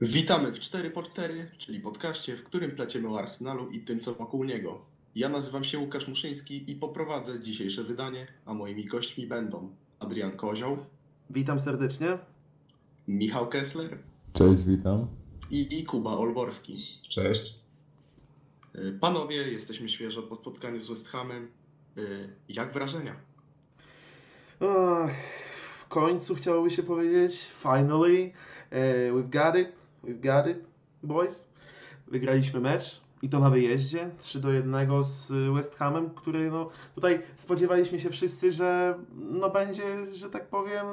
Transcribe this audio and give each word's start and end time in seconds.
Witamy 0.00 0.52
w 0.52 0.58
4 0.60 0.90
po 0.90 1.02
4 1.02 1.50
czyli 1.58 1.80
podcaście, 1.80 2.36
w 2.36 2.42
którym 2.42 2.70
pleciemy 2.70 3.08
o 3.08 3.18
Arsenalu 3.18 3.68
i 3.70 3.80
tym, 3.80 4.00
co 4.00 4.14
wokół 4.14 4.44
niego. 4.44 4.80
Ja 5.14 5.28
nazywam 5.28 5.64
się 5.64 5.78
Łukasz 5.78 6.08
Muszyński 6.08 6.70
i 6.70 6.74
poprowadzę 6.74 7.40
dzisiejsze 7.40 7.84
wydanie, 7.84 8.26
a 8.46 8.54
moimi 8.54 8.84
gośćmi 8.84 9.26
będą 9.26 9.70
Adrian 10.00 10.30
Kozioł, 10.32 10.76
Witam 11.30 11.60
serdecznie. 11.60 12.18
Michał 13.08 13.48
Kessler 13.48 13.98
Cześć, 14.32 14.64
witam. 14.64 15.06
i 15.50 15.84
Kuba 15.84 16.10
Olborski. 16.10 16.86
Cześć. 17.10 17.54
Y, 18.74 18.98
Panowie, 19.00 19.36
jesteśmy 19.36 19.88
świeżo 19.88 20.22
po 20.22 20.34
spotkaniu 20.34 20.80
z 20.80 20.88
West 20.88 21.08
Hamem. 21.08 21.48
Y, 21.98 22.28
Jak 22.48 22.72
wrażenia? 22.72 23.16
Ach, 24.60 25.10
w 25.78 25.88
końcu 25.88 26.34
chciałoby 26.34 26.70
się 26.70 26.82
powiedzieć. 26.82 27.46
Finally, 27.62 28.32
eh, 28.70 29.12
we've 29.12 29.30
got 29.30 29.56
it. 29.60 29.77
We've 30.04 30.20
got 30.20 30.46
it, 30.46 30.64
boys. 31.02 31.48
Wygraliśmy 32.06 32.60
mecz 32.60 33.00
i 33.22 33.28
to 33.28 33.40
na 33.40 33.50
wyjeździe 33.50 34.10
3 34.18 34.40
do 34.40 34.50
1 34.50 35.02
z 35.02 35.32
West 35.54 35.76
Hamem, 35.76 36.10
który 36.10 36.50
no, 36.50 36.68
tutaj 36.94 37.22
spodziewaliśmy 37.36 38.00
się 38.00 38.10
wszyscy, 38.10 38.52
że 38.52 38.98
no, 39.14 39.50
będzie, 39.50 40.06
że 40.16 40.30
tak 40.30 40.46
powiem, 40.46 40.86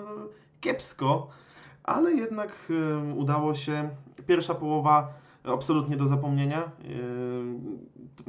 kiepsko, 0.62 1.28
ale 1.84 2.14
jednak 2.14 2.72
udało 3.16 3.56
się. 3.56 3.90
Pierwsza 4.28 4.56
połowa 4.56 5.14
absolutnie 5.44 5.98
do 5.98 6.08
zapomnienia. 6.08 6.72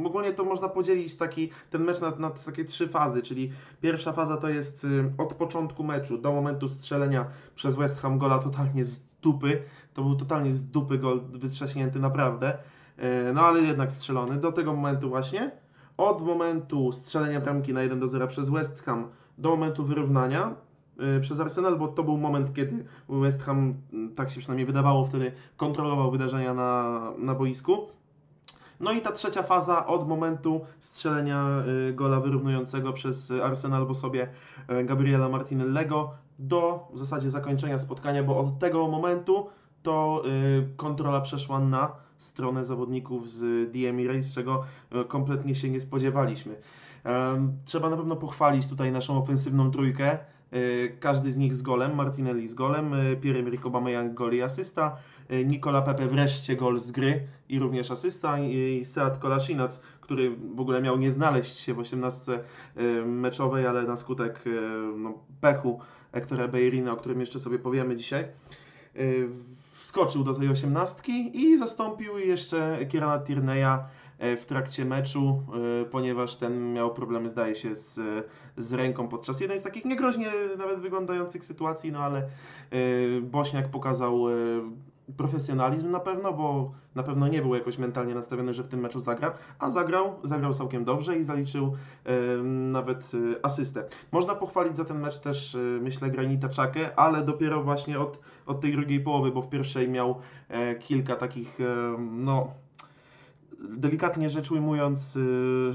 Ogólnie 0.05 0.33
to 0.33 0.45
można 0.45 0.69
podzielić 0.69 1.17
taki, 1.17 1.51
ten 1.71 1.85
mecz 1.85 2.01
na, 2.01 2.11
na 2.11 2.31
takie 2.31 2.65
trzy 2.65 2.89
fazy, 2.89 3.23
czyli 3.23 3.53
pierwsza 3.81 4.13
faza 4.13 4.37
to 4.37 4.49
jest 4.49 4.87
od 5.19 5.35
początku 5.35 5.85
meczu 5.85 6.19
do 6.19 6.33
momentu 6.33 6.69
strzelenia 6.69 7.27
przez 7.55 7.77
West 7.77 8.01
Ham 8.01 8.19
gola 8.19 8.39
totalnie 8.39 8.85
z 8.85 9.01
dupy. 9.23 9.63
To 9.97 10.03
był 10.03 10.17
totalnie 10.17 10.53
z 10.53 10.71
dupy 10.71 10.99
gol 10.99 11.21
wytrzaśnięty 11.33 12.01
naprawdę, 12.01 12.59
Y, 12.99 13.33
no 13.33 13.41
ale 13.41 13.61
jednak 13.61 13.93
strzelony. 13.93 14.37
Do 14.37 14.53
tego 14.53 14.75
momentu 14.75 15.09
właśnie, 15.09 15.51
od 15.97 16.23
momentu 16.23 16.93
strzelenia 16.93 17.41
bramki 17.41 17.73
na 17.73 17.83
1 17.83 18.01
do 18.01 18.09
0 18.09 18.27
przez 18.27 18.49
West 18.49 18.83
Ham 18.83 19.09
do 19.39 19.51
momentu 19.51 19.85
wyrównania 19.85 20.55
y, 21.19 21.21
przez 21.21 21.41
Arsenal, 21.41 21.77
bo 21.77 21.89
to 21.89 22.03
był 22.03 22.19
moment, 22.19 22.55
kiedy 22.55 22.85
West 23.09 23.43
Ham, 23.43 23.75
tak 24.15 24.31
się 24.31 24.41
przynajmniej 24.41 24.67
wydawało 24.67 25.05
wtedy, 25.05 25.33
kontrolował 25.57 26.11
wydarzenia 26.11 26.55
na, 26.55 27.01
na 27.19 27.35
boisku. 27.35 27.89
No 28.81 28.93
i 28.93 29.01
ta 29.01 29.13
trzecia 29.13 29.43
faza 29.43 29.87
od 29.87 30.09
momentu 30.09 30.61
strzelenia 30.81 31.63
y, 31.89 31.93
gola 31.93 32.21
wyrównującego 32.21 32.93
przez 32.93 33.31
Arsenal 33.31 33.87
w 33.87 33.91
osobie 33.91 34.29
Gabriela 34.85 35.29
Martinellego 35.29 36.11
do 36.39 36.89
w 36.93 36.99
zasadzie 36.99 37.31
zakończenia 37.31 37.79
spotkania, 37.79 38.23
bo 38.23 38.39
od 38.39 38.59
tego 38.59 38.89
momentu 38.89 39.47
to 39.83 40.23
y, 40.27 40.77
kontrola 40.77 41.21
przeszła 41.21 41.61
na 41.61 41.93
stronę 42.17 42.65
zawodników 42.65 43.31
z 43.31 43.73
The 43.73 43.89
Emirates, 43.89 44.35
czego 44.35 44.65
y, 45.03 45.05
kompletnie 45.05 45.55
się 45.55 45.71
nie 45.71 45.81
spodziewaliśmy. 45.81 46.57
Trzeba 47.65 47.91
na 47.91 47.97
pewno 47.97 48.17
pochwalić 48.17 48.67
tutaj 48.69 48.93
naszą 48.93 49.19
ofensywną 49.19 49.71
trójkę. 49.71 50.19
Y, 50.53 50.97
Każdy 51.01 51.33
z 51.33 51.37
nich 51.37 51.55
z 51.55 51.63
golem, 51.63 51.95
Martinelli 51.95 52.49
z 52.49 52.55
golem, 52.55 52.95
y, 52.95 53.17
Pierre-Emerick 53.17 53.65
Aubameyang 53.65 54.15
gol 54.15 54.35
i 54.35 54.43
asysta, 54.43 54.97
Nicola 55.45 55.83
Pepe 55.83 56.07
wreszcie 56.07 56.57
gol 56.57 56.81
z 56.81 56.91
gry 56.91 57.27
i 57.49 57.59
również 57.59 57.91
asysta 57.91 58.39
i 58.39 58.85
Seat 58.85 59.19
Kolasinac, 59.19 59.81
który 60.01 60.37
w 60.55 60.61
ogóle 60.61 60.83
miał 60.83 60.99
nie 60.99 61.11
znaleźć 61.11 61.59
się 61.59 61.75
w 61.75 61.79
18 61.79 62.41
y, 62.77 63.07
meczowej, 63.07 63.67
ale 63.67 63.83
na 63.83 63.97
skutek 63.97 64.45
no, 64.97 65.15
pechu 65.41 65.81
Hectora 66.13 66.49
Beirina, 66.49 66.93
o 66.93 66.97
którym 66.97 67.21
jeszcze 67.21 67.39
sobie 67.39 67.59
powiemy 67.59 67.97
dzisiaj, 67.97 68.25
wskoczył 69.87 70.25
do 70.25 70.35
tej 70.35 70.49
osiemnastki 70.49 71.41
i 71.41 71.57
zastąpił 71.57 72.19
jeszcze 72.19 72.79
Kierana 72.89 73.19
Tierney'a 73.19 73.79
e, 74.19 74.37
w 74.37 74.47
trakcie 74.47 74.85
meczu, 74.85 75.43
e, 75.83 75.85
ponieważ 75.85 76.37
ten 76.37 76.73
miał 76.73 76.95
problemy, 76.95 77.29
zdaje 77.29 77.55
się, 77.55 77.75
z, 77.75 78.01
z 78.57 78.73
ręką 78.73 79.09
podczas 79.09 79.41
jednej 79.41 79.59
z 79.59 79.63
takich 79.63 79.85
niegroźnie 79.85 80.27
nawet 80.59 80.81
wyglądających 80.81 81.45
sytuacji, 81.45 81.93
no 81.93 81.99
ale 81.99 82.19
e, 82.19 82.27
Bośniak 83.21 83.71
pokazał 83.71 84.25
profesjonalizm 85.17 85.91
na 85.91 86.01
pewno, 86.01 86.33
bo 86.33 86.73
na 86.95 87.03
pewno 87.03 87.29
nie 87.29 87.43
był 87.43 87.55
jakoś 87.55 87.79
mentalnie 87.79 88.15
nastawiony, 88.15 88.55
że 88.55 88.63
w 88.63 88.69
tym 88.69 88.81
meczu 88.81 89.01
zagra, 89.01 89.35
a 89.59 89.71
zagrał, 89.71 90.15
zagrał 90.25 90.55
całkiem 90.55 90.85
dobrze 90.85 91.19
i 91.19 91.25
zaliczył 91.25 91.77
nawet 92.45 93.13
e, 93.15 93.45
asystę. 93.45 93.85
Można 94.13 94.35
pochwalić 94.35 94.77
za 94.77 94.85
ten 94.85 95.01
mecz 95.01 95.19
też, 95.19 95.55
e, 95.55 95.59
myślę, 95.59 96.11
Granita 96.11 96.49
Czakę, 96.49 96.99
ale 96.99 97.25
dopiero 97.25 97.63
właśnie 97.63 98.01
od, 98.01 98.21
od 98.47 98.61
tej 98.61 98.73
drugiej 98.73 99.01
połowy, 99.01 99.31
bo 99.31 99.43
w 99.43 99.49
pierwszej 99.49 99.89
miał 99.89 100.21
e, 100.49 100.75
kilka 100.75 101.17
takich, 101.17 101.61
e, 101.61 101.97
no, 101.99 102.51
delikatnie 103.61 104.31
rzecz 104.31 104.51
ujmując, 104.51 105.17
y, 105.17 105.75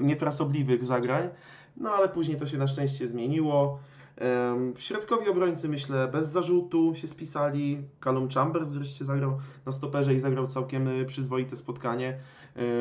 niefrasobliwych 0.00 0.84
zagrań, 0.84 1.28
no 1.76 1.90
ale 1.90 2.08
później 2.08 2.36
to 2.36 2.46
się 2.46 2.58
na 2.58 2.66
szczęście 2.66 3.08
zmieniło. 3.08 3.78
Środkowi 4.78 5.28
obrońcy, 5.28 5.68
myślę, 5.68 6.08
bez 6.08 6.28
zarzutu 6.28 6.94
się 6.94 7.06
spisali. 7.06 7.82
Callum 8.04 8.28
Chambers 8.28 8.70
wreszcie 8.70 9.04
zagrał 9.04 9.38
na 9.66 9.72
stoperze 9.72 10.14
i 10.14 10.20
zagrał 10.20 10.46
całkiem 10.46 10.88
y, 10.88 11.04
przyzwoite 11.04 11.56
spotkanie, 11.56 12.18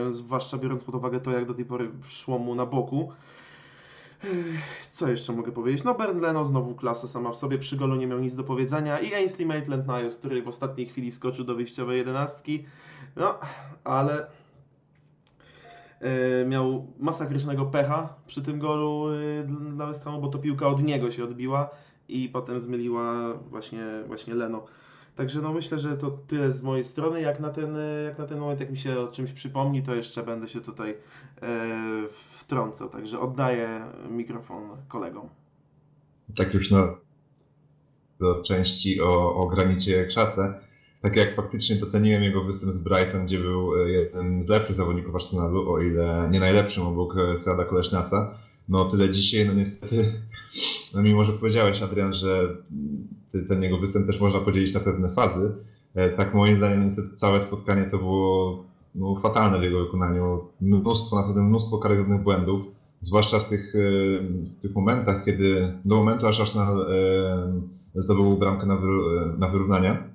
zwłaszcza 0.09 0.57
biorąc 0.57 0.83
pod 0.83 0.95
uwagę 0.95 1.19
to, 1.19 1.31
jak 1.31 1.45
do 1.45 1.53
tej 1.53 1.65
pory 1.65 1.91
szło 2.07 2.39
mu 2.39 2.55
na 2.55 2.65
boku. 2.65 3.11
Co 4.89 5.09
jeszcze 5.09 5.33
mogę 5.33 5.51
powiedzieć? 5.51 5.83
No 5.83 5.95
Bernd 5.95 6.21
Leno 6.21 6.45
znowu 6.45 6.75
klasa 6.75 7.07
sama 7.07 7.31
w 7.31 7.37
sobie, 7.37 7.57
przy 7.57 7.77
golu 7.77 7.95
nie 7.95 8.07
miał 8.07 8.19
nic 8.19 8.35
do 8.35 8.43
powiedzenia 8.43 8.99
i 8.99 9.13
Ainsley 9.13 9.47
Maitland-Niles, 9.47 10.17
który 10.17 10.41
w 10.41 10.47
ostatniej 10.47 10.87
chwili 10.87 11.11
wskoczył 11.11 11.45
do 11.45 11.55
wyjściowej 11.55 11.97
jedenastki. 11.97 12.65
No, 13.15 13.39
ale 13.83 14.27
miał 16.45 16.87
masakrycznego 16.99 17.65
pecha 17.65 18.13
przy 18.27 18.41
tym 18.41 18.59
golu 18.59 19.07
e, 19.09 19.43
dla 19.73 19.85
West 19.85 20.03
Hamu, 20.03 20.21
bo 20.21 20.27
to 20.27 20.39
piłka 20.39 20.67
od 20.67 20.83
niego 20.83 21.11
się 21.11 21.23
odbiła 21.23 21.69
i 22.07 22.29
potem 22.29 22.59
zmyliła 22.59 23.33
właśnie, 23.33 23.85
właśnie 24.07 24.33
Leno. 24.33 24.65
Także 25.15 25.41
no 25.41 25.53
myślę, 25.53 25.79
że 25.79 25.97
to 25.97 26.11
tyle 26.11 26.51
z 26.51 26.61
mojej 26.61 26.83
strony. 26.83 27.21
Jak 27.21 27.39
na 27.39 27.49
ten, 27.49 27.75
e, 27.77 28.03
jak 28.03 28.17
na 28.17 28.25
ten 28.25 28.39
moment, 28.39 28.59
jak 28.59 28.71
mi 28.71 28.77
się 28.77 28.99
o 28.99 29.07
czymś 29.07 29.31
przypomni, 29.31 29.83
to 29.83 29.95
jeszcze 29.95 30.23
będę 30.23 30.47
się 30.47 30.61
tutaj 30.61 30.95
e, 31.41 31.67
wtrącał. 32.09 32.89
Także 32.89 33.19
oddaję 33.19 33.85
mikrofon 34.09 34.63
kolegom. 34.87 35.29
Tak 36.37 36.53
już 36.53 36.71
na 36.71 36.95
do 38.19 38.43
części 38.43 39.01
o, 39.01 39.35
o 39.35 39.47
granicie 39.47 40.05
krzace. 40.05 40.64
Tak 41.05 41.15
jak 41.15 41.35
faktycznie 41.35 41.75
doceniłem 41.75 42.23
jego 42.23 42.43
występ 42.43 42.73
z 42.73 42.83
Brighton, 42.83 43.25
gdzie 43.25 43.39
był 43.39 43.75
e, 43.75 43.91
jednym 43.91 44.45
z 44.45 44.49
lepszych 44.49 44.75
zawodników 44.75 45.15
Arsenalu, 45.15 45.71
o 45.71 45.81
ile 45.81 46.27
nie 46.31 46.39
najlepszym 46.39 46.83
obok 46.83 47.15
e, 47.17 47.39
Seada 47.39 47.65
Koleszniaca. 47.65 48.37
No 48.69 48.85
tyle 48.85 49.11
dzisiaj, 49.11 49.47
no 49.47 49.53
niestety, 49.53 50.11
no 50.93 51.01
mimo 51.01 51.25
że 51.25 51.33
powiedziałeś 51.33 51.81
Adrian, 51.81 52.13
że 52.13 52.55
ten 53.47 53.63
jego 53.63 53.77
występ 53.77 54.07
też 54.07 54.19
można 54.19 54.39
podzielić 54.39 54.73
na 54.73 54.79
pewne 54.79 55.09
fazy, 55.09 55.51
e, 55.95 56.09
tak 56.09 56.33
moim 56.33 56.57
zdaniem 56.57 56.85
niestety 56.85 57.17
całe 57.17 57.41
spotkanie 57.41 57.83
to 57.91 57.97
było 57.97 58.63
no, 58.95 59.15
fatalne 59.15 59.59
w 59.59 59.63
jego 59.63 59.85
wykonaniu. 59.85 60.47
Mnóstwo, 60.61 61.15
naprawdę 61.15 61.41
mnóstwo 61.41 61.77
karygodnych 61.77 62.23
błędów, 62.23 62.61
zwłaszcza 63.01 63.39
w 63.39 63.49
tych, 63.49 63.73
w 64.57 64.61
tych 64.61 64.75
momentach, 64.75 65.25
kiedy 65.25 65.73
do 65.85 65.95
momentu 65.95 66.27
aż 66.27 66.39
Arsenal 66.39 66.85
zdobył 67.95 68.37
bramkę 68.37 68.65
na, 69.37 69.47
wyrównanie. 69.47 70.14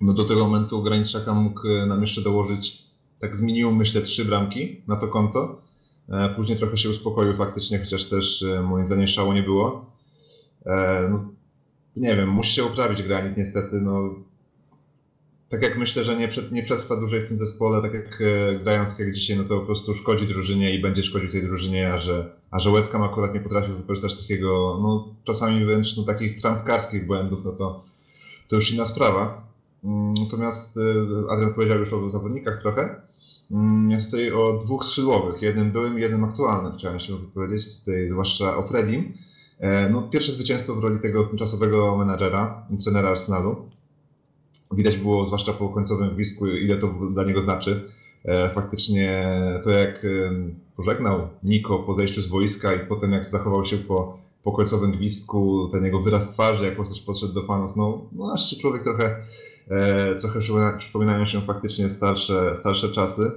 No 0.00 0.12
do 0.12 0.24
tego 0.24 0.40
momentu 0.40 0.82
Graniczaka 0.82 1.34
mógł 1.34 1.68
e, 1.68 1.86
nam 1.86 2.02
jeszcze 2.02 2.22
dołożyć 2.22 2.84
tak 3.20 3.38
z 3.38 3.40
minimum 3.40 3.76
myślę 3.76 4.02
trzy 4.02 4.24
bramki 4.24 4.80
na 4.88 4.96
to 4.96 5.08
konto. 5.08 5.62
E, 6.08 6.28
Później 6.36 6.58
trochę 6.58 6.78
się 6.78 6.90
uspokoił 6.90 7.36
faktycznie, 7.36 7.78
chociaż 7.78 8.04
też 8.08 8.42
e, 8.42 8.62
moim 8.62 8.86
zdaniem 8.86 9.08
szału 9.08 9.32
nie 9.32 9.42
było. 9.42 9.94
No, 11.10 11.24
nie 11.96 12.16
wiem, 12.16 12.28
musi 12.28 12.54
się 12.54 12.64
uprawić 12.64 13.02
granit 13.02 13.36
niestety. 13.36 13.80
No, 13.80 14.14
tak 15.48 15.62
jak 15.62 15.78
myślę, 15.78 16.04
że 16.04 16.16
nie, 16.16 16.28
przed, 16.28 16.52
nie 16.52 16.62
przetrwa 16.62 16.96
dłużej 16.96 17.20
w 17.20 17.28
tym 17.28 17.38
zespole, 17.38 17.82
tak 17.82 17.94
jak 17.94 18.22
grając 18.62 18.98
jak 18.98 19.14
dzisiaj, 19.14 19.36
no 19.36 19.44
to 19.44 19.60
po 19.60 19.66
prostu 19.66 19.94
szkodzi 19.94 20.26
drużynie 20.26 20.74
i 20.74 20.82
będzie 20.82 21.02
szkodził 21.02 21.30
tej 21.30 21.42
drużynie, 21.42 21.92
a 21.92 21.98
że, 21.98 22.30
a 22.50 22.60
że 22.60 22.70
West 22.70 22.92
Ham 22.92 23.02
akurat 23.02 23.34
nie 23.34 23.40
potrafił 23.40 23.76
wykorzystać 23.76 24.20
takiego, 24.22 24.78
no 24.82 25.08
czasami 25.24 25.64
wręcz 25.64 25.96
no, 25.96 26.02
takich 26.02 26.40
trampkarskich 26.40 27.06
błędów, 27.06 27.44
no 27.44 27.52
to, 27.52 27.84
to 28.48 28.56
już 28.56 28.72
inna 28.72 28.86
sprawa. 28.86 29.43
Mm, 29.84 30.14
Natomiast 30.24 30.76
e, 30.76 31.30
Adrian 31.32 31.54
powiedział 31.54 31.78
już 31.78 31.92
o 31.92 32.10
zawodnikach 32.10 32.60
trochę. 32.62 33.00
Mm, 33.50 33.90
Ja 33.90 34.04
tutaj 34.04 34.32
o 34.32 34.52
dwóch 34.64 34.84
skrzydłowych, 34.84 35.42
jednym 35.42 35.72
byłym 35.72 35.98
jednym 35.98 36.24
aktualnym 36.24 36.78
chciałem 36.78 37.00
się 37.00 37.16
wypowiedzieć, 37.18 37.78
tutaj 37.78 38.08
zwłaszcza 38.10 38.56
o 38.56 38.62
Fredim. 38.68 39.12
E, 39.60 39.88
No, 39.88 40.02
pierwsze 40.02 40.32
zwycięstwo 40.32 40.74
w 40.74 40.78
roli 40.84 41.00
tego 41.00 41.24
tymczasowego 41.24 41.96
menadżera, 41.96 42.66
trenera 42.84 43.08
Arsenalu. 43.08 43.56
Widać 44.72 44.96
było, 44.96 45.26
zwłaszcza 45.26 45.52
po 45.52 45.68
końcowym 45.68 46.14
gwizdku, 46.14 46.46
ile 46.46 46.76
to 46.76 46.88
dla 47.10 47.24
niego 47.24 47.42
znaczy. 47.42 47.90
E, 48.24 48.54
Faktycznie 48.54 49.24
to 49.64 49.70
jak 49.70 50.06
pożegnał 50.76 51.28
Niko 51.42 51.78
po 51.78 51.94
zejściu 51.94 52.20
z 52.20 52.28
wojska 52.28 52.72
i 52.74 52.86
potem 52.86 53.12
jak 53.12 53.30
zachował 53.30 53.64
się 53.66 53.76
po, 53.78 54.18
po 54.44 54.52
końcowym 54.52 54.92
gwizdku, 54.92 55.68
ten 55.72 55.84
jego 55.84 56.00
wyraz 56.00 56.28
twarzy, 56.32 56.64
jak 56.64 56.76
po 56.76 56.84
prostu 56.84 57.06
podszedł 57.06 57.32
do 57.32 57.46
fanów, 57.46 57.76
no, 57.76 58.00
no 58.12 58.32
aż 58.32 58.50
się 58.50 58.56
człowiek 58.60 58.82
trochę 58.82 59.16
trochę 60.20 60.40
przypomina- 60.40 60.78
przypominają 60.78 61.26
się 61.26 61.40
faktycznie 61.42 61.90
starsze, 61.90 62.56
starsze 62.60 62.88
czasy. 62.88 63.30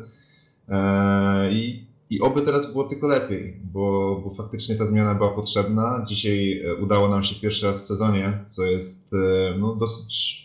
E, 0.69 1.51
I, 1.53 1.85
I 2.09 2.21
oby 2.21 2.41
teraz 2.41 2.71
było 2.71 2.83
tylko 2.83 3.07
lepiej, 3.07 3.53
bo, 3.63 4.15
bo 4.25 4.33
faktycznie 4.35 4.75
ta 4.75 4.88
zmiana 4.88 5.15
była 5.15 5.29
potrzebna. 5.29 6.06
Dzisiaj 6.09 6.62
e, 6.65 6.75
udało 6.75 7.07
nam 7.09 7.24
się 7.24 7.35
pierwszy 7.41 7.65
raz 7.65 7.83
w 7.83 7.88
sezonie, 7.88 8.39
co 8.51 8.63
jest 8.63 9.13
e, 9.13 9.57
no, 9.59 9.75
dosyć 9.75 10.38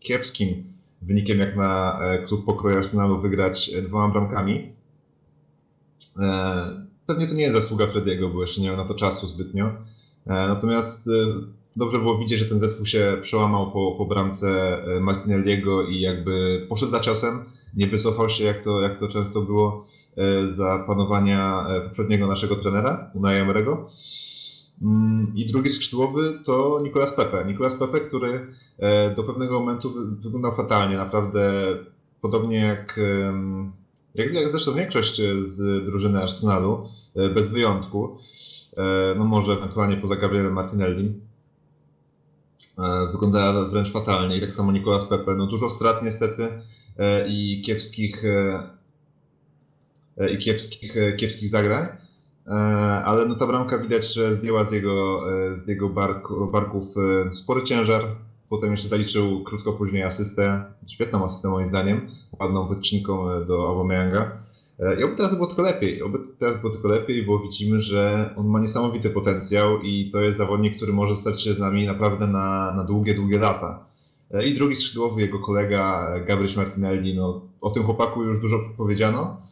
kiepskim 0.00 0.64
wynikiem 1.02 1.38
jak 1.38 1.56
na 1.56 2.00
e, 2.04 2.18
klub 2.26 2.44
pokroju 2.44 2.76
Arsenalu 2.78 3.20
wygrać 3.20 3.70
e, 3.74 3.82
dwoma 3.82 4.08
bramkami. 4.12 4.72
E, 6.18 6.86
Pewnie 7.06 7.28
to 7.28 7.34
nie 7.34 7.42
jest 7.42 7.56
zasługa 7.62 7.86
Frediego, 7.86 8.28
bo 8.28 8.42
jeszcze 8.42 8.60
nie 8.60 8.66
miał 8.68 8.76
na 8.76 8.84
to 8.84 8.94
czasu 8.94 9.26
zbytnio. 9.26 9.66
E, 9.66 9.72
Natomiast 10.26 11.08
e, 11.08 11.10
dobrze 11.76 11.98
było 11.98 12.18
widzieć, 12.18 12.38
że 12.38 12.46
ten 12.46 12.60
zespół 12.60 12.86
się 12.86 13.18
przełamał 13.22 13.70
po, 13.70 13.94
po 13.98 14.06
bramce 14.06 14.78
e, 14.96 15.00
Martinelliego 15.00 15.82
i 15.82 16.00
jakby 16.00 16.66
poszedł 16.68 16.92
za 16.92 17.00
ciosem, 17.00 17.44
nie 17.76 17.86
wycofał 17.86 18.30
się 18.30 18.44
jak 18.44 18.64
to, 18.64 18.80
jak 18.80 19.00
to 19.00 19.08
często 19.08 19.40
było 19.42 19.86
e, 20.16 20.54
za 20.56 20.84
panowania 20.86 21.66
e, 21.68 21.80
poprzedniego 21.80 22.26
naszego 22.26 22.56
trenera, 22.56 23.10
Unai 23.14 23.40
Emery'ego. 23.42 23.76
Mm, 24.82 25.32
I 25.36 25.46
drugi 25.46 25.70
skrzydłowy 25.70 26.38
to 26.44 26.80
Nicolas 26.82 27.16
Pepe. 27.16 27.44
Nicolas 27.44 27.74
Pepe, 27.74 28.00
który 28.00 28.46
do 29.16 29.24
pewnego 29.24 29.60
momentu 29.60 29.92
wy- 29.92 30.16
wyglądał 30.16 30.56
fatalnie. 30.56 30.96
Naprawdę 30.96 31.62
podobnie 32.20 32.56
jak, 32.56 33.00
jak, 34.14 34.32
jak 34.32 34.50
zresztą 34.50 34.74
większość 34.74 35.16
z 35.46 35.84
drużyny 35.84 36.22
Arsenalu, 36.22 36.88
bez 37.34 37.48
wyjątku. 37.48 38.18
No 39.16 39.24
może 39.24 39.52
ewentualnie 39.52 39.96
poza 39.96 40.16
Gabrielem 40.16 40.52
Martinelli. 40.52 41.12
E, 42.78 43.06
Wyglądała 43.12 43.64
wręcz 43.64 43.92
fatalnie 43.92 44.36
i 44.36 44.40
tak 44.40 44.52
samo 44.52 44.72
Nicolas 44.72 45.04
Pepe. 45.04 45.34
No 45.34 45.46
dużo 45.46 45.70
strat 45.70 46.02
niestety 46.02 46.48
e, 46.98 47.28
i 47.28 47.62
kiepskich 47.66 48.24
e, 48.24 48.62
i 50.30 50.38
kiepskich, 50.38 50.94
kiepskich 51.16 51.50
zagrań. 51.50 51.86
Ale 53.04 53.26
no 53.26 53.34
ta 53.34 53.46
bramka 53.46 53.78
widać, 53.78 54.14
że 54.14 54.36
zdjęła 54.36 54.64
z 54.64 54.72
jego, 54.72 55.22
z 55.64 55.68
jego 55.68 55.88
barku, 55.88 56.46
barków 56.46 56.84
spory 57.34 57.64
ciężar. 57.64 58.02
Potem 58.48 58.70
jeszcze 58.70 58.88
zaliczył 58.88 59.44
krótko 59.44 59.72
później 59.72 60.02
asystę, 60.02 60.64
świetną 60.88 61.24
asystę 61.24 61.48
moim 61.48 61.68
zdaniem, 61.68 62.08
ładną 62.40 62.68
wycinką 62.68 63.44
do 63.44 63.68
Aubameyanga. 63.68 64.45
E, 64.80 65.00
I 65.00 65.04
oby 65.04 65.16
teraz 65.16 65.34
było 65.34 65.46
tylko 65.46 65.62
lepiej, 65.62 66.02
oby 66.02 66.18
teraz 66.38 66.60
było 66.60 66.72
tylko 66.72 66.88
lepiej, 66.88 67.22
bo 67.22 67.38
widzimy, 67.38 67.82
że 67.82 68.30
on 68.36 68.46
ma 68.46 68.60
niesamowity 68.60 69.10
potencjał 69.10 69.80
i 69.82 70.10
to 70.12 70.20
jest 70.20 70.38
zawodnik, 70.38 70.76
który 70.76 70.92
może 70.92 71.16
stać 71.16 71.42
się 71.42 71.54
z 71.54 71.58
nami 71.58 71.86
naprawdę 71.86 72.26
na, 72.26 72.72
na 72.76 72.84
długie, 72.84 73.14
długie 73.14 73.38
lata. 73.38 73.84
E, 74.30 74.46
I 74.46 74.54
drugi 74.54 74.76
skrzydłowy, 74.76 75.20
jego 75.20 75.38
kolega 75.38 76.14
e, 76.14 76.20
Gabriel 76.20 76.56
Martinelli, 76.56 77.14
no 77.14 77.40
o 77.60 77.70
tym 77.70 77.84
chłopaku 77.84 78.24
już 78.24 78.40
dużo 78.40 78.58
powiedziano. 78.76 79.46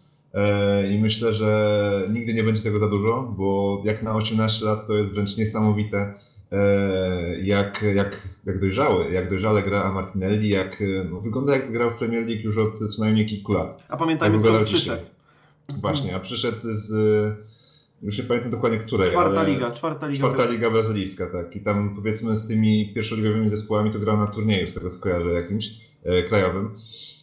I 0.91 0.99
myślę, 0.99 1.35
że 1.35 2.09
nigdy 2.13 2.35
nie 2.35 2.43
będzie 2.43 2.63
tego 2.63 2.79
za 2.79 2.89
dużo, 2.89 3.35
bo 3.37 3.83
jak 3.85 4.03
na 4.03 4.15
18 4.15 4.65
lat 4.65 4.87
to 4.87 4.95
jest 4.95 5.11
wręcz 5.11 5.37
niesamowite, 5.37 6.15
jak, 7.43 7.85
jak, 7.95 8.29
jak 8.47 8.61
dojrzały, 8.61 9.13
jak 9.13 9.31
dojrzale 9.31 9.63
gra 9.63 9.93
Martinelli, 9.93 10.49
jak 10.49 10.83
e, 10.83 11.05
no, 11.11 11.21
wygląda 11.21 11.53
jak 11.57 11.73
grał 11.73 11.91
w 11.91 11.95
Premier 11.95 12.27
League 12.27 12.43
już 12.43 12.59
od 12.59 12.79
co 12.79 13.03
najmniej 13.03 13.27
kilku 13.27 13.53
lat. 13.53 13.85
A 13.89 13.97
pamiętajmy 13.97 14.39
skąd 14.39 14.65
przyszedł. 14.65 15.05
Właśnie, 15.81 16.17
a 16.17 16.21
przyszedł 16.21 16.59
z, 16.63 16.91
już 18.03 18.19
nie 18.19 18.25
pamiętam 18.25 18.51
dokładnie 18.51 18.79
której, 18.79 19.09
Czwarta 19.09 19.43
liga, 19.43 19.71
czwarta 19.71 20.07
liga. 20.07 20.25
Czwarta 20.25 20.51
liga 20.51 20.71
brazylijska, 20.71 21.27
tak. 21.27 21.57
I 21.57 21.61
tam 21.61 21.97
powiedzmy 21.97 22.37
z 22.37 22.47
tymi 22.47 22.93
pierwszoligowymi 22.95 23.49
zespołami 23.49 23.93
to 23.93 23.99
grał 23.99 24.17
na 24.17 24.27
turnieju, 24.27 24.67
z 24.67 24.75
tego 24.75 24.91
co 24.91 24.99
kojarzę, 24.99 25.33
jakimś 25.33 25.65
e, 26.05 26.23
krajowym 26.23 26.71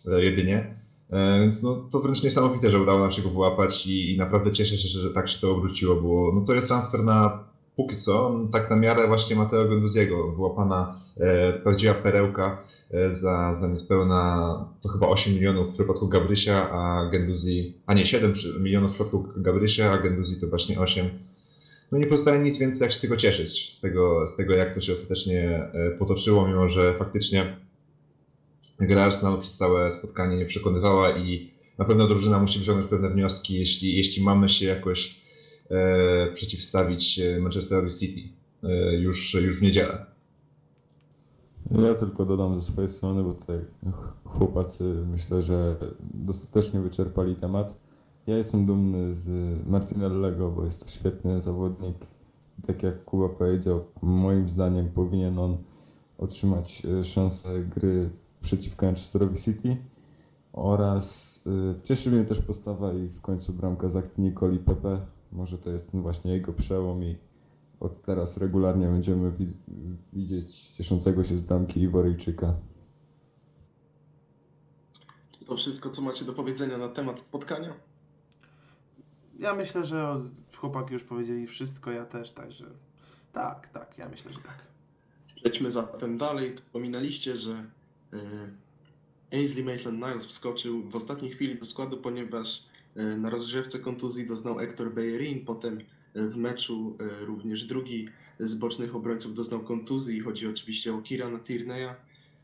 e, 0.08 0.24
jedynie. 0.24 0.76
E, 1.10 1.40
więc 1.42 1.64
no, 1.64 1.76
to 1.92 2.00
wręcz 2.00 2.24
niesamowite, 2.24 2.72
że 2.72 2.82
udało 2.82 3.00
nam 3.00 3.12
się 3.12 3.22
go 3.22 3.30
wyłapać 3.30 3.86
i, 3.86 4.14
i 4.16 4.18
naprawdę 4.18 4.52
cieszę 4.52 4.78
się, 4.78 5.00
że 5.00 5.10
tak 5.10 5.30
się 5.30 5.40
to 5.42 5.52
obróciło, 5.52 5.96
bo 5.96 6.32
no, 6.36 6.46
to 6.48 6.54
jest 6.54 6.68
transfer 6.68 7.04
na 7.04 7.51
póki 7.76 7.98
co, 7.98 8.40
tak 8.52 8.70
na 8.70 8.76
miarę 8.76 9.08
właśnie 9.08 9.36
Mateo 9.36 9.66
Genduziego, 9.66 10.32
wyłapana 10.32 10.96
e, 11.18 11.54
prawdziwa 11.54 11.94
perełka 11.94 12.64
e, 12.92 13.16
za, 13.16 13.58
za 13.62 13.68
niespełna 13.68 14.54
to 14.82 14.90
chyba 14.90 15.08
8 15.08 15.34
milionów 15.34 15.70
w 15.70 15.74
przypadku 15.74 16.08
Gabrysia, 16.08 16.70
a 16.72 17.10
Genduzi, 17.12 17.74
a 17.86 17.94
nie 17.94 18.06
7 18.06 18.34
przy- 18.34 18.60
milionów 18.60 18.92
w 18.92 18.94
przypadku 18.94 19.24
Gabrysia, 19.36 19.92
a 19.92 19.98
Genduzi 19.98 20.36
to 20.42 20.48
właśnie 20.48 20.80
8. 20.80 21.10
No 21.92 21.98
nie 21.98 22.08
pozostaje 22.08 22.40
nic 22.40 22.58
więcej 22.58 22.80
jak 22.82 22.92
się 22.94 23.00
tylko 23.00 23.18
cieszyć 23.18 23.76
z 23.78 23.82
tego, 23.82 24.32
z 24.34 24.38
tego 24.38 24.54
jak 24.54 24.76
to 24.76 24.82
się 24.82 24.94
ostatecznie 24.94 25.70
e, 25.74 25.92
potoczyło, 26.00 26.48
mimo 26.48 26.70
że 26.70 26.94
faktycznie 26.94 27.56
gra 28.80 29.02
Arsenalu 29.04 29.42
przez 29.42 29.56
całe 29.58 29.94
spotkanie 29.94 30.38
nie 30.38 30.46
przekonywała 30.46 31.18
i 31.18 31.52
na 31.78 31.86
pewno 31.86 32.08
drużyna 32.08 32.40
musi 32.40 32.60
wyciągnąć 32.60 32.90
pewne 32.90 33.10
wnioski, 33.10 33.54
jeśli, 33.60 33.98
jeśli 33.98 34.24
mamy 34.24 34.50
się 34.50 34.66
jakoś 34.66 35.21
przeciwstawić 36.36 37.20
e, 37.20 37.40
Manchesterowi 37.40 38.00
City 38.00 38.22
e, 38.64 38.96
już, 38.96 39.34
już 39.34 39.60
w 39.60 39.62
niedzielę. 39.62 40.06
Ja 41.72 41.96
tylko 41.96 42.26
dodam 42.26 42.56
ze 42.56 42.62
swojej 42.62 42.90
strony, 42.90 43.24
bo 43.24 43.34
tutaj 43.34 43.58
ch- 43.92 44.16
chłopacy 44.24 44.84
myślę, 44.84 45.42
że 45.42 45.76
dostatecznie 46.14 46.80
wyczerpali 46.80 47.36
temat. 47.36 47.82
Ja 48.28 48.38
jestem 48.38 48.66
dumny 48.66 49.14
z 49.14 49.30
Martinellego, 49.68 50.52
bo 50.52 50.66
jest 50.66 50.86
to 50.86 50.92
świetny 50.92 51.42
zawodnik. 51.42 51.96
Tak 52.68 52.84
jak 52.84 53.06
Kuba 53.06 53.30
powiedział, 53.30 53.86
moim 54.02 54.50
zdaniem 54.50 54.90
powinien 54.90 55.40
on 55.40 55.58
otrzymać 56.18 56.84
e, 56.86 57.04
szansę 57.06 57.64
gry 57.64 58.10
przeciwko 58.42 58.86
Manchesterowi 58.86 59.38
City. 59.38 59.78
Oraz 60.54 61.44
cieszy 61.84 62.12
mnie 62.12 62.26
też 62.26 62.42
postawa 62.42 62.94
i 62.94 63.10
w 63.10 63.22
końcu 63.22 63.54
bramka 63.54 63.90
z 63.90 63.96
akcji 63.96 64.24
Nicoli 64.24 64.60
Pepe. 64.60 65.00
Może 65.32 65.58
to 65.58 65.70
jest 65.70 65.92
ten 65.92 66.02
właśnie 66.02 66.32
jego 66.34 66.54
przełom 66.54 67.04
i 67.04 67.18
od 67.80 68.02
teraz 68.02 68.38
regularnie 68.38 68.88
będziemy 68.88 69.32
wi- 69.32 69.58
widzieć 70.14 70.56
cieszącego 70.68 71.24
się 71.24 71.38
z 71.38 71.42
bramki 71.42 71.82
Iworyjczyka. 71.82 72.54
Czy 75.40 75.46
to 75.46 75.58
wszystko, 75.58 75.90
co 75.90 76.02
macie 76.02 76.26
do 76.26 76.34
powiedzenia 76.34 76.78
na 76.78 76.88
temat 76.88 77.20
spotkania? 77.20 77.74
Ja 79.40 79.56
myślę, 79.56 79.86
że 79.86 80.22
chłopaki 80.58 80.94
już 80.94 81.04
powiedzieli 81.04 81.48
wszystko, 81.48 81.92
ja 81.92 82.06
też, 82.06 82.32
także 82.32 82.66
tak, 83.34 83.70
tak, 83.70 83.98
ja 83.98 84.10
myślę, 84.10 84.34
że 84.34 84.40
tak. 84.40 84.58
Przejdźmy 85.36 85.72
zatem 85.72 86.18
dalej. 86.18 86.56
Wspominaliście, 86.56 87.38
że 87.38 87.52
e, 88.14 88.18
Ainsley 89.38 89.66
Maitland-Niles 89.66 90.20
wskoczył 90.28 90.90
w 90.90 90.96
ostatniej 90.96 91.32
chwili 91.32 91.60
do 91.60 91.66
składu, 91.66 91.98
ponieważ 91.98 92.71
na 92.96 93.30
rozgrzewce 93.30 93.80
kontuzji 93.80 94.26
doznał 94.26 94.56
Hector 94.56 94.94
Bellerin, 94.94 95.46
potem 95.46 95.80
e, 96.14 96.26
w 96.28 96.38
meczu 96.38 96.98
e, 97.00 97.26
również 97.26 97.66
drugi 97.66 98.08
z 98.40 98.56
bocznych 98.56 98.96
obrońców 98.96 99.34
doznał 99.34 99.60
kontuzji. 99.60 100.20
Chodzi 100.20 100.48
oczywiście 100.48 100.94
o 100.94 101.02
Kirana 101.02 101.38
Tierney'a. 101.38 101.94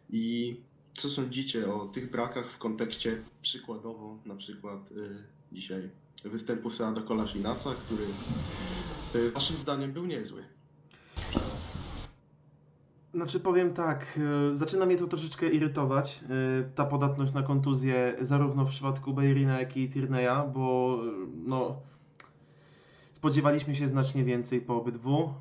I 0.09 0.55
co 0.93 1.09
sądzicie 1.09 1.73
o 1.73 1.87
tych 1.87 2.11
brakach 2.11 2.51
w 2.51 2.57
kontekście 2.57 3.23
przykładowo 3.41 4.19
na 4.25 4.35
przykład 4.35 4.89
e, 4.91 5.55
dzisiaj 5.55 5.89
występu 6.23 6.69
Seada 6.69 7.01
Kolasinaca, 7.01 7.75
który 7.85 8.03
e, 9.15 9.31
waszym 9.31 9.57
zdaniem 9.57 9.93
był 9.93 10.05
niezły? 10.05 10.56
Znaczy 13.13 13.39
powiem 13.39 13.73
tak, 13.73 14.19
e, 14.51 14.55
zaczyna 14.55 14.85
mnie 14.85 14.97
to 14.97 15.07
troszeczkę 15.07 15.49
irytować, 15.49 16.23
e, 16.23 16.63
ta 16.75 16.85
podatność 16.85 17.33
na 17.33 17.43
kontuzję 17.43 18.15
zarówno 18.21 18.65
w 18.65 18.69
przypadku 18.69 19.13
Bejrina, 19.13 19.59
jak 19.59 19.77
i 19.77 19.89
Tierney'a, 19.89 20.51
bo 20.51 20.97
e, 21.03 21.11
no 21.45 21.75
spodziewaliśmy 23.13 23.75
się 23.75 23.87
znacznie 23.87 24.23
więcej 24.23 24.61
po 24.61 24.75
obydwu. 24.75 25.33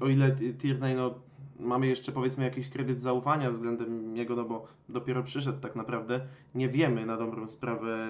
O, 0.00 0.08
ile 0.08 0.36
Tierney, 0.58 0.94
no 0.94 1.14
mamy 1.60 1.86
jeszcze 1.86 2.12
powiedzmy 2.12 2.44
jakiś 2.44 2.68
kredyt 2.68 3.00
zaufania 3.00 3.50
względem 3.50 4.14
niego, 4.14 4.36
no 4.36 4.44
bo 4.44 4.66
dopiero 4.88 5.22
przyszedł 5.22 5.60
tak 5.60 5.76
naprawdę, 5.76 6.20
nie 6.54 6.68
wiemy 6.68 7.06
na 7.06 7.16
dobrą 7.16 7.48
sprawę 7.48 8.08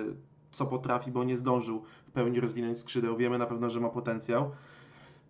co 0.53 0.67
potrafi, 0.67 1.11
bo 1.11 1.25
nie 1.25 1.37
zdążył 1.37 1.83
w 2.07 2.11
pełni 2.11 2.41
rozwinąć 2.41 2.79
skrzydeł, 2.79 3.17
wiemy 3.17 3.39
na 3.39 3.47
pewno, 3.47 3.71
że 3.71 3.81
ma 3.81 3.89
potencjał 3.89 4.51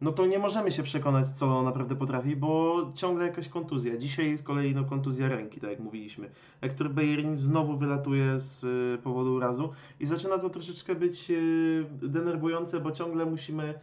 no 0.01 0.13
to 0.13 0.27
nie 0.27 0.39
możemy 0.39 0.73
się 0.73 0.83
przekonać, 0.83 1.29
co 1.29 1.63
naprawdę 1.63 1.97
potrafi, 1.97 2.37
bo 2.37 2.77
ciągle 2.95 3.27
jakaś 3.27 3.49
kontuzja. 3.49 3.97
Dzisiaj 3.97 4.37
z 4.37 4.43
kolei 4.43 4.75
no, 4.75 4.85
kontuzja 4.85 5.29
ręki, 5.29 5.61
tak 5.61 5.71
jak 5.71 5.81
mówiliśmy. 5.81 6.31
Hector 6.61 6.91
Bellerin 6.91 7.37
znowu 7.37 7.77
wylatuje 7.77 8.41
z 8.41 8.65
y, 8.65 9.03
powodu 9.03 9.35
urazu 9.35 9.73
i 10.01 10.07
zaczyna 10.07 10.39
to 10.39 10.51
troszeczkę 10.51 10.95
być 10.95 11.31
y, 11.31 11.87
denerwujące, 12.03 12.81
bo 12.81 12.93
ciągle 12.93 13.27
musimy 13.27 13.75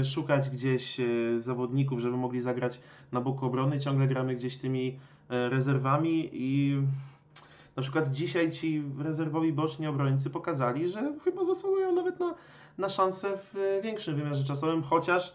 y, 0.00 0.04
szukać 0.04 0.50
gdzieś 0.50 0.96
zawodników, 1.38 2.00
żeby 2.00 2.16
mogli 2.16 2.40
zagrać 2.40 2.80
na 3.12 3.20
boku 3.20 3.46
obrony. 3.46 3.80
Ciągle 3.80 4.06
gramy 4.06 4.36
gdzieś 4.36 4.56
tymi 4.56 4.98
rezerwami 5.28 6.30
i 6.32 6.76
na 7.76 7.82
przykład 7.82 8.10
dzisiaj 8.10 8.50
ci 8.50 8.82
rezerwowi 8.98 9.52
boczni 9.52 9.86
obrońcy 9.86 10.30
pokazali, 10.30 10.88
że 10.88 11.12
chyba 11.24 11.44
zasługują 11.44 11.92
nawet 11.92 12.20
na 12.20 12.34
na 12.78 12.88
szansę 12.88 13.38
w 13.38 13.56
e, 13.56 13.82
większym 13.82 14.16
wymiarze 14.16 14.44
czasowym, 14.44 14.82
chociaż 14.82 15.32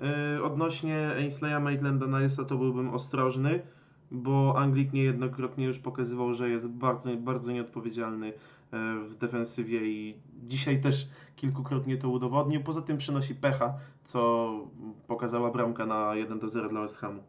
e, 0.00 0.42
odnośnie 0.42 1.10
Ainsleya 1.16 1.60
Maitland-Nilesa 1.60 2.44
to 2.44 2.56
byłbym 2.56 2.94
ostrożny, 2.94 3.62
bo 4.10 4.54
Anglik 4.58 4.92
niejednokrotnie 4.92 5.64
już 5.64 5.78
pokazywał, 5.78 6.34
że 6.34 6.50
jest 6.50 6.68
bardzo, 6.68 7.16
bardzo 7.16 7.52
nieodpowiedzialny 7.52 8.28
e, 8.28 8.32
w 9.08 9.14
defensywie 9.14 9.86
i 9.86 10.14
dzisiaj 10.46 10.80
też 10.80 11.08
kilkukrotnie 11.36 11.96
to 11.96 12.08
udowodnił. 12.08 12.62
Poza 12.62 12.82
tym 12.82 12.96
przynosi 12.96 13.34
pecha, 13.34 13.74
co 14.04 14.50
pokazała 15.06 15.50
bramka 15.50 15.86
na 15.86 16.14
1 16.14 16.38
do 16.38 16.48
0 16.48 16.68
dla 16.68 16.80
West 16.80 16.96
Hamu. 16.96 17.22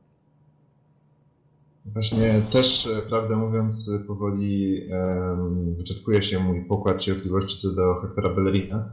Właśnie 1.85 2.41
też, 2.51 2.89
prawdę 3.09 3.35
mówiąc, 3.35 3.89
powoli 4.07 4.81
em, 4.91 5.75
wyczerpuje 5.75 6.23
się 6.23 6.39
mój 6.39 6.65
pokład 6.65 7.01
cierpliwości 7.01 7.61
co 7.61 7.73
do 7.73 8.01
Hectora 8.01 8.33
Bellerina. 8.33 8.89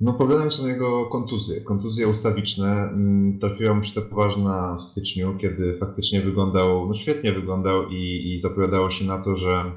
No 0.00 0.12
problemem 0.12 0.52
są 0.52 0.66
jego 0.66 1.06
kontuzje. 1.06 1.60
Kontuzje 1.60 2.08
ustawiczne. 2.08 2.66
mm, 2.88 3.38
Trafiła 3.38 3.74
mu 3.74 3.84
się 3.84 3.94
ta 3.94 4.00
poważna 4.00 4.76
w 4.76 4.82
styczniu, 4.82 5.34
kiedy 5.40 5.76
faktycznie 5.80 6.20
wyglądał, 6.20 6.88
no 6.88 6.94
świetnie 6.94 7.32
wyglądał 7.32 7.88
i, 7.90 8.32
i 8.34 8.40
zapowiadało 8.40 8.90
się 8.90 9.04
na 9.04 9.18
to, 9.18 9.36
że 9.36 9.72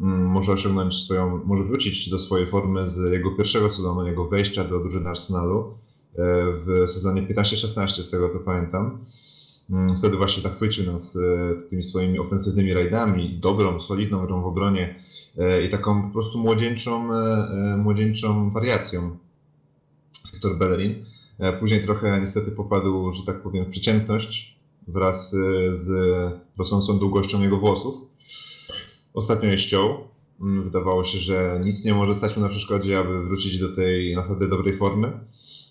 mm, 0.00 0.26
może 0.26 0.52
osiągnąć 0.52 0.94
swoją, 0.94 1.40
może 1.44 1.64
wrócić 1.64 2.10
do 2.10 2.20
swojej 2.20 2.46
formy 2.46 2.90
z 2.90 3.12
jego 3.12 3.30
pierwszego 3.30 3.70
sezonu, 3.70 4.06
jego 4.06 4.24
wejścia 4.28 4.64
do 4.64 4.80
drużyny 4.80 5.08
Arsenalu 5.08 5.58
e, 5.60 6.22
w 6.66 6.90
sezonie 6.90 7.22
15-16, 7.22 8.02
z 8.02 8.10
tego 8.10 8.28
co 8.28 8.38
pamiętam. 8.38 8.98
Mm, 9.70 9.98
Wtedy 9.98 10.16
właśnie 10.16 10.42
zachwycił 10.42 10.92
nas 10.92 11.16
e, 11.16 11.20
tymi 11.70 11.82
swoimi 11.82 12.18
ofensywnymi 12.18 12.74
rajdami, 12.74 13.38
dobrą, 13.42 13.80
solidną 13.80 14.26
grą 14.26 14.42
w 14.42 14.46
obronie 14.46 14.94
e, 15.38 15.62
i 15.62 15.70
taką 15.70 16.02
po 16.02 16.12
prostu 16.12 16.38
młodzieńczą, 16.38 17.08
młodzieńczą 17.78 18.50
wariacją 18.50 19.16
Hector 20.34 20.58
Bellerin. 20.58 21.04
E, 21.38 21.52
Później 21.52 21.84
trochę 21.84 22.20
niestety 22.20 22.50
popadł, 22.50 23.12
że 23.14 23.22
tak 23.26 23.42
powiem, 23.42 23.64
w 23.64 23.68
przeciętność 23.70 24.58
wraz 24.88 25.34
e, 25.34 25.36
z 25.78 25.88
rosnącą 26.58 26.98
długością 26.98 27.42
jego 27.42 27.58
włosów. 27.58 27.94
Ostatnio 29.14 29.50
je 29.50 29.58
ściął. 29.58 29.98
Mm, 30.40 30.64
Wydawało 30.64 31.04
się, 31.04 31.18
że 31.18 31.60
nic 31.64 31.84
nie 31.84 31.94
może 31.94 32.16
stać 32.16 32.36
mu 32.36 32.42
na 32.42 32.48
przeszkodzie, 32.48 32.98
aby 32.98 33.24
wrócić 33.24 33.58
do 33.58 33.76
tej 33.76 34.16
naprawdę 34.16 34.48
dobrej 34.48 34.76
formy. 34.78 35.12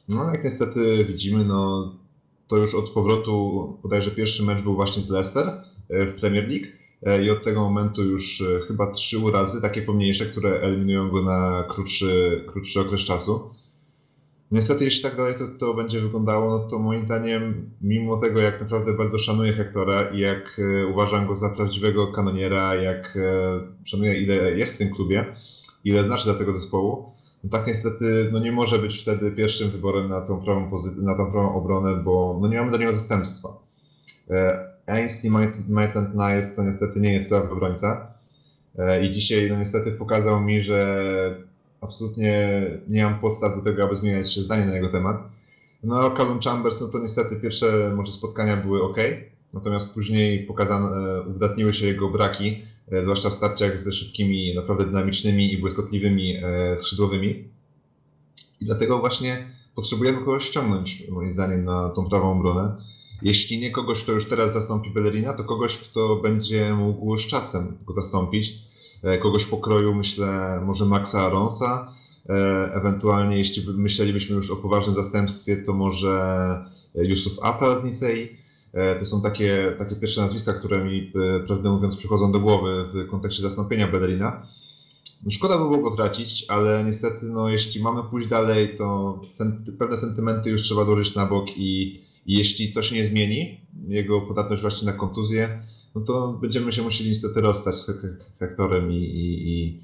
No 0.10 0.26
jak 0.26 0.44
niestety 0.44 1.06
widzimy, 1.06 1.46
no 1.46 1.92
to 2.48 2.58
już 2.58 2.76
od 2.76 2.90
powrotu, 2.90 3.78
bodajże 3.84 4.12
pierwszy 4.12 4.44
mecz 4.44 4.64
był 4.64 4.76
właśnie 4.76 5.04
z 5.04 5.10
Leicester 5.10 5.48
e, 5.90 6.06
w 6.06 6.20
Premier 6.20 6.50
League 6.50 6.66
i 7.26 7.32
od 7.32 7.44
tego 7.44 7.62
momentu 7.62 8.04
już 8.04 8.44
chyba 8.68 8.92
trzy 8.92 9.20
urazy, 9.20 9.62
takie 9.62 9.82
pomniejsze, 9.82 10.26
które 10.26 10.60
eliminują 10.62 11.10
go 11.10 11.22
na 11.22 11.64
krótszy, 11.70 12.44
krótszy 12.48 12.80
okres 12.80 13.02
czasu. 13.02 13.50
Niestety, 14.54 14.84
jeśli 14.84 15.02
tak 15.02 15.16
dalej 15.16 15.36
to, 15.36 15.48
to 15.60 15.74
będzie 15.74 16.02
wyglądało, 16.02 16.50
no 16.50 16.60
to 16.60 16.80
moim 16.80 17.06
zdaniem, 17.06 17.70
mimo 17.82 18.18
tego 18.18 18.42
jak 18.42 18.60
naprawdę 18.62 18.94
bardzo 18.94 19.18
szanuję 19.18 19.54
Hektora 19.54 20.02
i 20.02 20.20
jak 20.20 20.60
e, 20.60 20.88
uważam 20.88 21.26
go 21.28 21.36
za 21.36 21.50
prawdziwego 21.50 22.08
kanoniera, 22.08 22.76
jak 22.76 23.18
e, 23.18 23.62
szanuję 23.86 24.14
ile 24.22 24.52
jest 24.52 24.74
w 24.74 24.78
tym 24.78 24.90
klubie, 24.90 25.26
ile 25.84 26.02
znaczy 26.02 26.24
dla 26.24 26.34
tego 26.34 26.60
zespołu, 26.60 27.06
no 27.44 27.50
tak 27.50 27.68
niestety 27.68 28.30
no 28.32 28.40
nie 28.40 28.52
może 28.52 28.80
być 28.80 29.02
wtedy 29.02 29.32
pierwszym 29.32 29.72
wyborem 29.72 30.10
na 30.10 30.22
tą 30.22 30.40
prawą, 30.42 30.70
pozy- 30.70 30.98
na 31.04 31.16
tą 31.16 31.32
prawą 31.32 31.54
obronę, 31.56 31.96
bo 31.96 32.38
no 32.42 32.48
nie 32.48 32.58
mamy 32.58 32.70
dla 32.70 32.80
niego 32.80 32.94
zastępstwa. 32.94 33.50
E, 34.30 34.60
Ainsley 34.88 35.32
Maitland-Niles 35.70 36.56
to 36.56 36.64
niestety 36.64 37.00
nie 37.00 37.14
jest 37.14 37.30
prawy 37.30 37.50
obrońca 37.52 38.08
e, 38.78 39.06
i 39.06 39.12
dzisiaj 39.12 39.50
no 39.50 39.58
niestety 39.58 39.92
pokazał 39.92 40.42
mi, 40.42 40.62
że 40.62 41.36
absolutnie 41.84 42.64
nie 42.88 43.04
mam 43.04 43.20
podstaw 43.20 43.56
do 43.56 43.62
tego, 43.62 43.84
aby 43.84 43.96
zmieniać 43.96 44.40
zdanie 44.40 44.66
na 44.66 44.76
jego 44.76 44.90
temat. 44.90 45.18
No 45.84 46.12
Callum 46.12 46.40
Chambers, 46.40 46.82
no 46.82 46.88
to 46.88 47.00
niestety 47.00 47.36
pierwsze 47.36 47.94
może 47.96 48.12
spotkania 48.12 48.58
były 48.58 48.84
ok, 48.84 48.98
natomiast 49.54 49.90
później 49.94 50.44
pokazano, 50.44 50.98
e, 50.98 51.22
uwydatniły 51.22 51.74
się 51.74 51.86
jego 51.86 52.10
braki, 52.10 52.62
e, 52.92 53.02
zwłaszcza 53.02 53.30
w 53.30 53.34
starciach 53.34 53.84
ze 53.84 53.92
szybkimi, 53.92 54.56
naprawdę 54.56 54.86
dynamicznymi 54.86 55.54
i 55.54 55.58
błyskotliwymi 55.58 56.36
e, 56.36 56.78
skrzydłowymi. 56.82 57.44
I 58.62 58.66
dlatego 58.66 59.00
właśnie 59.00 59.48
potrzebujemy 59.76 60.20
kogoś 60.20 60.46
ściągnąć, 60.46 61.04
moim 61.10 61.34
zdaniem, 61.34 61.66
na 61.66 61.90
tą 61.90 62.10
prawą 62.10 62.40
obronę. 62.40 62.76
Jeśli 63.22 63.60
nie 63.60 63.72
kogoś, 63.72 64.04
kto 64.04 64.12
już 64.12 64.30
teraz 64.30 64.54
zastąpi 64.54 64.90
Bellerina, 64.90 65.34
to 65.34 65.44
kogoś, 65.44 65.78
kto 65.78 66.16
będzie 66.16 66.74
mógł 66.74 67.18
z 67.18 67.28
czasem 67.28 67.78
go 67.88 67.94
zastąpić. 67.94 68.54
E, 69.04 69.18
Kogoś 69.18 69.46
pokroju, 69.46 69.96
myślę, 69.96 70.62
może 70.66 70.86
Maxa 70.86 71.22
Aronsa. 71.22 71.92
E, 72.30 72.34
Ewentualnie, 72.74 73.38
jeśli 73.38 73.62
by- 73.62 73.74
myślelibyśmy 73.74 74.36
już 74.36 74.50
o 74.50 74.56
poważnym 74.56 74.96
zastępstwie, 74.96 75.58
to 75.58 75.74
może 75.74 76.12
e, 76.96 77.06
Yusuf 77.06 77.34
Atal 77.42 77.82
z 77.82 77.84
Nisei. 77.84 78.44
To 79.00 79.06
są 79.06 79.22
takie, 79.22 79.76
takie 79.78 79.96
pierwsze 79.96 80.22
nazwiska, 80.22 80.54
które 80.54 80.84
mi, 80.84 81.12
prawdę 81.48 81.70
mówiąc, 81.70 81.96
przychodzą 81.96 82.32
do 82.32 82.40
głowy 82.40 82.86
w 82.94 83.08
kontekście 83.10 83.42
zastąpienia 83.42 83.88
Bellerina. 83.88 84.48
No, 85.26 85.32
Szkoda 85.32 85.58
by 85.58 85.64
było 85.64 85.78
go 85.90 85.96
tracić, 85.96 86.46
ale 86.48 86.84
niestety, 86.84 87.26
no, 87.26 87.50
jeśli 87.50 87.82
mamy 87.82 88.04
pójść 88.04 88.30
dalej, 88.30 88.78
to 88.78 89.20
sen- 89.32 89.64
pewne 89.80 89.98
sentymenty 89.98 90.50
już 90.50 90.62
trzeba 90.62 90.86
dołożyć 90.86 91.16
na 91.16 91.26
bok 91.26 91.46
i, 91.58 91.82
i 92.26 92.34
jeśli 92.38 92.74
to 92.74 92.84
się 92.84 92.96
nie 92.96 93.08
zmieni, 93.08 93.58
jego 93.88 94.22
podatność 94.22 94.62
właśnie 94.62 94.86
na 94.86 94.94
kontuzję, 94.94 95.60
no 95.96 96.02
to 96.02 96.38
będziemy 96.42 96.74
się 96.74 96.82
musieli 96.82 97.10
niestety 97.10 97.42
rozstać 97.42 97.76
z 97.76 97.92
Hektorem 98.40 98.92
i, 98.92 98.96
i, 98.96 99.52
i 99.52 99.84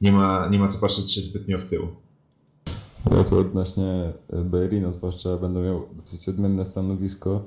nie, 0.00 0.12
ma, 0.12 0.48
nie 0.48 0.58
ma 0.58 0.72
co 0.72 0.78
patrzeć 0.78 1.14
się 1.14 1.20
zbytnio 1.20 1.58
w 1.58 1.70
tył. 1.70 1.88
Ja 3.10 3.24
tu 3.24 3.38
odnośnie 3.38 4.12
Bellerina 4.44 4.92
zwłaszcza 4.92 5.36
będę 5.36 5.60
miał 5.60 5.88
dosyć 5.96 6.28
odmienne 6.28 6.64
stanowisko, 6.64 7.44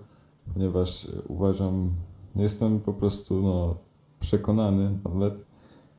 ponieważ 0.54 1.08
uważam, 1.28 1.92
jestem 2.36 2.80
po 2.80 2.94
prostu 2.94 3.42
no, 3.42 3.78
przekonany 4.20 5.00
nawet, 5.06 5.46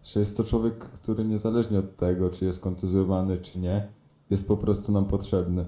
że 0.04 0.20
jest 0.20 0.36
to 0.36 0.44
człowiek, 0.44 0.78
który 0.78 1.24
niezależnie 1.24 1.78
od 1.78 1.96
tego, 1.96 2.30
czy 2.30 2.44
jest 2.44 2.60
kontuzjowany, 2.60 3.38
czy 3.38 3.58
nie, 3.58 3.88
jest 4.30 4.48
po 4.48 4.56
prostu 4.56 4.92
nam 4.92 5.04
potrzebny. 5.04 5.66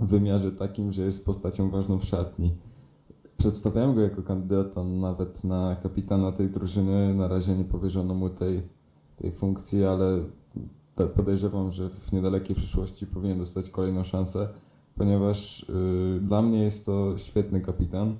W 0.00 0.06
wymiarze 0.06 0.52
takim, 0.52 0.92
że 0.92 1.02
jest 1.02 1.26
postacią 1.26 1.70
ważną 1.70 1.98
w 1.98 2.04
szatni. 2.04 2.54
Przedstawiałem 3.40 3.94
go 3.94 4.00
jako 4.00 4.22
kandydata 4.22 4.84
nawet 4.84 5.44
na 5.44 5.76
kapitana 5.82 6.32
tej 6.32 6.50
drużyny. 6.50 7.14
Na 7.14 7.28
razie 7.28 7.56
nie 7.56 7.64
powierzono 7.64 8.14
mu 8.14 8.30
tej, 8.30 8.62
tej 9.16 9.32
funkcji, 9.32 9.84
ale 9.84 10.24
podejrzewam, 11.16 11.70
że 11.70 11.90
w 11.90 12.12
niedalekiej 12.12 12.56
przyszłości 12.56 13.06
powinien 13.06 13.38
dostać 13.38 13.70
kolejną 13.70 14.04
szansę, 14.04 14.48
ponieważ 14.94 15.62
y, 15.62 16.20
dla 16.22 16.42
mnie 16.42 16.64
jest 16.64 16.86
to 16.86 17.18
świetny 17.18 17.60
kapitan, 17.60 18.16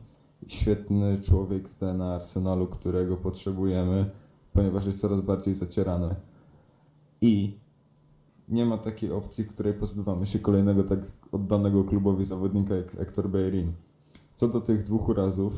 świetny 0.48 1.18
człowiek 1.20 1.68
z 1.68 1.78
DNA 1.78 2.14
Arsenalu, 2.14 2.66
którego 2.66 3.16
potrzebujemy, 3.16 4.10
ponieważ 4.52 4.86
jest 4.86 5.00
coraz 5.00 5.20
bardziej 5.20 5.54
zacierany. 5.54 6.14
I 7.20 7.58
nie 8.48 8.66
ma 8.66 8.78
takiej 8.78 9.12
opcji, 9.12 9.44
w 9.44 9.48
której 9.48 9.74
pozbywamy 9.74 10.26
się 10.26 10.38
kolejnego 10.38 10.84
tak 10.84 11.00
oddanego 11.32 11.84
klubowi 11.84 12.24
zawodnika 12.24 12.74
jak 12.74 12.92
Hector 12.92 13.28
Bellerin. 13.28 13.72
Co 14.36 14.48
do 14.48 14.60
tych 14.60 14.82
dwóch 14.84 15.08
urazów, 15.08 15.52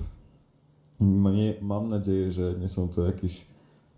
mam 1.60 1.88
nadzieję, 1.88 2.30
że 2.30 2.54
nie 2.60 2.68
są 2.68 2.88
to 2.88 3.06
jakieś, 3.06 3.46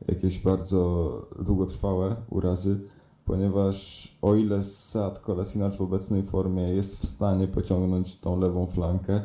jakieś 0.08 0.38
bardzo 0.38 1.10
długotrwałe 1.42 2.16
urazy, 2.30 2.80
ponieważ 3.24 4.08
o 4.22 4.34
ile 4.34 4.62
Seat 4.62 5.20
Kolasinac 5.20 5.76
w 5.76 5.80
obecnej 5.80 6.22
formie 6.22 6.62
jest 6.62 6.98
w 6.98 7.06
stanie 7.06 7.48
pociągnąć 7.48 8.20
tą 8.20 8.40
lewą 8.40 8.66
flankę, 8.66 9.20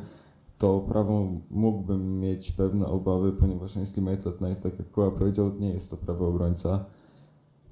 to 0.58 0.80
prawą 0.80 1.42
mógłbym 1.52 2.20
mieć 2.20 2.52
pewne 2.52 2.88
obawy, 2.88 3.32
ponieważ 3.32 3.78
Ainsley 3.78 4.06
Maitland-Niles, 4.06 4.64
tak 4.64 4.80
jak 4.80 4.92
Koła 4.92 5.12
powiedział, 5.12 5.52
nie 5.60 5.70
jest 5.70 5.92
to 5.92 5.98
prawy 5.98 6.26
obrońca 6.26 6.86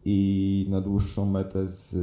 i 0.09 0.65
na 0.69 0.81
dłuższą 0.81 1.25
metę, 1.25 1.67
z, 1.67 1.95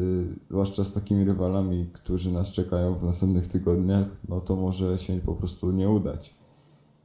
zwłaszcza 0.51 0.85
z 0.85 0.93
takimi 0.93 1.25
rywalami, 1.25 1.87
którzy 1.93 2.33
nas 2.33 2.53
czekają 2.53 2.95
w 2.95 3.05
następnych 3.05 3.49
tygodniach, 3.49 4.17
no 4.29 4.41
to 4.41 4.57
może 4.57 4.99
się 4.99 5.21
po 5.27 5.35
prostu 5.35 5.73
nie 5.73 5.89
udać. 5.89 6.35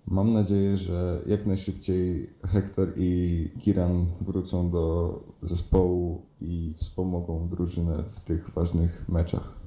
Mam 0.07 0.33
nadzieję, 0.33 0.77
że 0.77 1.21
jak 1.25 1.45
najszybciej 1.45 2.29
Hector 2.45 2.93
i 2.97 3.49
Kiran 3.61 4.05
wrócą 4.21 4.69
do 4.69 5.23
zespołu 5.43 6.21
i 6.41 6.73
wspomogą 6.75 7.49
drużynę 7.49 8.03
w 8.03 8.21
tych 8.21 8.49
ważnych 8.49 9.09
meczach. 9.09 9.59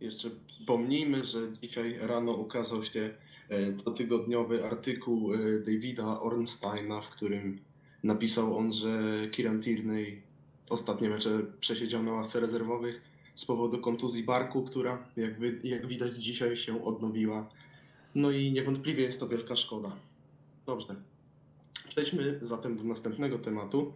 Jeszcze 0.00 0.30
wspomnijmy, 0.46 1.24
że 1.24 1.38
dzisiaj 1.62 1.98
rano 2.02 2.32
ukazał 2.32 2.84
się 2.84 3.10
e, 3.48 3.72
cotygodniowy 3.72 4.64
artykuł 4.64 5.34
e, 5.34 5.38
Davida 5.66 6.20
Ornsteina, 6.20 7.00
w 7.00 7.10
którym 7.10 7.67
napisał 8.02 8.58
on, 8.58 8.72
że 8.72 9.12
Kieran 9.30 9.62
Tierney 9.62 10.22
ostatnie 10.70 11.08
mecze 11.08 11.42
przesiedział 11.60 12.02
na 12.02 12.12
ławce 12.12 12.40
rezerwowych 12.40 13.00
z 13.34 13.44
powodu 13.44 13.78
kontuzji 13.78 14.22
barku, 14.22 14.62
która 14.64 15.08
jak, 15.64 15.86
widać 15.86 16.16
dzisiaj 16.24 16.56
się 16.56 16.84
odnowiła. 16.84 17.50
No 18.14 18.30
i 18.30 18.52
niewątpliwie 18.52 19.02
jest 19.02 19.20
to 19.20 19.28
wielka 19.28 19.56
szkoda. 19.56 19.96
Dobrze. 20.66 20.94
Przejdźmy 21.88 22.38
zatem 22.42 22.76
do 22.76 22.84
następnego 22.84 23.38
tematu. 23.38 23.94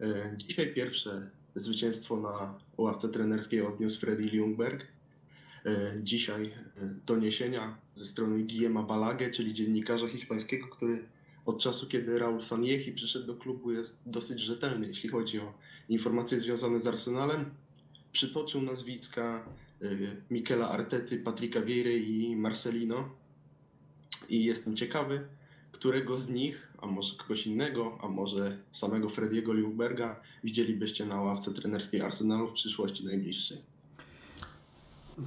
E, 0.00 0.34
Dzisiaj 0.36 0.74
pierwsze 0.74 1.30
zwycięstwo 1.54 2.16
na 2.16 2.58
ławce 2.78 3.08
trenerskiej 3.08 3.62
odniósł 3.62 4.00
Freddy 4.00 4.22
Ljungberg. 4.24 4.86
e, 5.66 5.92
dzisiaj 6.02 6.44
e, 6.46 6.50
doniesienia 7.06 7.78
ze 7.94 8.04
strony 8.04 8.44
Guillema 8.44 8.82
Balage, 8.82 9.30
czyli 9.30 9.52
dziennikarza 9.52 10.08
hiszpańskiego, 10.08 10.68
który 10.68 11.04
od 11.46 11.62
czasu, 11.62 11.86
kiedy 11.86 12.18
Raul 12.18 12.42
Sanjehi 12.42 12.92
przyszedł 12.92 13.26
do 13.26 13.34
klubu, 13.34 13.72
jest 13.72 13.98
dosyć 14.06 14.40
rzetelny, 14.40 14.86
jeśli 14.86 15.08
chodzi 15.08 15.40
o 15.40 15.54
informacje 15.88 16.40
związane 16.40 16.80
z 16.80 16.86
Arsenalem. 16.86 17.50
Przytoczył 18.12 18.62
nazwiska 18.62 19.46
e, 19.82 19.86
Mikela 20.30 20.68
Artety, 20.68 21.18
Patricka 21.18 21.60
Vieira 21.60 21.90
i 21.90 22.36
Marcelino. 22.36 23.08
I 24.28 24.44
jestem 24.44 24.76
ciekawy, 24.76 25.28
którego 25.72 26.16
z 26.16 26.28
nich, 26.28 26.72
a 26.78 26.86
może 26.86 27.16
kogoś 27.16 27.46
innego, 27.46 27.98
a 28.02 28.08
może 28.08 28.58
samego 28.72 29.08
Frediego 29.08 29.54
Ljungberga 29.54 30.20
widzielibyście 30.44 31.06
na 31.06 31.20
ławce 31.20 31.52
trenerskiej 31.52 32.00
Arsenalu 32.00 32.48
w 32.48 32.52
przyszłości 32.52 33.04
najbliższej. 33.04 33.71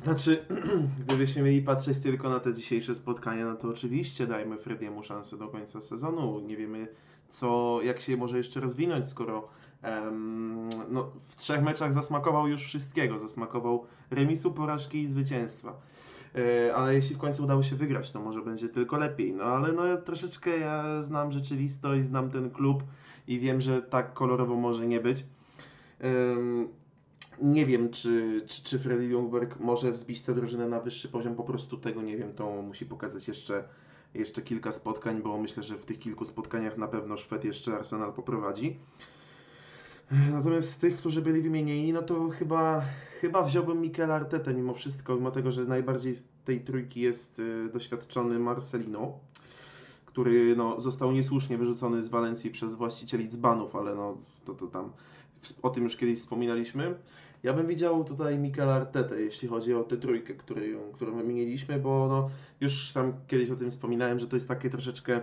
Znaczy, 0.04 0.46
gdybyśmy 1.06 1.42
mieli 1.42 1.62
patrzeć 1.62 2.00
tylko 2.00 2.30
na 2.30 2.40
te 2.40 2.54
dzisiejsze 2.54 2.96
spotkania, 2.96 3.46
no 3.46 3.56
to 3.56 3.68
oczywiście 3.68 4.28
dajmy 4.28 4.58
Frediemu 4.58 5.04
szansę 5.04 5.38
do 5.38 5.48
końca 5.48 5.82
sezonu. 5.82 6.40
Nie 6.40 6.58
wiemy, 6.58 6.88
co, 7.30 7.80
jak 7.84 8.00
się 8.00 8.18
może 8.18 8.38
jeszcze 8.38 8.60
rozwinąć, 8.60 9.08
skoro 9.08 9.48
no, 10.90 11.12
w 11.28 11.36
trzech 11.36 11.64
meczach 11.64 11.94
zasmakował 11.94 12.48
już 12.48 12.64
wszystkiego. 12.64 13.20
Zasmakował 13.20 13.86
remisu, 14.12 14.52
porażki 14.52 15.02
i 15.02 15.08
zwycięstwa. 15.08 15.74
E, 16.36 16.76
ale 16.76 16.96
jeśli 16.96 17.16
w 17.16 17.20
końcu 17.20 17.44
udało 17.44 17.64
się 17.64 17.76
wygrać, 17.76 18.12
to 18.12 18.20
może 18.20 18.42
będzie 18.42 18.70
tylko 18.70 18.98
lepiej. 18.98 19.34
No 19.34 19.44
ale 19.44 19.74
no, 19.74 19.98
troszeczkę 19.98 20.58
ja 20.58 21.02
znam 21.02 21.32
rzeczywistość, 21.32 22.06
znam 22.06 22.30
ten 22.30 22.52
klub 22.52 22.84
i 23.28 23.40
wiem, 23.40 23.62
że 23.62 23.82
tak 23.82 24.14
kolorowo 24.14 24.56
może 24.56 24.88
nie 24.88 25.00
być. 25.00 25.26
Nie 27.42 27.66
wiem, 27.66 27.90
czy, 27.90 28.46
czy, 28.48 28.64
czy 28.64 28.80
Freddy 28.80 29.06
Ljungberg 29.06 29.60
może 29.60 29.92
wzbić 29.92 30.22
tę 30.22 30.34
drużynę 30.34 30.70
na 30.70 30.80
wyższy 30.80 31.10
poziom, 31.10 31.36
po 31.36 31.44
prostu 31.44 31.78
tego 31.78 32.02
nie 32.02 32.18
wiem, 32.18 32.34
to 32.34 32.62
musi 32.62 32.86
pokazać 32.86 33.28
jeszcze, 33.28 33.64
jeszcze 34.14 34.42
kilka 34.42 34.72
spotkań, 34.72 35.22
bo 35.22 35.38
myślę, 35.38 35.64
że 35.64 35.78
w 35.78 35.86
tych 35.86 36.00
kilku 36.00 36.26
spotkaniach 36.26 36.78
na 36.78 36.88
pewno 36.88 37.18
Szwed 37.18 37.46
jeszcze 37.46 37.76
Arsenal 37.76 38.14
poprowadzi. 38.14 38.80
Natomiast 40.32 40.70
z 40.70 40.78
tych, 40.78 40.98
którzy 40.98 41.22
byli 41.22 41.42
wymienieni, 41.42 41.94
no 41.94 42.02
to 42.02 42.30
chyba, 42.30 42.82
chyba 43.22 43.44
wziąłbym 43.44 43.82
Mikel 43.82 44.12
Artetę 44.12 44.54
mimo 44.54 44.74
wszystko, 44.74 45.16
mimo 45.16 45.32
tego, 45.32 45.52
że 45.52 45.66
najbardziej 45.66 46.16
z 46.16 46.28
tej 46.46 46.62
trójki 46.62 47.02
jest 47.02 47.40
y, 47.40 47.70
doświadczony 47.74 48.40
Marcelino, 48.40 49.20
który 50.06 50.56
no, 50.56 50.82
został 50.82 51.12
niesłusznie 51.12 51.58
wyrzucony 51.58 52.04
z 52.04 52.08
Walencji 52.08 52.52
przez 52.52 52.76
właścicieli 52.76 53.30
dzbanów, 53.30 53.76
ale 53.76 53.96
no, 53.96 54.18
to, 54.46 54.54
to 54.54 54.68
tam 54.68 54.92
o 55.62 55.70
tym 55.70 55.84
już 55.84 55.98
kiedyś 55.98 56.20
wspominaliśmy. 56.20 56.96
Ja 57.44 57.54
bym 57.54 57.68
widział 57.68 58.04
tutaj 58.04 58.38
Mikel 58.38 58.70
Artetę, 58.70 59.22
jeśli 59.22 59.48
chodzi 59.48 59.74
o 59.74 59.84
tę 59.84 59.98
trójkę, 59.98 60.34
której, 60.34 60.78
którą 60.94 61.16
wymieniliśmy, 61.16 61.80
bo 61.80 62.08
no, 62.08 62.30
już 62.62 62.94
tam 62.94 63.14
kiedyś 63.28 63.50
o 63.50 63.56
tym 63.56 63.72
wspominałem, 63.72 64.20
że 64.20 64.28
to 64.28 64.36
jest 64.36 64.48
takie 64.48 64.70
troszeczkę 64.70 65.22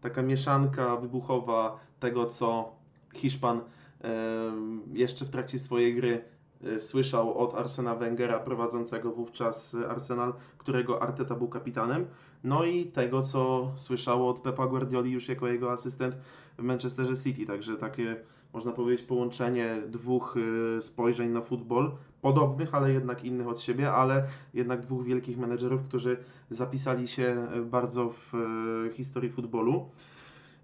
taka 0.00 0.22
mieszanka 0.22 0.96
wybuchowa 0.96 1.80
tego, 2.00 2.26
co 2.26 2.72
Hiszpan 3.14 3.60
em, 4.00 4.82
jeszcze 4.92 5.24
w 5.24 5.30
trakcie 5.30 5.58
swojej 5.58 5.94
gry 5.94 6.24
e, 6.64 6.80
słyszał 6.80 7.38
od 7.38 7.54
Arsena 7.54 7.94
Wengera, 7.94 8.38
prowadzącego 8.38 9.12
wówczas 9.12 9.76
Arsenal, 9.88 10.34
którego 10.58 11.02
Arteta 11.02 11.34
był 11.34 11.48
kapitanem, 11.48 12.06
no 12.44 12.64
i 12.64 12.86
tego, 12.86 13.22
co 13.22 13.72
słyszało 13.76 14.30
od 14.30 14.40
Pepa 14.40 14.66
Guardioli 14.66 15.10
już 15.12 15.28
jako 15.28 15.46
jego 15.46 15.72
asystent 15.72 16.16
w 16.58 16.62
Manchesterze 16.62 17.16
City. 17.16 17.46
Także 17.46 17.76
takie, 17.76 18.16
można 18.52 18.72
powiedzieć, 18.72 19.06
połączenie 19.06 19.82
dwóch 19.88 20.36
y, 20.78 20.82
spojrzeń 20.82 21.30
na 21.30 21.40
futbol, 21.40 21.92
podobnych, 22.22 22.74
ale 22.74 22.92
jednak 22.92 23.24
innych 23.24 23.48
od 23.48 23.60
siebie, 23.60 23.92
ale 23.92 24.26
jednak 24.54 24.82
dwóch 24.82 25.04
wielkich 25.04 25.38
menedżerów, 25.38 25.82
którzy 25.82 26.16
zapisali 26.50 27.08
się 27.08 27.46
bardzo 27.64 28.10
w 28.10 28.34
y, 28.34 28.92
historii 28.92 29.30
futbolu. 29.30 29.88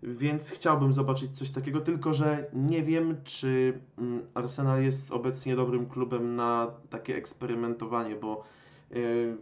Więc 0.02 0.50
chciałbym 0.50 0.93
zobaczyć 0.93 1.38
coś 1.38 1.50
takiego, 1.50 1.81
tylko 1.81 2.14
że 2.14 2.50
nie 2.52 2.83
wiem, 2.83 3.16
czy 3.25 3.81
mm, 3.99 4.23
Arsenal 4.34 4.82
jest 4.82 5.13
obecnie 5.13 5.56
dobrym 5.56 5.87
klubem 5.87 6.37
na 6.37 6.71
takie 6.91 7.17
eksperymentowanie, 7.17 8.17
bo 8.17 8.45
y, 8.93 9.37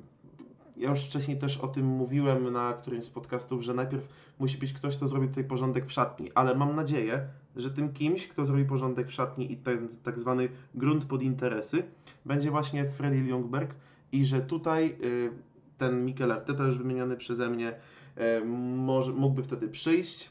ja 0.77 0.91
już 0.91 1.01
wcześniej 1.01 1.39
też 1.39 1.59
o 1.59 1.69
tym 1.69 1.87
mówiłem 1.87 2.53
na 2.53 2.73
którymś 2.73 3.05
z 3.05 3.11
podcastów, 3.11 3.63
że 3.63 3.75
najpierw 3.75 4.09
musi 4.39 4.59
być 4.59 4.73
ktoś, 4.73 4.97
kto 4.97 5.09
zrobi 5.09 5.29
tutaj 5.29 5.45
porządek 5.45 5.87
w 5.87 5.93
szatni, 5.93 6.31
ale 6.35 6.55
mam 6.55 6.77
nadzieję, 6.77 7.29
że 7.57 7.71
tym 7.71 7.93
kimś, 7.93 8.29
kto 8.29 8.47
zrobi 8.47 8.65
porządek 8.65 9.09
w 9.09 9.13
szatni 9.13 9.53
i 9.53 9.57
ten 9.57 9.89
tak 10.03 10.19
zwany 10.19 10.49
grunt 10.75 11.05
pod 11.05 11.23
interesy, 11.23 11.83
będzie 12.25 12.51
właśnie 12.51 12.91
Freddy 12.91 13.19
Ljungberg 13.19 13.75
i 14.13 14.25
że 14.25 14.41
tutaj 14.41 14.97
y, 15.05 15.31
ten 15.79 16.05
Mikel 16.05 16.33
Arteta, 16.33 16.65
już 16.65 16.79
wymieniony 16.79 17.17
przeze 17.17 17.51
mnie, 17.51 17.75
y, 18.19 18.45
może, 18.77 19.13
mógłby 19.13 19.43
wtedy 19.43 19.69
przyjść 19.69 20.31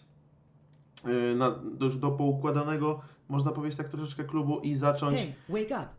y, 1.08 1.36
na, 1.36 1.52
do, 1.52 1.86
już 1.86 1.98
do 1.98 2.12
poukładanego, 2.12 3.02
można 3.30 3.52
powiedzieć 3.52 3.78
tak 3.78 3.90
troszeczkę 3.90 4.24
klubu 4.24 4.60
i 4.60 4.76
zacząć 4.76 5.18
Hey, 5.18 5.34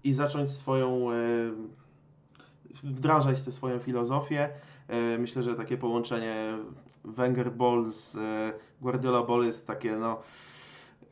i 0.04 0.12
zacząć 0.12 0.50
swoją, 0.50 1.08
wdrażać 2.82 3.42
tę 3.42 3.52
swoją 3.52 3.78
filozofię. 3.78 4.48
E, 4.88 5.18
Myślę, 5.18 5.42
że 5.42 5.54
takie 5.54 5.76
połączenie 5.76 6.58
Wenger 7.04 7.52
Ball 7.52 7.90
z 7.90 8.16
e, 8.16 8.52
Guardiola 8.80 9.22
Ball 9.22 9.44
jest 9.44 9.66
takie 9.66 9.96
no 9.96 10.20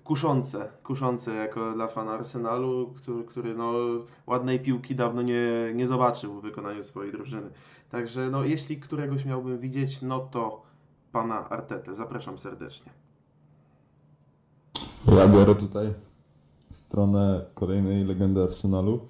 kuszące, 0.05 0.68
kuszące 0.83 1.35
jako 1.35 1.72
dla 1.72 1.88
fana 1.88 2.12
Arsenalu, 2.12 2.94
który, 2.96 3.25
który 3.25 3.55
no, 3.55 3.72
ładnej 4.27 4.61
piłki 4.61 4.94
dawno 4.94 5.22
nie, 5.22 5.72
nie 5.75 5.87
zobaczył 5.87 6.35
w 6.35 6.42
wykonaniu 6.42 6.85
swojej 6.85 7.12
drużyny. 7.12 7.51
Także 7.90 8.31
no, 8.31 8.44
jeśli 8.44 8.81
któregoś 8.81 9.25
miałbym 9.25 9.59
widzieć, 9.59 10.03
no 10.03 10.20
to 10.20 10.62
pana 11.12 11.48
Artetę. 11.48 11.94
Zapraszam 11.94 12.38
serdecznie. 12.38 12.92
Ja 15.07 15.29
biorę 15.29 15.55
tutaj 15.55 15.94
stronę 16.70 17.44
kolejnej 17.55 18.05
legendy 18.05 18.42
Arsenalu. 18.42 19.01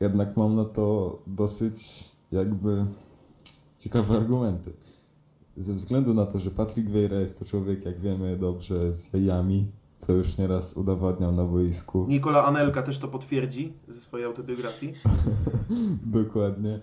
Jednak 0.00 0.36
mam 0.36 0.56
na 0.56 0.64
to 0.64 1.18
dosyć 1.26 2.04
jakby 2.32 2.86
ciekawe 3.78 4.16
argumenty. 4.16 4.72
Ze 5.56 5.72
względu 5.72 6.14
na 6.14 6.26
to, 6.26 6.38
że 6.38 6.50
Patrick 6.50 6.90
Vieira 6.90 7.20
jest 7.20 7.38
to 7.38 7.44
człowiek, 7.44 7.84
jak 7.84 8.00
wiemy 8.00 8.36
dobrze, 8.36 8.92
z 8.92 9.12
jajami, 9.12 9.66
co 9.98 10.12
już 10.12 10.38
nieraz 10.38 10.76
udowadniał 10.76 11.32
na 11.32 11.44
boisku. 11.44 12.06
Nikola 12.08 12.44
Anelka 12.44 12.82
też 12.82 12.98
to 12.98 13.08
potwierdzi 13.08 13.72
ze 13.88 14.00
swojej 14.00 14.26
autobiografii. 14.26 14.94
Dokładnie. 16.22 16.80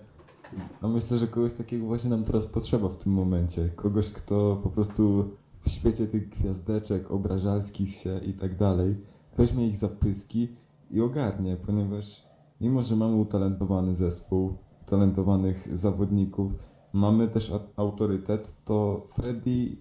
A 0.80 0.88
myślę, 0.88 1.18
że 1.18 1.26
kogoś 1.26 1.52
takiego 1.52 1.86
właśnie 1.86 2.10
nam 2.10 2.24
teraz 2.24 2.46
potrzeba 2.46 2.88
w 2.88 2.96
tym 2.96 3.12
momencie. 3.12 3.68
Kogoś, 3.76 4.10
kto 4.10 4.60
po 4.62 4.70
prostu 4.70 5.30
w 5.60 5.70
świecie 5.70 6.06
tych 6.06 6.28
gwiazdeczek 6.28 7.10
obrażalskich 7.10 7.96
się 7.96 8.20
i 8.26 8.32
tak 8.32 8.56
dalej, 8.56 8.96
weźmie 9.36 9.68
ich 9.68 9.76
za 9.76 9.88
pyski 9.88 10.48
i 10.90 11.00
ogarnie, 11.00 11.56
ponieważ 11.66 12.25
mimo, 12.60 12.82
że 12.82 12.96
mamy 12.96 13.16
utalentowany 13.16 13.94
zespół, 13.94 14.56
utalentowanych 14.82 15.78
zawodników, 15.78 16.52
mamy 16.92 17.28
też 17.28 17.52
autorytet, 17.76 18.64
to 18.64 19.04
Freddy, 19.14 19.76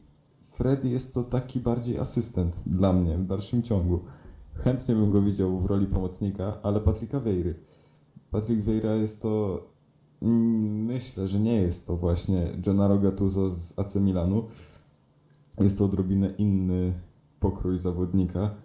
Freddy 0.54 0.90
jest 0.90 1.14
to 1.14 1.24
taki 1.24 1.60
bardziej 1.60 2.00
asystent 2.00 2.64
dla 2.66 2.94
mnie 2.94 3.18
w 3.18 3.28
dalszym 3.28 3.64
ciągu. 3.64 4.00
Chętnie 4.54 4.96
bym 4.96 5.12
go 5.12 5.22
widział 5.22 5.60
w 5.60 5.66
roli 5.66 5.88
pomocnika, 5.88 6.58
ale 6.64 6.82
Patryka 6.82 7.20
Veiry. 7.20 7.56
Patryk 8.32 8.62
Vieira 8.62 8.96
jest 8.96 9.22
to 9.22 9.64
Myślę, 10.22 11.28
że 11.28 11.40
nie 11.40 11.62
jest 11.62 11.88
to 11.88 11.98
właśnie 11.98 12.54
Gennaro 12.58 12.98
Gattuso 12.98 13.50
z 13.50 13.80
AC 13.80 13.96
Milanu. 13.96 14.48
Jest 15.60 15.78
to 15.78 15.86
odrobinę 15.86 16.30
inny 16.30 16.94
pokrój 17.40 17.78
zawodnika. 17.78 18.56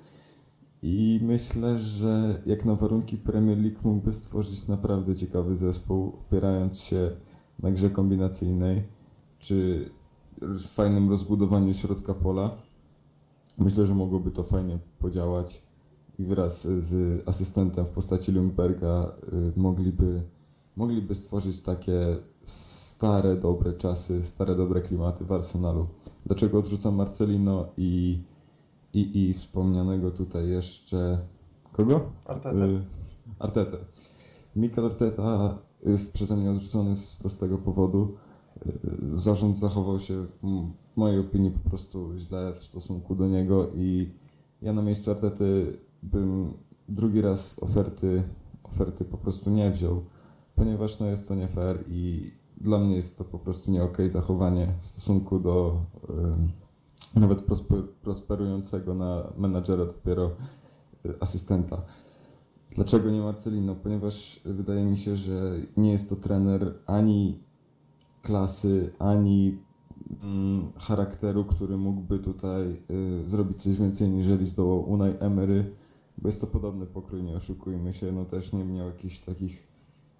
I 0.82 1.20
myślę, 1.22 1.78
że 1.78 2.42
jak 2.46 2.64
na 2.64 2.74
warunki 2.74 3.16
Premier 3.16 3.58
League 3.58 3.78
mógłby 3.84 4.12
stworzyć 4.12 4.68
naprawdę 4.68 5.16
ciekawy 5.16 5.56
zespół, 5.56 6.08
opierając 6.08 6.80
się 6.80 7.10
na 7.58 7.70
grze 7.70 7.90
kombinacyjnej, 7.90 8.82
czy 9.38 9.90
fajnym 10.68 11.10
rozbudowaniu 11.10 11.74
środka 11.74 12.14
pola. 12.14 12.56
Myślę, 13.58 13.86
że 13.86 13.94
mogłoby 13.94 14.30
to 14.30 14.42
fajnie 14.42 14.78
podziałać 14.98 15.62
i 16.18 16.24
wraz 16.24 16.66
z 16.66 17.22
asystentem 17.28 17.84
w 17.84 17.90
postaci 17.90 18.32
Ljungberga 18.32 19.12
y, 19.56 19.60
mogliby 19.60 20.22
mogliby 20.76 21.14
stworzyć 21.14 21.62
takie 21.62 22.16
stare, 22.44 23.36
dobre 23.36 23.72
czasy, 23.72 24.22
stare, 24.22 24.56
dobre 24.56 24.80
klimaty 24.80 25.24
w 25.24 25.32
Arsenalu. 25.32 25.86
Dlaczego 26.26 26.58
odrzucam 26.58 26.94
Marcelino 26.94 27.68
i, 27.76 28.18
i, 28.94 29.28
i 29.28 29.34
wspomnianego 29.34 30.10
tutaj 30.10 30.48
jeszcze 30.48 31.18
kogo? 31.72 32.00
Artetę. 32.24 32.64
Y, 32.64 32.82
Artetę. 33.38 33.76
Mikel 34.56 34.84
Arteta 34.84 35.58
jest 35.86 36.12
przeze 36.14 36.36
mnie 36.36 36.50
odrzucony 36.50 36.96
z 36.96 37.16
prostego 37.16 37.58
powodu. 37.58 38.16
Y, 38.66 38.72
Zarząd 39.12 39.58
zachował 39.58 40.00
się 40.00 40.26
w 40.26 40.96
mojej 40.96 41.20
opinii 41.20 41.50
po 41.50 41.68
prostu 41.68 42.12
źle 42.16 42.52
w 42.52 42.62
stosunku 42.62 43.14
do 43.14 43.28
niego 43.28 43.70
i 43.74 44.10
ja 44.62 44.72
na 44.72 44.82
miejscu 44.82 45.10
Artety 45.10 45.78
bym 46.02 46.52
drugi 46.88 47.20
raz 47.20 47.62
oferty, 47.62 48.22
oferty 48.62 49.04
po 49.04 49.18
prostu 49.18 49.50
nie 49.50 49.70
wziął 49.70 50.04
ponieważ 50.60 50.98
no, 50.98 51.06
jest 51.06 51.28
to 51.28 51.34
nie 51.34 51.48
fair 51.48 51.84
i 51.88 52.32
dla 52.56 52.78
mnie 52.78 52.96
jest 52.96 53.18
to 53.18 53.24
po 53.24 53.38
prostu 53.38 53.70
nie 53.70 53.82
okej 53.82 54.10
zachowanie 54.10 54.74
w 54.78 54.84
stosunku 54.84 55.38
do 55.38 55.84
y, 56.04 56.59
nawet 57.16 57.42
prospe- 57.42 57.86
prosperującego 58.02 58.94
na 58.94 59.32
menadżera 59.38 59.86
dopiero 59.86 60.30
y, 61.06 61.14
asystenta. 61.20 61.82
Dlaczego 62.76 63.10
nie 63.10 63.20
Marcelino? 63.20 63.74
Ponieważ 63.74 64.40
wydaje 64.44 64.84
mi 64.84 64.98
się, 64.98 65.16
że 65.16 65.56
nie 65.76 65.92
jest 65.92 66.08
to 66.08 66.16
trener 66.16 66.74
ani 66.86 67.38
klasy, 68.22 68.92
ani 68.98 69.58
mm, 70.22 70.72
charakteru, 70.76 71.44
który 71.44 71.76
mógłby 71.76 72.18
tutaj 72.18 72.82
y, 72.90 73.30
zrobić 73.30 73.62
coś 73.62 73.78
więcej 73.78 74.08
niżeli 74.08 74.46
zdołał 74.46 74.90
Unai 74.90 75.14
Emery, 75.20 75.74
bo 76.18 76.28
jest 76.28 76.40
to 76.40 76.46
podobny 76.46 76.86
pokrój, 76.86 77.22
nie 77.22 77.36
oszukujmy 77.36 77.92
się, 77.92 78.12
no 78.12 78.24
też 78.24 78.52
nie 78.52 78.64
miał 78.64 78.86
jakichś 78.86 79.20
takich 79.20 79.68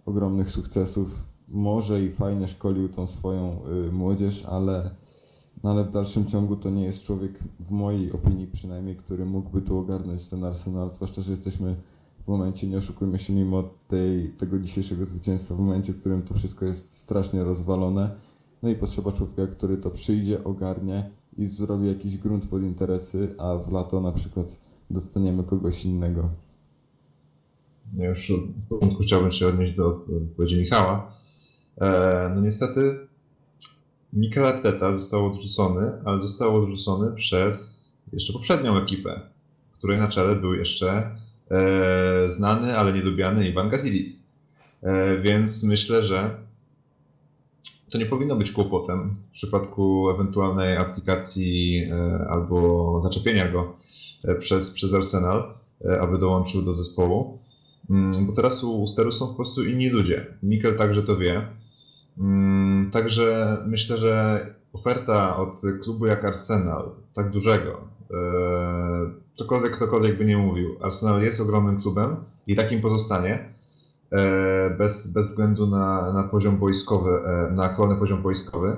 ogromnych 0.07 0.51
sukcesów. 0.51 1.09
Może 1.49 2.03
i 2.03 2.11
fajnie 2.11 2.49
szkolił 2.49 2.89
tą 2.89 3.07
swoją 3.07 3.61
y, 3.89 3.93
młodzież, 3.93 4.45
ale, 4.45 4.91
no 5.65 5.71
ale 5.71 5.85
w 5.85 5.91
dalszym 5.91 6.27
ciągu 6.27 6.57
to 6.57 6.71
nie 6.71 6.85
jest 6.85 7.05
człowiek, 7.05 7.45
w 7.61 7.71
mojej 7.71 8.13
opinii 8.13 8.47
przynajmniej, 8.47 8.97
który 8.97 9.25
mógłby 9.25 9.63
tu 9.63 9.79
ogarnąć 9.79 10.29
ten 10.29 10.45
Arsenal, 10.45 10.93
zwłaszcza, 10.93 11.23
że 11.23 11.31
jesteśmy 11.31 11.77
w 12.21 12.29
momencie, 12.29 12.67
nie 12.67 12.77
oszukujmy 12.77 13.19
się, 13.19 13.33
mimo 13.33 13.65
tej, 13.89 14.29
tego 14.29 14.59
dzisiejszego 14.59 15.07
zwycięstwa, 15.07 15.55
w 15.55 15.59
momencie, 15.59 15.93
w 15.93 16.01
którym 16.01 16.23
to 16.23 16.35
wszystko 16.35 16.65
jest 16.65 16.99
strasznie 16.99 17.45
rozwalone. 17.45 18.11
No 18.63 18.69
i 18.69 18.75
potrzeba 18.75 19.13
człowieka, 19.13 19.47
który 19.47 19.77
to 19.77 19.91
przyjdzie, 19.91 20.45
ogarnie 20.45 21.11
i 21.37 21.47
zrobi 21.47 21.89
jakiś 21.89 22.19
grunt 22.19 22.47
pod 22.47 22.63
interesy, 22.63 23.35
a 23.39 23.57
w 23.57 23.73
lato 23.73 24.01
na 24.01 24.13
przykład 24.13 24.61
dostaniemy 24.91 25.45
kogoś 25.45 25.85
innego. 25.85 26.29
Ja 27.97 28.09
już 28.09 28.33
w 28.67 28.69
początku 28.69 29.03
chciałbym 29.03 29.33
się 29.33 29.47
odnieść 29.47 29.77
do 29.77 30.05
wypowiedzi 30.09 30.57
Michała. 30.57 31.13
E, 31.81 32.33
no 32.35 32.41
niestety 32.41 33.10
Mikel 34.13 34.47
Arteta 34.47 34.97
został 34.97 35.27
odrzucony, 35.27 35.93
ale 36.05 36.21
został 36.21 36.57
odrzucony 36.57 37.13
przez 37.13 37.55
jeszcze 38.13 38.33
poprzednią 38.33 38.77
ekipę, 38.83 39.21
której 39.73 39.99
na 39.99 40.09
czele 40.09 40.37
był 40.37 40.55
jeszcze 40.55 41.11
e, 41.51 42.33
znany, 42.37 42.79
ale 42.79 42.93
nielubiany 42.93 43.49
Ivan 43.49 43.69
Gazidis. 43.69 44.17
E, 44.83 45.19
więc 45.19 45.63
myślę, 45.63 46.05
że 46.05 46.31
to 47.91 47.99
nie 47.99 48.07
powinno 48.07 48.37
być 48.37 48.53
kłopotem 48.53 49.15
w 49.31 49.33
przypadku 49.33 50.11
ewentualnej 50.11 50.77
aplikacji 50.77 51.85
e, 51.91 52.27
albo 52.31 53.01
zaczepienia 53.05 53.49
go 53.49 53.77
e, 54.25 54.35
przez, 54.35 54.71
przez 54.71 54.95
Arsenal, 54.95 55.55
e, 55.85 56.01
aby 56.01 56.19
dołączył 56.19 56.63
do 56.63 56.75
zespołu. 56.75 57.39
Mm, 57.91 58.27
Bo 58.27 58.33
teraz 58.33 58.65
u 58.65 58.89
steru 58.89 59.13
są 59.13 59.29
po 59.29 59.35
prostu 59.35 59.65
inni 59.65 59.89
ludzie. 59.89 60.27
Mikel 60.43 60.79
także 60.79 61.03
to 61.03 61.17
wie. 61.17 61.47
Mm, 62.19 62.91
Także 62.93 63.59
myślę, 63.67 63.99
że 63.99 64.47
oferta 64.73 65.37
od 65.37 65.61
klubu 65.83 66.07
jak 66.07 66.25
Arsenal, 66.25 66.91
tak 67.15 67.31
dużego, 67.31 67.81
e, 68.11 68.17
cokolwiek 69.39 69.77
ktokolwiek 69.77 70.19
by 70.19 70.25
nie 70.25 70.37
mówił, 70.37 70.77
Arsenal 70.83 71.23
jest 71.23 71.41
ogromnym 71.41 71.83
klubem 71.83 72.17
i 72.47 72.57
takim 72.57 72.81
pozostanie, 72.81 73.49
e, 74.13 74.71
bez, 74.71 75.07
bez 75.07 75.27
względu 75.27 75.67
na, 75.67 76.13
na 76.13 76.23
poziom 76.25 76.59
boiskowy, 76.59 77.11
e, 77.11 77.53
na 77.55 77.65
aktualny 77.65 77.97
poziom 77.97 78.23
boiskowy. 78.23 78.77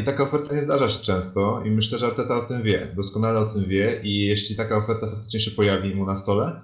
I 0.00 0.04
taka 0.04 0.22
oferta 0.24 0.54
nie 0.54 0.64
zdarza 0.64 0.90
się 0.90 1.04
często 1.04 1.62
i 1.64 1.70
myślę, 1.70 1.98
że 1.98 2.06
Arteta 2.06 2.36
o 2.36 2.40
tym 2.40 2.62
wie, 2.62 2.92
doskonale 2.96 3.40
o 3.40 3.44
tym 3.44 3.64
wie 3.64 4.00
i 4.02 4.26
jeśli 4.26 4.56
taka 4.56 4.76
oferta 4.76 5.06
faktycznie 5.06 5.40
się 5.40 5.50
pojawi 5.50 5.94
mu 5.94 6.06
na 6.06 6.22
stole, 6.22 6.60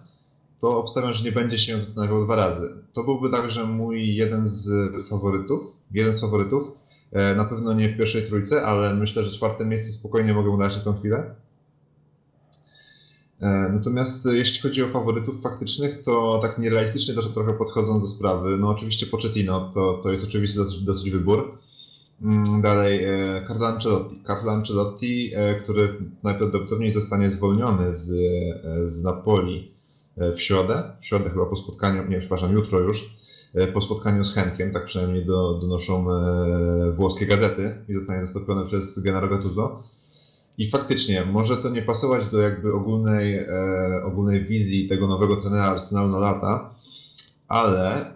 to 0.61 0.79
obstawiam, 0.79 1.13
że 1.15 1.25
nie 1.25 1.33
będzie 1.33 1.59
się 1.59 1.79
zastanawiał 1.85 2.25
dwa 2.25 2.37
razy. 2.37 2.71
To 2.93 3.05
byłby 3.05 3.31
także 3.31 3.65
mój 3.65 4.15
jeden 4.17 4.49
z 4.51 4.69
faworytów, 5.09 5.61
jeden 5.93 6.15
z 6.15 6.21
faworytów. 6.21 6.69
E, 7.13 7.35
Na 7.35 7.45
pewno 7.45 7.73
nie 7.73 7.89
w 7.89 7.97
pierwszej 7.99 8.27
trójce, 8.27 8.63
ale 8.67 8.95
myślę, 8.95 9.25
że 9.25 9.37
czwarte 9.37 9.65
miejsce 9.65 9.93
spokojnie 9.93 10.35
mogę 10.35 10.51
udać 10.51 10.77
na 10.77 10.83
tą 10.85 10.99
chwilę. 10.99 11.35
E, 13.41 13.71
Natomiast 13.73 14.25
jeśli 14.25 14.61
chodzi 14.61 14.83
o 14.83 14.89
faworytów 14.89 15.43
faktycznych, 15.43 16.03
to 16.05 16.39
tak 16.43 16.59
nierealistycznie 16.59 17.15
też 17.15 17.25
trochę 17.35 17.53
podchodzą 17.53 18.01
do 18.01 18.07
sprawy. 18.09 18.59
No 18.59 18.69
oczywiście 18.69 19.07
Pochettino 19.07 19.71
to, 19.75 20.01
to 20.03 20.13
jest 20.13 20.25
oczywiście 20.25 20.59
dosyć, 20.59 20.81
dosyć 20.83 21.11
wybór. 21.11 21.59
Mm, 22.23 22.63
Dalej 22.63 23.05
e, 23.05 23.45
Carlo 23.49 23.67
Ancelotti. 23.67 24.23
Carlo 24.27 24.53
Ancelotti, 24.53 25.33
który 25.63 25.99
najprawdopodobniej 26.23 26.93
zostanie 26.93 27.31
zwolniony 27.31 27.97
z, 27.99 28.07
z 28.93 29.03
Napoli 29.03 29.74
w 30.17 30.41
środę. 30.41 30.83
W 31.01 31.07
środę 31.07 31.31
chyba 31.31 31.47
po 31.47 31.57
spotkaniu, 31.57 32.09
nie 32.09 32.19
przepraszam, 32.19 32.53
jutro 32.53 32.81
już, 32.81 33.17
e, 33.55 33.67
po 33.67 33.81
spotkaniu 33.81 34.25
z 34.25 34.35
Henkiem, 34.35 34.73
tak 34.73 34.87
przynajmniej 34.87 35.25
do, 35.27 35.55
donoszą 35.55 36.13
e, 36.13 36.93
włoskie 36.93 37.27
gazety 37.27 37.75
i 37.89 37.95
zostanie 37.95 38.27
zastąpiony 38.27 38.67
przez 38.67 39.03
Gennaro 39.03 39.29
Gattuso. 39.29 39.83
I 40.59 40.71
faktycznie, 40.71 41.25
może 41.25 41.57
to 41.57 41.69
nie 41.69 41.83
pasować 41.83 42.31
do 42.31 42.41
jakby 42.41 42.73
ogólnej, 42.73 43.35
e, 43.39 44.05
ogólnej 44.05 44.45
wizji 44.45 44.89
tego 44.89 45.07
nowego 45.07 45.37
trenera 45.37 45.65
Arsenalu 45.65 46.09
na 46.09 46.19
lata, 46.19 46.75
ale 47.49 48.15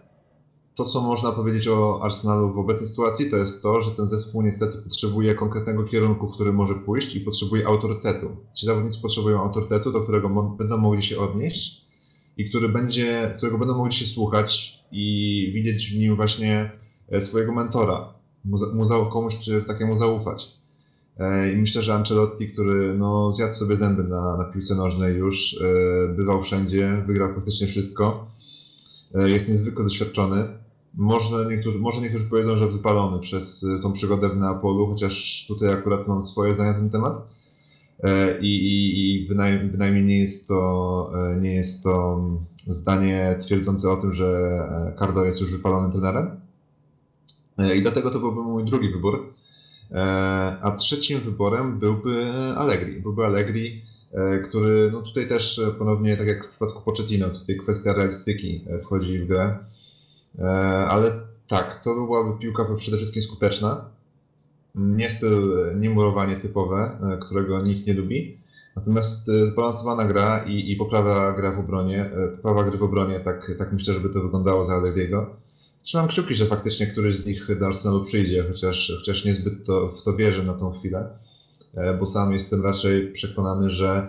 to, 0.75 0.85
co 0.85 1.01
można 1.01 1.33
powiedzieć 1.33 1.69
o 1.69 2.01
Arsenalu 2.03 2.53
w 2.53 2.59
obecnej 2.59 2.89
sytuacji, 2.89 3.31
to 3.31 3.37
jest 3.37 3.63
to, 3.63 3.83
że 3.83 3.91
ten 3.91 4.09
zespół 4.09 4.43
niestety 4.43 4.79
potrzebuje 4.79 5.35
konkretnego 5.35 5.85
kierunku, 5.85 6.29
w 6.29 6.35
który 6.35 6.53
może 6.53 6.75
pójść 6.75 7.15
i 7.15 7.21
potrzebuje 7.21 7.67
autorytetu. 7.67 8.37
Ci 8.55 8.67
zawodnicy 8.67 9.01
potrzebują 9.03 9.43
autorytetu, 9.43 9.93
do 9.93 10.01
którego 10.01 10.29
będą 10.59 10.77
mogli 10.77 11.03
się 11.03 11.19
odnieść 11.19 11.88
i 12.39 12.49
który 12.49 12.69
będzie, 12.69 13.35
którego 13.37 13.59
będą 13.59 13.77
mogli 13.79 13.95
się 13.95 14.07
słuchać 14.07 14.79
i 14.93 15.51
widzieć 15.55 15.91
w 15.93 15.99
nim 15.99 16.17
właśnie 16.17 16.71
e, 17.13 17.21
swojego 17.23 17.53
mentora, 17.53 18.09
mu, 18.45 18.59
za- 18.59 18.67
mu 18.75 18.85
za, 18.85 18.95
komuś 19.13 19.35
takiemu 19.67 19.99
zaufać. 19.99 20.49
E, 21.19 21.53
I 21.53 21.57
myślę, 21.57 21.83
że 21.83 21.95
Ancelotti, 21.95 22.49
który 22.49 22.99
no, 22.99 23.33
zjadł 23.33 23.55
sobie 23.55 23.77
zęby 23.77 24.05
na, 24.05 24.37
na 24.37 24.45
piłce 24.45 24.75
nożnej 24.75 25.17
już, 25.17 25.57
e, 25.61 26.09
bywał 26.15 26.43
wszędzie, 26.43 27.03
wygrał 27.07 27.33
praktycznie 27.33 27.67
wszystko, 27.67 28.27
jest 29.15 29.49
niezwykle 29.49 29.85
doświadczony. 29.85 30.45
Może 30.95 31.47
niektórzy, 31.51 31.79
może 31.79 32.01
niektórzy 32.01 32.25
powiedzą, 32.25 32.59
że 32.59 32.69
wypalony 32.69 33.23
przez 33.23 33.65
tą 33.83 33.93
przygodę 33.93 34.29
w 34.29 34.37
Neapolu, 34.37 34.87
chociaż 34.87 35.45
tutaj 35.49 35.69
akurat 35.73 36.09
mam 36.09 36.25
swoje 36.25 36.55
zdanie 36.55 36.73
na 36.73 36.79
ten 36.79 36.91
temat. 36.91 37.38
E, 38.05 38.39
I, 38.41 38.47
i, 38.47 39.15
i 39.15 39.29
bynajmniej, 39.29 39.71
bynajmniej 39.71 40.05
nie 40.05 40.19
jest 40.19 40.49
to, 40.49 41.11
e, 41.33 41.37
nie 41.37 41.55
jest 41.55 41.83
to 41.83 42.21
zdanie 42.67 43.39
twierdzące 43.43 43.91
o 43.91 43.97
tym, 43.97 44.15
że 44.15 44.27
e, 44.95 44.99
Cardo 44.99 45.25
jest 45.25 45.41
już 45.41 45.51
wypalonym 45.51 45.93
trenerem. 45.93 46.31
I 47.77 47.83
dlatego 47.83 48.11
to 48.11 48.19
byłby 48.19 48.43
mój 48.43 48.65
drugi 48.65 48.91
wybór. 48.91 49.35
A 50.63 50.71
trzecim 50.79 51.21
wyborem 51.21 51.79
byłby 51.79 52.33
Allegri. 52.57 53.01
Byłby 53.01 53.27
Allegri, 53.27 53.83
który 54.49 54.91
no 54.93 55.03
tutaj 55.03 55.29
też 55.29 55.61
ponownie, 55.79 56.17
tak 56.17 56.27
jak 56.27 56.47
w 56.47 56.51
przypadku 56.51 56.83
Pochettino, 56.83 57.31
tutaj 57.31 57.57
kwestia 57.57 57.93
realistyki 57.93 58.65
wchodzi 58.83 59.19
w 59.19 59.27
grę. 59.27 59.59
Ale 60.89 61.11
tak, 61.49 61.81
to 61.85 61.95
byłaby 61.95 62.39
piłka 62.39 62.65
przede 62.79 62.97
wszystkim 62.97 63.23
skuteczna. 63.23 63.85
Nie 64.75 65.11
styl, 65.11 65.53
nie 65.81 65.91
murowanie 65.91 66.37
typowe, 66.37 66.91
e, 67.15 67.19
którego 67.19 67.63
nikt 67.63 67.87
nie 67.87 67.95
lubi. 67.95 68.39
Natomiast 68.77 69.29
e, 69.29 69.51
zbalansowana 69.51 70.05
gra 70.05 70.45
i, 70.47 70.73
i 70.73 70.77
poprawa 70.77 71.33
gra 71.33 71.53
w 71.53 71.61
obronie, 71.61 72.01
e, 72.01 72.29
poprawa 72.29 72.65
gry 72.65 72.79
w 72.79 72.83
obronie, 72.83 73.21
tak, 73.21 73.53
tak 73.59 73.73
myślę, 73.73 73.95
żeby 73.95 74.09
to 74.09 74.21
wyglądało 74.21 74.67
za 74.67 74.75
Allegriego. 74.75 75.27
Trzymam 75.83 76.09
kciuki, 76.09 76.35
że 76.35 76.47
faktycznie 76.47 76.87
któryś 76.87 77.17
z 77.17 77.27
nich 77.27 77.59
do 77.59 77.67
Arsenalu 77.67 78.05
przyjdzie, 78.05 78.45
chociaż, 78.49 78.93
chociaż 78.99 79.25
niezbyt 79.25 79.67
to, 79.67 79.89
w 79.89 80.03
to 80.03 80.15
wierzę 80.15 80.43
na 80.43 80.55
tą 80.55 80.71
chwilę, 80.71 81.09
bo 81.99 82.07
sam 82.07 82.33
jestem 82.33 82.63
raczej 82.63 83.13
przekonany, 83.13 83.71
że 83.71 84.09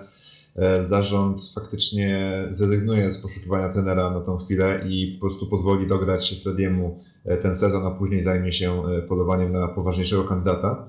zarząd 0.90 1.42
faktycznie 1.56 2.44
zrezygnuje 2.56 3.14
z 3.14 3.18
poszukiwania 3.18 3.70
trenera 3.70 4.10
na 4.12 4.22
tą 4.22 4.38
chwilę 4.38 4.82
i 4.90 5.18
po 5.22 5.28
prostu 5.28 5.48
pozwoli 5.48 5.88
dograć 5.88 6.42
Frediemu 6.44 7.00
e, 7.26 7.38
ten 7.38 7.56
sezon, 7.56 7.86
a 7.86 7.92
później 7.92 8.24
zajmie 8.24 8.54
się 8.54 8.84
e, 8.88 9.02
polowaniem 9.02 9.52
na 9.52 9.68
poważniejszego 9.68 10.24
kandydata. 10.24 10.86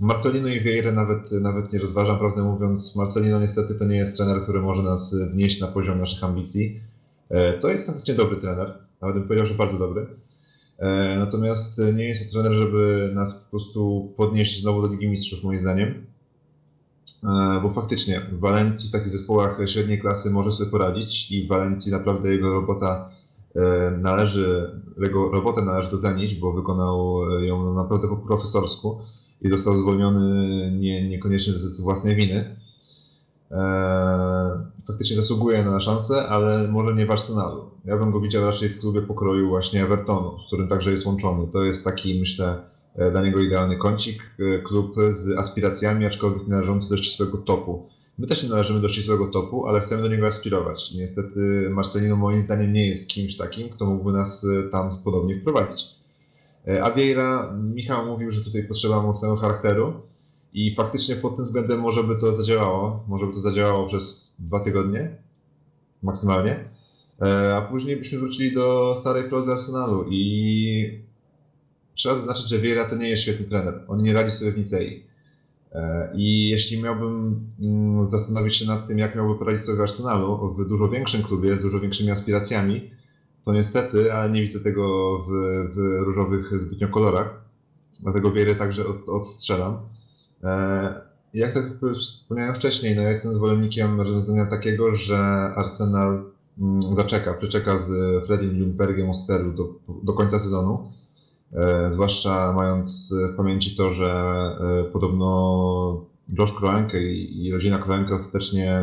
Marcelino 0.00 0.48
i 0.48 0.60
Vieira 0.60 0.92
nawet, 0.92 1.32
nawet 1.32 1.72
nie 1.72 1.78
rozważam, 1.78 2.18
prawdę 2.18 2.42
mówiąc. 2.42 2.96
Marcelino 2.96 3.40
niestety 3.40 3.74
to 3.74 3.84
nie 3.84 3.96
jest 3.96 4.16
trener, 4.16 4.42
który 4.42 4.60
może 4.60 4.82
nas 4.82 5.14
wnieść 5.14 5.60
na 5.60 5.66
poziom 5.68 5.98
naszych 5.98 6.24
ambicji. 6.24 6.80
E, 7.30 7.52
To 7.52 7.68
jest 7.68 7.86
faktycznie 7.86 8.14
dobry 8.14 8.36
trener, 8.36 8.74
nawet 9.00 9.16
bym 9.16 9.24
powiedział, 9.26 9.46
że 9.46 9.54
bardzo 9.54 9.78
dobry. 9.78 10.06
E, 10.78 11.16
Natomiast 11.18 11.80
nie 11.94 12.04
jest 12.08 12.26
to 12.26 12.32
trener, 12.32 12.62
żeby 12.62 13.10
nas 13.14 13.34
po 13.34 13.50
prostu 13.50 14.12
podnieść 14.16 14.62
znowu 14.62 14.82
do 14.82 14.88
Ligi 14.88 15.08
Mistrzów, 15.08 15.42
moim 15.42 15.60
zdaniem. 15.60 16.13
E, 17.24 17.60
Bo 17.62 17.70
faktycznie 17.70 18.20
w 18.20 18.40
Walencji, 18.40 18.88
w 18.88 18.92
takich 18.92 19.10
zespołach 19.10 19.58
średniej 19.66 20.00
klasy 20.00 20.30
może 20.30 20.52
sobie 20.52 20.70
poradzić 20.70 21.30
i 21.30 21.46
w 21.46 21.48
Walencji 21.48 21.92
naprawdę 21.92 22.28
jego 22.28 22.52
robota 22.52 23.10
e, 23.56 23.90
należy, 23.90 24.70
jego 25.02 25.30
robotę 25.30 25.62
należy 25.62 25.90
docenić, 25.90 26.34
bo 26.40 26.52
wykonał 26.52 27.30
ją 27.40 27.74
naprawdę 27.74 28.08
po 28.08 28.16
profesorsku 28.16 28.98
i 29.42 29.50
został 29.50 29.78
zwolniony 29.78 30.70
nie, 30.72 31.08
niekoniecznie 31.08 31.52
z, 31.52 31.80
własnej 31.80 32.16
winy. 32.16 32.56
faktycznie 34.86 35.16
zasługuje 35.16 35.64
na 35.64 35.80
szansę, 35.80 36.28
ale 36.28 36.68
może 36.68 36.94
nie 36.94 37.06
w 37.06 37.10
Arsenalu. 37.10 37.70
Ja 37.84 37.96
bym 37.96 38.12
go 38.12 38.20
widział 38.20 38.50
raczej 38.50 38.68
w 38.68 38.80
klubie 38.80 39.02
pokroju 39.02 39.48
właśnie 39.48 39.82
Evertonu, 39.82 40.38
z 40.44 40.46
którym 40.46 40.68
także 40.68 40.90
jest 40.90 41.06
łączony. 41.06 41.46
To 41.52 41.62
jest 41.62 41.84
taki, 41.84 42.20
myślę, 42.20 42.46
e, 42.46 42.73
dla 43.12 43.22
niego 43.22 43.40
idealny 43.40 43.76
kącik, 43.76 44.22
e, 44.38 44.58
klub 44.58 44.94
z 45.16 45.38
aspiracjami, 45.38 46.06
aczkolwiek 46.06 46.42
nie 46.42 46.48
należący 46.48 46.88
do 46.88 46.96
ścisłego 46.96 47.38
topu. 47.38 47.88
My 48.18 48.26
też 48.26 48.42
nie 48.42 48.48
należymy 48.48 48.80
do 48.80 48.88
ścisłego 48.88 49.26
topu, 49.26 49.66
ale 49.66 49.80
chcemy 49.80 50.02
do 50.02 50.08
niego 50.08 50.26
aspirować. 50.26 50.92
Niestety 50.94 51.68
Marcelino 51.70 52.16
moim 52.16 52.44
zdaniem 52.44 52.72
nie 52.72 52.88
jest 52.88 53.08
kimś 53.08 53.36
takim, 53.36 53.68
kto 53.68 53.86
mógłby 53.86 54.12
nas 54.12 54.44
e, 54.44 54.70
tam 54.70 54.98
podobnie 55.04 55.40
wprowadzić. 55.40 55.84
A 56.82 56.90
Vieira, 56.90 57.52
Michał 57.74 58.06
mówił, 58.06 58.32
że 58.32 58.44
tutaj 58.44 58.64
potrzeba 58.64 59.02
mocnego 59.02 59.36
charakteru 59.36 59.92
i 60.52 60.74
faktycznie 60.74 61.16
pod 61.16 61.36
tym 61.36 61.44
względem 61.44 61.80
może 61.80 62.04
by 62.04 62.16
to 62.16 62.36
zadziałało. 62.36 63.04
Może 63.08 63.26
by 63.26 63.32
to 63.32 63.40
zadziałało 63.40 63.88
przez 63.88 64.32
dwa 64.38 64.60
tygodnie 64.60 65.10
maksymalnie. 66.02 66.64
A 67.56 67.60
później 67.60 67.96
byśmy 67.96 68.18
wrócili 68.18 68.54
do 68.54 68.96
starej 69.00 69.28
prozy 69.28 69.52
Arsenalu 69.52 70.04
i 70.10 71.03
trzeba 71.94 72.14
zaznaczyć, 72.14 72.48
że 72.48 72.58
Vieira 72.58 72.84
to 72.84 72.96
nie 72.96 73.08
jest 73.08 73.22
świetny 73.22 73.46
trener. 73.46 73.80
On 73.88 74.02
nie 74.02 74.12
radzi 74.12 74.38
sobie 74.38 74.52
w 74.52 74.58
Nicei. 74.58 75.02
I 76.14 76.48
jeśli 76.48 76.82
miałbym 76.82 77.40
mm, 77.60 78.06
zastanowić 78.06 78.56
się 78.56 78.66
nad 78.66 78.86
tym, 78.86 78.98
jak 78.98 79.16
miałby 79.16 79.38
poradzić 79.38 79.66
sobie 79.66 79.78
w 79.78 79.80
Arsenalu, 79.80 80.54
w 80.54 80.68
dużo 80.68 80.88
większym 80.88 81.22
klubie, 81.22 81.56
z 81.56 81.62
dużo 81.62 81.80
większymi 81.80 82.10
aspiracjami, 82.10 82.90
to 83.44 83.52
niestety, 83.52 84.12
ale 84.12 84.30
nie 84.30 84.42
widzę 84.42 84.60
tego 84.60 85.18
w, 85.18 85.28
w 85.74 86.02
różowych 86.04 86.62
zbytnio 86.62 86.88
kolorach. 86.88 87.44
Dlatego 88.00 88.32
Vieira 88.32 88.54
także 88.54 88.86
od, 88.86 89.08
odstrzelam. 89.08 89.76
Jak 91.34 91.54
tak 91.54 91.64
wspomniałem 92.00 92.54
wcześniej, 92.54 92.96
no 92.96 93.02
ja 93.02 93.10
jestem 93.10 93.34
zwolennikiem 93.34 94.00
rozwiązania 94.00 94.46
takiego, 94.46 94.96
że 94.96 95.18
Arsenal 95.56 96.22
mm, 96.58 96.82
zaczeka, 96.96 97.34
przeczeka 97.34 97.78
z 97.88 98.26
Freddiem 98.26 98.50
Ljungbergiem 98.50 99.08
u 99.08 99.14
steru 99.14 99.52
do, 99.52 99.68
do 100.02 100.12
końca 100.12 100.38
sezonu. 100.38 100.92
E, 101.54 101.90
zwłaszcza 101.94 102.52
mając 102.52 103.14
w 103.32 103.36
pamięci 103.36 103.76
to, 103.76 103.94
że 103.94 104.10
e, 104.10 104.84
podobno 104.84 106.04
Josh 106.38 106.52
Kroenke 106.52 107.02
i, 107.02 107.52
rodzina 107.52 107.78
Kroenke 107.78 108.14
ostatecznie 108.14 108.82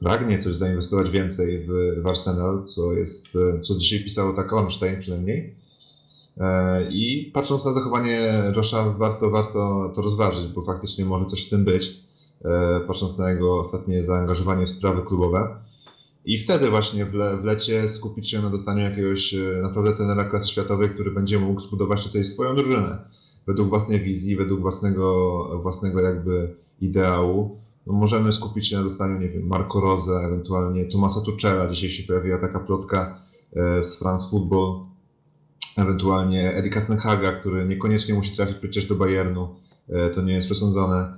pragnie 0.00 0.42
coś 0.42 0.56
zainwestować 0.56 1.10
więcej 1.10 1.66
w, 1.66 2.02
w 2.02 2.06
Arsenal, 2.06 2.64
co 2.64 2.92
jest, 2.92 3.26
co 3.68 3.74
dzisiaj 3.78 4.04
pisało 4.04 4.32
tak 4.32 4.52
Ornstein 4.52 5.00
przynajmniej. 5.00 5.54
E, 6.38 6.88
I 6.90 7.30
patrząc 7.34 7.64
na 7.64 7.72
zachowanie 7.72 8.42
Josha, 8.56 8.90
warto, 8.98 9.30
warto 9.30 9.92
to 9.94 10.02
rozważyć, 10.02 10.52
bo 10.52 10.62
faktycznie 10.62 11.04
może 11.04 11.30
coś 11.30 11.46
w 11.46 11.50
tym 11.50 11.64
być, 11.64 11.84
e, 12.44 12.80
patrząc 12.86 13.18
na 13.18 13.30
jego 13.30 13.60
ostatnie 13.60 14.02
zaangażowanie 14.02 14.66
w 14.66 14.70
sprawy 14.70 15.02
klubowe. 15.02 15.56
I 16.26 16.44
wtedy 16.44 16.70
właśnie 16.70 17.06
w, 17.06 17.14
le, 17.14 17.36
w 17.36 17.44
lecie 17.44 17.88
skupić 17.88 18.30
się 18.30 18.42
na 18.42 18.50
dostaniu 18.50 18.84
jakiegoś 18.84 19.34
e, 19.34 19.62
naprawdę 19.62 19.92
trenera 19.92 20.24
klasy 20.24 20.48
światowej, 20.48 20.90
który 20.90 21.10
będzie 21.10 21.38
mógł 21.38 21.60
zbudować 21.60 22.02
tutaj 22.02 22.24
swoją 22.24 22.56
drużynę. 22.56 22.98
Według 23.46 23.68
własnej 23.68 24.00
wizji, 24.00 24.36
według 24.36 24.60
własnego, 24.60 25.60
własnego 25.62 26.00
jakby 26.00 26.54
ideału. 26.80 27.60
No 27.86 27.92
możemy 27.92 28.32
skupić 28.32 28.68
się 28.68 28.76
na 28.76 28.82
dostaniu, 28.82 29.18
nie 29.18 29.28
wiem, 29.28 29.46
Marco 29.46 29.80
Rose, 29.80 30.12
ewentualnie 30.12 30.84
Tomasa 30.84 31.20
Tuchela. 31.20 31.68
Dzisiaj 31.68 31.90
się 31.90 32.02
pojawiła 32.02 32.38
taka 32.38 32.60
plotka 32.60 33.18
z 33.82 33.98
France 33.98 34.30
Football, 34.30 34.86
ewentualnie 35.76 36.56
Erika 36.56 36.80
Tenhaga, 36.80 37.32
który 37.32 37.66
niekoniecznie 37.66 38.14
musi 38.14 38.36
trafić 38.36 38.56
przecież 38.56 38.86
do 38.86 38.94
Bayernu, 38.94 39.56
e, 39.88 40.10
to 40.10 40.22
nie 40.22 40.34
jest 40.34 40.46
przesądzone, 40.46 41.12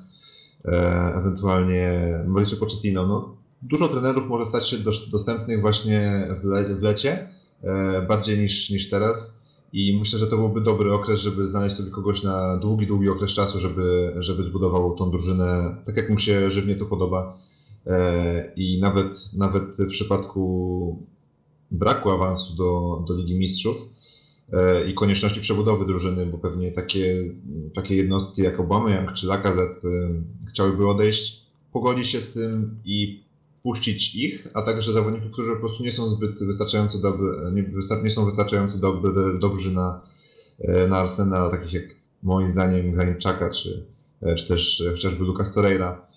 e, 0.64 1.14
ewentualnie 1.14 2.12
Mauricio 2.26 2.56
Pochettino. 2.56 3.06
No, 3.06 3.37
dużo 3.62 3.88
trenerów 3.88 4.28
może 4.28 4.46
stać 4.46 4.70
się 4.70 4.76
dostępnych 5.12 5.60
właśnie 5.60 6.28
w, 6.42 6.44
le 6.44 6.64
w 6.64 6.82
lecie, 6.82 7.28
e, 7.62 8.02
bardziej 8.08 8.38
niż, 8.38 8.70
niż 8.70 8.90
teraz 8.90 9.16
i 9.72 9.98
myślę, 9.98 10.18
że 10.18 10.26
to 10.26 10.36
byłby 10.36 10.60
dobry 10.60 10.92
okres, 10.92 11.20
żeby 11.20 11.48
znaleźć 11.50 11.76
sobie 11.76 11.90
kogoś 11.90 12.22
na 12.22 12.56
długi, 12.56 12.86
długi 12.86 13.08
okres 13.08 13.34
czasu, 13.34 13.60
żeby, 13.60 14.14
żeby 14.18 14.42
zbudował 14.42 14.96
tą 14.96 15.10
drużynę 15.10 15.76
tak, 15.86 15.96
jak 15.96 16.10
mu 16.10 16.18
się 16.18 16.50
żywnie 16.50 16.76
to 16.76 16.86
podoba. 16.86 17.38
I 18.56 18.80
nawet, 18.80 19.32
nawet 19.32 19.62
w 19.78 19.88
przypadku 19.88 21.06
braku 21.70 22.10
awansu 22.10 22.56
do, 22.56 23.04
do 23.08 23.14
Ligi 23.14 23.34
Mistrzów, 23.34 23.76
E, 24.52 24.90
i 24.90 24.94
konieczności 24.94 25.40
przebudowy 25.40 25.86
drużyny, 25.86 26.26
bo 26.26 26.38
pewnie 26.38 26.72
takie, 26.72 27.24
takie 27.74 27.96
jednostki 27.96 28.42
jak 28.42 28.60
Aubameyang 28.60 29.14
czy 29.14 29.26
Lacazette 29.26 29.88
e, 29.88 30.22
chciałyby 30.50 30.88
odejść, 30.88 31.42
pogodzić 31.72 32.10
się 32.10 32.20
z 32.20 32.32
tym 32.32 32.76
i 32.84 33.24
puścić 33.62 34.14
ich, 34.14 34.48
a 34.54 34.62
także 34.62 34.92
zawodników, 34.92 35.32
którzy 35.32 35.52
po 35.52 35.60
prostu 35.60 35.82
nie 35.82 35.92
są 35.92 36.10
zbyt 36.10 36.38
wystarczająco 36.38 36.98
dobrzy, 36.98 37.30
nie, 37.52 37.64
nie 38.04 38.10
są 38.10 38.26
wystarczająco 38.26 38.78
dobry, 38.78 39.38
dobrzy 39.38 39.70
na, 39.70 40.00
e, 40.58 40.88
na 40.88 40.96
Arsenal, 40.96 41.50
takich 41.50 41.72
jak 41.72 41.84
moim 42.22 42.52
zdaniem 42.52 42.92
Granit 42.92 43.18
Czaka 43.18 43.50
czy, 43.50 43.86
czy 44.38 44.48
też 44.48 44.82
chociażby 44.92 45.24
Lucas 45.24 45.54
Torreira. 45.54 46.08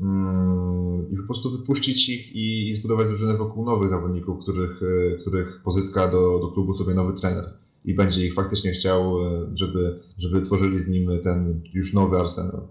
Mm, 0.00 1.12
I 1.12 1.16
po 1.16 1.22
prostu 1.22 1.50
wypuścić 1.50 2.08
ich 2.08 2.36
i, 2.36 2.70
i 2.70 2.76
zbudować 2.76 3.08
drużynę 3.08 3.36
wokół 3.36 3.64
nowych 3.64 3.90
zawodników, 3.90 4.42
których, 4.42 4.80
których 5.20 5.60
pozyska 5.62 6.08
do, 6.08 6.38
do 6.38 6.48
klubu 6.48 6.78
sobie 6.78 6.94
nowy 6.94 7.20
trener 7.20 7.52
i 7.86 7.94
będzie 7.94 8.26
ich 8.26 8.34
faktycznie 8.34 8.72
chciał, 8.72 9.26
e, 9.26 9.46
żeby, 9.54 10.00
żeby 10.18 10.46
tworzyli 10.46 10.84
z 10.84 10.88
nim 10.88 11.10
ten 11.24 11.60
już 11.74 11.92
nowy 11.92 12.16
Arsenal. 12.16 12.62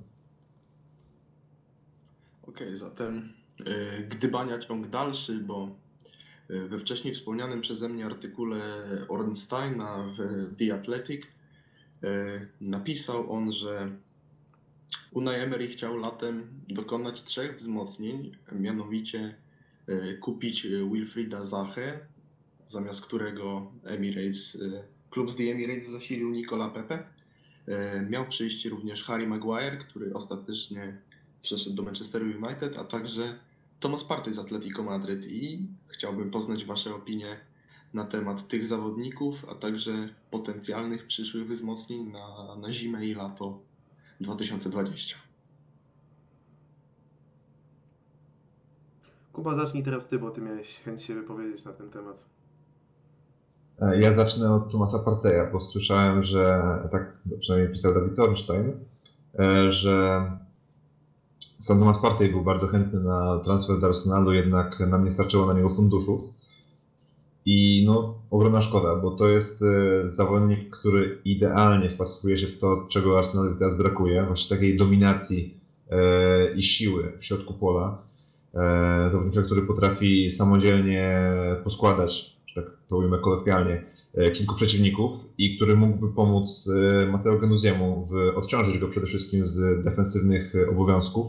Okej, 2.43 2.67
okay, 2.67 2.77
zatem 2.77 3.17
e, 3.17 3.34
gdybania 4.09 4.59
ciąg 4.59 4.87
dalszy, 4.87 5.37
bo 5.39 5.75
e, 6.49 6.59
we 6.67 6.79
wcześniej 6.79 7.13
wspomnianym 7.13 7.61
przeze 7.61 7.89
mnie 7.89 8.05
artykule 8.05 8.59
Ornsteina 9.07 10.13
w 10.17 10.49
The 10.55 10.73
Athletic 10.73 11.23
napisał 12.61 13.31
on, 13.31 13.51
że 13.51 13.91
Unai 15.11 15.35
Emery 15.35 15.67
chciał 15.67 15.97
latem 15.97 16.47
dokonać 16.67 17.23
trzech 17.23 17.55
wzmocnień, 17.55 18.37
mianowicie 18.51 19.35
kupić 20.21 20.67
Wilfrida 20.91 21.45
Zachę, 21.45 21.99
zamiast 22.67 23.01
którego 23.01 23.71
Emirates 23.83 24.57
Klub 25.15 25.31
z 25.31 25.35
The 25.35 25.43
Emirates 25.43 25.89
zasilił 25.89 26.29
Nicola 26.29 26.69
Pepe. 26.69 27.03
Miał 28.09 28.27
przyjść 28.27 28.65
również 28.65 29.03
Harry 29.03 29.27
Maguire, 29.27 29.77
który 29.77 30.13
ostatecznie 30.13 30.97
przeszedł 31.41 31.75
do 31.75 31.83
Manchester 31.83 32.21
United, 32.21 32.77
a 32.79 32.83
także 32.83 33.39
Thomas 33.79 34.03
Partey 34.03 34.33
z 34.33 34.39
Atletico 34.39 34.83
Madryt 34.83 35.27
i 35.27 35.67
chciałbym 35.87 36.31
poznać 36.31 36.65
Wasze 36.65 36.95
opinie 36.95 37.37
na 37.93 38.03
temat 38.03 38.47
tych 38.47 38.65
zawodników, 38.65 39.45
a 39.51 39.55
także 39.55 40.09
potencjalnych 40.31 41.07
przyszłych 41.07 41.47
wzmocnień 41.47 42.11
na, 42.11 42.55
na 42.55 42.71
zimę 42.71 43.05
i 43.05 43.13
lato 43.13 43.59
2020. 44.21 45.17
Kuba, 49.33 49.55
zacznij 49.55 49.83
teraz 49.83 50.07
Ty, 50.07 50.19
bo 50.19 50.31
Ty 50.31 50.41
miałeś 50.41 50.79
chęć 50.79 51.03
się 51.03 51.15
wypowiedzieć 51.15 51.65
na 51.65 51.73
ten 51.73 51.89
temat. 51.89 52.25
E, 53.81 53.99
ja 53.99 54.15
zacznę 54.15 54.55
od 54.55 54.71
Tomasa 54.71 54.99
Parteja, 54.99 55.51
bo 55.51 55.59
słyszałem, 55.59 56.23
że 56.23 56.63
tak 56.91 57.17
przynajmniej 57.39 57.73
pisał 57.73 57.93
Dawid 57.93 58.19
Ornstein, 58.19 58.73
e, 59.39 59.71
że 59.71 60.31
sam 61.65 61.79
Tomas 61.79 62.01
Partey 62.01 62.29
był 62.29 62.41
bardzo 62.41 62.67
chętny 62.67 62.99
na 62.99 63.39
transfer 63.43 63.79
do 63.79 63.87
Arsenalu, 63.87 64.33
jednak 64.33 64.79
nam 64.79 65.05
nie 65.05 65.11
starczyło 65.11 65.45
na 65.45 65.53
niego 65.53 65.69
funduszów. 65.69 66.21
I 67.45 67.83
no, 67.87 68.15
ogromna 68.31 68.61
szkoda, 68.61 68.95
bo 68.95 69.11
to 69.11 69.29
jest 69.29 69.61
e, 69.61 70.15
zawodnik, 70.15 70.69
który 70.69 71.21
idealnie 71.25 71.89
wpasuje 71.89 72.37
się 72.37 72.47
w 72.47 72.59
to, 72.59 72.87
czego 72.89 73.19
Arsenalowi 73.19 73.59
teraz 73.59 73.77
brakuje, 73.77 74.25
właśnie 74.25 74.55
takiej 74.55 74.77
dominacji 74.77 75.65
i 76.55 76.63
siły 76.63 77.11
w 77.19 77.25
środku 77.25 77.53
pola. 77.53 77.97
Zawodnika, 79.11 79.41
który 79.41 79.61
potrafi 79.61 80.31
samodzielnie 80.31 81.21
poskładać 81.63 82.35
tak 82.55 82.65
to 82.89 82.97
ujmę 82.97 83.17
kolokwialnie, 83.17 83.83
e, 84.13 84.31
kilku 84.31 84.55
przeciwników 84.55 85.11
i 85.37 85.55
który 85.55 85.75
mógłby 85.75 86.13
pomóc 86.13 86.69
e, 87.01 87.05
Mateo 87.05 87.39
Genuziemu 87.39 88.07
w, 88.11 88.37
odciążyć 88.37 88.79
go 88.79 88.87
przede 88.87 89.07
wszystkim 89.07 89.45
z 89.45 89.83
defensywnych 89.83 90.55
e, 90.55 90.69
obowiązków, 90.69 91.27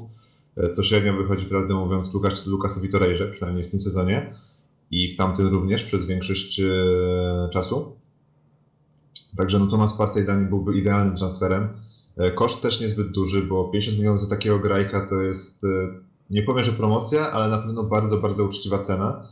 co 0.77 0.83
średnio 0.83 1.13
wychodzi, 1.13 1.47
prawdę 1.47 1.75
mówiąc, 1.75 2.15
Lukas, 2.15 2.47
Lukasowi 2.47 2.89
Torejrze, 2.89 3.29
przynajmniej 3.29 3.69
w 3.69 3.71
tym 3.71 3.81
sezonie 3.81 4.35
i 4.91 5.15
w 5.15 5.17
tamtym 5.17 5.49
również 5.49 5.83
przez 5.83 6.07
większość 6.07 6.61
czasu. 7.53 7.97
Także 9.37 9.59
no 9.59 9.67
Tomas 9.67 9.97
Partey 9.99 10.25
dla 10.25 10.35
mnie 10.35 10.49
byłby 10.49 10.79
idealnym 10.79 11.17
transferem. 11.17 11.69
Koszt 12.35 12.61
też 12.61 12.81
niezbyt 12.81 13.11
duży, 13.11 13.43
bo 13.43 13.65
50 13.65 13.99
milionów 13.99 14.21
za 14.21 14.29
takiego 14.29 14.59
grajka 14.59 15.07
to 15.09 15.21
jest, 15.21 15.63
nie 16.31 16.43
powiem, 16.43 16.65
że 16.65 16.73
promocja, 16.73 17.33
ale 17.33 17.49
na 17.49 17.59
pewno 17.59 17.83
bardzo, 17.83 18.19
bardzo 18.19 18.45
uczciwa 18.45 18.79
cena. 18.79 19.29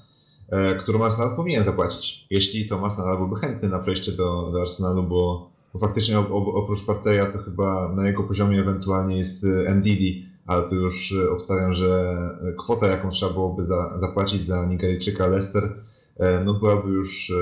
E, 0.49 0.75
którą 0.75 1.05
Arsenal 1.05 1.37
powinien 1.37 1.65
zapłacić, 1.65 2.27
jeśli 2.31 2.69
Thomas 2.69 2.99
nadal 2.99 3.17
byłby 3.17 3.37
chętny 3.37 3.69
na 3.69 3.79
przejście 3.79 4.13
do, 4.13 4.51
do 4.53 4.61
Arsenalu, 4.61 5.03
bo, 5.03 5.51
bo 5.73 5.79
faktycznie 5.79 6.19
oprócz 6.19 6.85
Parteja 6.85 7.27
to 7.27 7.39
chyba 7.39 7.93
na 7.97 8.07
jego 8.07 8.23
poziomie 8.23 8.61
ewentualnie 8.61 9.19
jest 9.19 9.45
e, 9.45 9.75
Ndidi, 9.75 10.27
ale 10.46 10.62
to 10.62 10.74
już 10.74 11.12
e, 11.12 11.30
obstawiam, 11.30 11.74
że 11.74 12.14
kwota, 12.59 12.87
jaką 12.87 13.11
trzeba 13.11 13.33
byłoby 13.33 13.66
za, 13.66 13.98
zapłacić 14.00 14.46
za 14.46 14.66
Nigeryjczyka 14.66 15.26
Leicester, 15.26 15.72
e, 16.16 16.44
no 16.44 16.54
byłaby 16.54 16.90
już 16.90 17.30
e, 17.30 17.35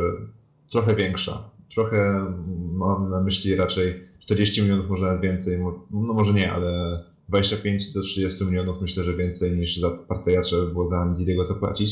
trochę 0.73 0.95
większa. 0.95 1.51
Trochę 1.75 2.27
mam 2.73 3.11
na 3.11 3.21
myśli 3.21 3.57
raczej 3.57 4.09
40 4.21 4.63
milionów, 4.63 4.89
może 4.91 5.07
nawet 5.07 5.21
więcej, 5.21 5.59
no 5.91 6.15
może 6.15 6.33
nie, 6.33 6.53
ale 6.53 7.03
25 7.29 7.93
do 7.93 8.03
30 8.03 8.45
milionów 8.45 8.81
myślę, 8.81 9.05
że 9.05 9.15
więcej 9.15 9.53
niż 9.53 9.81
za 9.81 9.91
Parteja 9.91 10.43
trzeba 10.43 10.65
by 10.65 10.73
było 10.73 10.89
za 10.89 11.05
Ndidiego 11.05 11.45
zapłacić. 11.45 11.91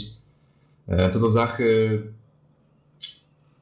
E, 0.88 1.10
Co 1.10 1.20
do 1.20 1.30
Zachy, 1.30 2.02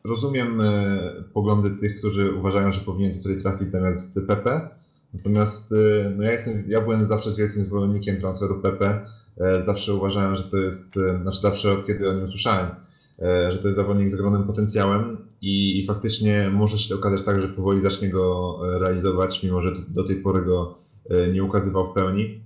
rozumiem 0.04 0.60
e, 0.60 1.00
poglądy 1.34 1.70
tych, 1.70 1.98
którzy 1.98 2.32
uważają, 2.34 2.72
że 2.72 2.80
powinien 2.80 3.18
tutaj 3.18 3.40
trafić 3.42 3.70
zamiast 3.70 4.14
Pepe. 4.28 4.68
Natomiast 5.14 5.72
e, 5.72 6.10
no 6.16 6.22
ja, 6.22 6.32
jestem, 6.32 6.64
ja 6.68 6.80
byłem 6.80 7.08
zawsze 7.08 7.34
wielkim 7.34 7.64
zwolennikiem 7.64 8.20
transferu 8.20 8.60
Pepe. 8.62 9.06
E, 9.40 9.64
Zawsze 9.66 9.94
uważałem, 9.94 10.36
że 10.36 10.44
to 10.44 10.56
jest, 10.56 10.96
e, 10.96 11.22
znaczy 11.22 11.40
zawsze 11.40 11.72
od 11.72 11.86
kiedy 11.86 12.10
o 12.10 12.12
nim 12.12 12.24
usłyszałem, 12.24 12.66
e, 13.18 13.52
że 13.52 13.58
to 13.58 13.68
jest 13.68 13.76
zawodnik 13.76 14.10
z 14.10 14.14
ogromnym 14.14 14.44
potencjałem 14.44 15.16
i, 15.42 15.80
i 15.80 15.86
faktycznie 15.86 16.50
może 16.52 16.78
się 16.78 16.94
okazać 16.94 17.24
tak, 17.24 17.40
że 17.40 17.48
powoli 17.48 17.82
zacznie 17.82 18.10
go 18.10 18.58
realizować, 18.78 19.42
mimo 19.42 19.62
że 19.62 19.72
do 19.88 20.04
tej 20.04 20.16
pory 20.16 20.44
go 20.44 20.78
nie 21.32 21.44
ukazywał 21.44 21.90
w 21.90 21.94
pełni. 21.94 22.40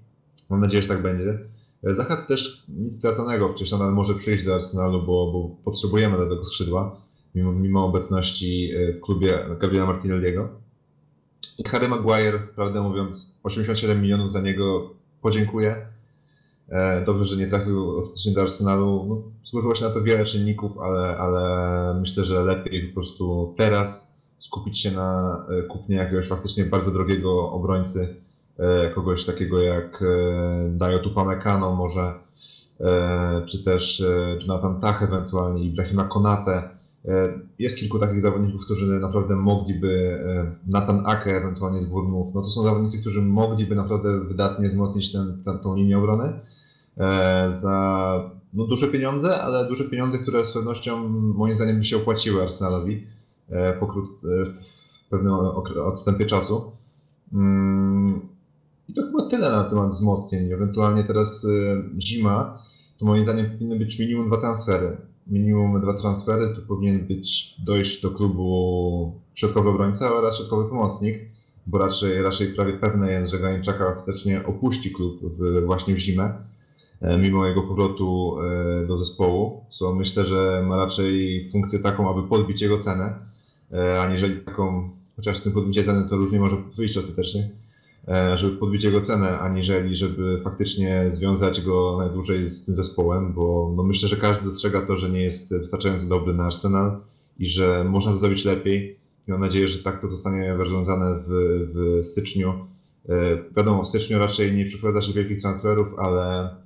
Mam 0.50 0.60
nadzieję, 0.60 0.82
że 0.82 0.88
tak 0.88 1.02
będzie. 1.02 1.38
E, 1.84 1.94
Zacha 1.94 2.16
też 2.26 2.64
nic 2.68 2.98
straconego, 2.98 3.48
przecież 3.48 3.72
nadal 3.72 3.92
może 3.92 4.14
przyjść 4.14 4.44
do 4.44 4.54
Arsenalu, 4.54 5.02
bo, 5.02 5.32
bo 5.32 5.56
potrzebujemy 5.64 6.18
do 6.18 6.28
tego 6.28 6.44
skrzydła, 6.44 6.96
mimo, 7.34 7.52
mimo 7.52 7.84
obecności 7.86 8.72
w 8.96 9.00
klubie 9.00 9.38
Gabriela 9.60 9.86
Martinelliego. 9.86 10.61
Harry 11.66 11.88
Maguire, 11.88 12.38
prawdę 12.54 12.80
mówiąc, 12.80 13.34
87 13.42 14.02
milionów 14.02 14.32
za 14.32 14.40
niego 14.40 14.90
podziękuję. 15.22 15.86
E, 16.68 17.04
Dobrze, 17.04 17.26
że 17.26 17.36
nie 17.36 17.46
trafił 17.46 17.98
ostatecznie 17.98 18.32
do 18.32 18.42
Arsenalu. 18.42 19.06
No, 19.08 19.22
złożyło 19.44 19.74
się 19.74 19.84
na 19.84 19.90
to 19.90 20.02
wiele 20.02 20.24
czynników, 20.24 20.78
ale, 20.78 21.16
ale 21.18 22.00
myślę, 22.00 22.24
że 22.24 22.42
lepiej 22.42 22.88
po 22.88 22.94
prostu 22.94 23.54
teraz 23.58 24.12
skupić 24.38 24.80
się 24.80 24.90
na 24.90 25.38
e, 25.58 25.62
kupnie 25.62 25.96
jakiegoś 25.96 26.28
faktycznie 26.28 26.64
bardzo 26.64 26.90
drogiego 26.90 27.52
obrońcy, 27.52 28.16
e, 28.58 28.90
kogoś 28.90 29.26
takiego 29.26 29.60
jak 29.60 30.04
Dayo 30.70 30.98
Tupamecano 30.98 31.74
może, 31.74 32.14
czy 33.48 33.64
też 33.64 34.02
Jonathan 34.40 34.80
Tah 34.80 35.02
ewentualnie, 35.02 35.64
Ibrahima 35.64 36.04
Konate. 36.04 36.68
E, 37.08 37.38
Jest 37.58 37.76
kilku 37.76 37.98
takich 37.98 38.22
zawodników, 38.22 38.64
którzy 38.64 39.00
naprawdę 39.00 39.36
mogliby, 39.36 40.20
e, 40.26 40.70
Nathan 40.70 41.06
Ake 41.06 41.36
ewentualnie 41.36 41.82
z 41.82 41.90
no 42.34 42.42
to 42.42 42.50
są 42.50 42.62
zawodnicy, 42.62 43.00
którzy 43.00 43.22
mogliby 43.22 43.74
naprawdę 43.74 44.20
wydatnie 44.20 44.68
wzmocnić 44.68 45.12
ten, 45.12 45.42
ten, 45.44 45.58
tą 45.58 45.76
linię 45.76 45.98
obrony 45.98 46.24
e, 46.98 47.08
za 47.62 48.30
no, 48.54 48.66
duże 48.66 48.88
pieniądze, 48.88 49.42
ale 49.42 49.68
duże 49.68 49.84
pieniądze, 49.84 50.18
które 50.18 50.46
z 50.46 50.52
pewnością 50.52 51.08
moim 51.08 51.56
zdaniem 51.56 51.78
by 51.78 51.84
się 51.84 51.96
opłaciły 51.96 52.42
Arsenalowi 52.42 53.06
po 53.80 53.86
krót, 53.86 54.10
w 55.06 55.08
pewnym 55.10 55.32
odstępie 55.84 56.26
czasu. 56.26 56.72
Mm, 57.32 58.20
I 58.88 58.92
to 58.94 59.02
chyba 59.02 59.28
tyle 59.30 59.50
na 59.50 59.64
temat 59.64 59.90
wzmocnień. 59.90 60.52
Ewentualnie 60.52 61.04
teraz 61.04 61.46
zima, 61.98 62.58
to 62.98 63.06
moim 63.06 63.24
zdaniem 63.24 63.50
powinny 63.50 63.78
być 63.78 63.98
minimum 63.98 64.26
dwa 64.26 64.36
transfery. 64.36 64.96
Minimum 65.26 65.80
dwa 65.80 65.94
transfery, 65.94 66.54
to 66.54 66.62
powinien 66.68 67.06
być 67.06 67.54
dojść 67.58 68.02
do 68.02 68.10
klubu 68.10 69.12
środkowy 69.34 69.68
obrońca 69.68 70.12
oraz 70.12 70.36
środkowy 70.36 70.68
pomocnik, 70.68 71.18
bo 71.66 71.78
raczej, 71.78 72.22
raczej 72.22 72.54
prawie 72.54 72.72
pewne 72.72 73.12
jest, 73.12 73.30
że 73.30 73.38
Graniczaka 73.38 73.88
ostatecznie 73.88 74.46
opuści 74.46 74.90
klub 74.90 75.20
w, 75.22 75.66
właśnie 75.66 75.94
w 75.94 75.98
zimę, 75.98 76.32
e, 77.00 77.18
mimo 77.18 77.46
jego 77.46 77.62
powrotu 77.62 78.36
e, 78.40 78.86
do 78.86 78.98
zespołu, 78.98 79.64
co 79.78 79.92
myślę, 79.94 80.26
że 80.26 80.64
ma 80.68 80.76
raczej 80.76 81.48
funkcję 81.52 81.78
taką, 81.78 82.10
aby 82.10 82.28
podbić 82.28 82.62
jego 82.62 82.82
cenę, 82.82 83.14
e, 83.72 84.00
aniżeli 84.00 84.40
taką, 84.40 84.90
chociaż 85.16 85.38
z 85.38 85.42
tym 85.42 85.52
podbicie 85.52 85.84
ceny 85.84 86.08
to 86.08 86.16
różnie 86.16 86.40
może 86.40 86.56
wyjść 86.76 86.96
ostatecznie, 86.96 87.50
żeby 88.34 88.56
podbić 88.56 88.84
jego 88.84 89.00
cenę, 89.00 89.38
aniżeli 89.38 89.96
żeby 89.96 90.40
faktycznie 90.44 91.10
związać 91.12 91.60
go 91.60 91.96
najdłużej 91.98 92.50
z 92.50 92.64
tym 92.64 92.76
zespołem, 92.76 93.32
bo 93.32 93.72
no 93.76 93.82
myślę, 93.82 94.08
że 94.08 94.16
każdy 94.16 94.50
dostrzega 94.50 94.80
to, 94.86 94.96
że 94.96 95.10
nie 95.10 95.22
jest 95.22 95.50
wystarczająco 95.50 96.06
dobry 96.06 96.34
na 96.34 96.44
Arsenal 96.44 97.00
i 97.38 97.50
że 97.50 97.84
można 97.84 98.16
zrobić 98.16 98.44
lepiej. 98.44 98.96
I 99.28 99.30
mam 99.30 99.40
nadzieję, 99.40 99.68
że 99.68 99.82
tak 99.82 100.00
to 100.00 100.08
zostanie 100.08 100.54
rozwiązane 100.54 101.14
w, 101.26 101.30
w 101.74 102.06
styczniu. 102.06 102.54
E, 103.08 103.14
Wiadomo, 103.56 103.84
w 103.84 103.88
styczniu 103.88 104.18
raczej 104.18 104.52
nie 104.52 104.66
przeprowadza 104.66 105.06
się 105.06 105.12
wielkich 105.12 105.40
transferów, 105.40 105.98
ale 105.98 106.56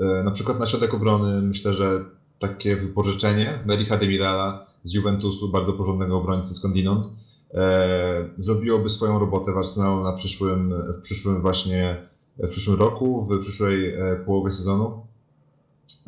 e, 0.00 0.24
na 0.24 0.30
przykład 0.30 0.60
na 0.60 0.68
środek 0.68 0.94
obrony 0.94 1.42
myślę, 1.42 1.74
że 1.74 2.04
takie 2.38 2.76
wypożyczenie 2.76 3.58
Mericha 3.66 3.96
Demirala 3.96 4.66
z 4.84 4.94
Juventusu, 4.94 5.48
bardzo 5.48 5.72
porządnego 5.72 6.16
obrońcy 6.16 6.54
skądinąd, 6.54 7.06
e, 7.06 7.10
zrobiłoby 8.38 8.90
swoją 8.90 9.18
robotę 9.18 9.52
w 9.52 9.58
Arsenalu 9.58 10.02
na 10.02 10.12
przyszłym, 10.12 10.74
w 10.98 11.02
przyszłym 11.02 11.42
właśnie, 11.42 11.96
w 12.38 12.48
przyszłym 12.48 12.78
roku, 12.78 13.26
w 13.26 13.42
przyszłej 13.42 13.94
e, 13.94 14.16
połowie 14.26 14.52
sezonu. 14.52 15.06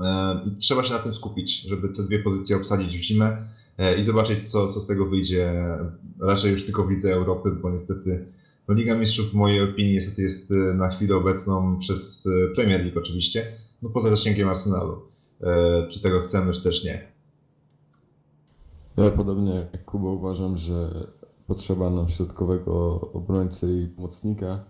E, 0.01 0.41
I 0.47 0.61
trzeba 0.61 0.85
się 0.85 0.91
na 0.91 0.99
tym 0.99 1.15
skupić, 1.15 1.63
żeby 1.63 1.89
te 1.89 2.03
dwie 2.03 2.19
pozycje 2.19 2.57
obsadzić 2.57 2.99
w 2.99 3.03
zimę 3.03 3.37
e, 3.79 3.99
i 3.99 4.05
zobaczyć, 4.05 4.51
co, 4.51 4.73
co 4.73 4.81
z 4.81 4.87
tego 4.87 5.07
wyjdzie. 5.07 5.69
Raczej 6.21 6.53
już 6.53 6.65
tylko 6.65 6.87
widzę 6.87 7.13
Europy, 7.13 7.51
bo 7.51 7.71
niestety 7.71 8.27
no, 8.69 8.75
Liga 8.75 8.95
Mistrzów 8.95 9.31
w 9.31 9.35
mojej 9.35 9.63
opinii 9.63 9.95
niestety 9.95 10.23
jest 10.23 10.51
e, 10.51 10.55
na 10.55 10.89
chwilę 10.89 11.17
obecną 11.17 11.79
przez 11.79 12.27
e, 12.27 12.55
Premier 12.55 12.81
League 12.81 12.99
oczywiście, 13.01 13.53
no 13.83 13.91
poza 13.91 14.11
zasięgiem 14.11 14.49
Arsenalu. 14.49 15.03
E, 15.43 15.89
Czy 15.93 16.03
tego 16.03 16.21
chcemy, 16.21 16.53
czy 16.53 16.63
też 16.63 16.85
nie. 16.85 17.13
Ja 18.97 19.11
podobnie 19.11 19.67
jak 19.73 19.85
Kuba 19.85 20.09
uważam, 20.11 20.57
że 20.57 21.07
potrzeba 21.47 21.91
nam 21.91 22.09
środkowego 22.09 23.01
obrońcy 23.13 23.83
i 23.83 23.87
pomocnika. 23.87 24.65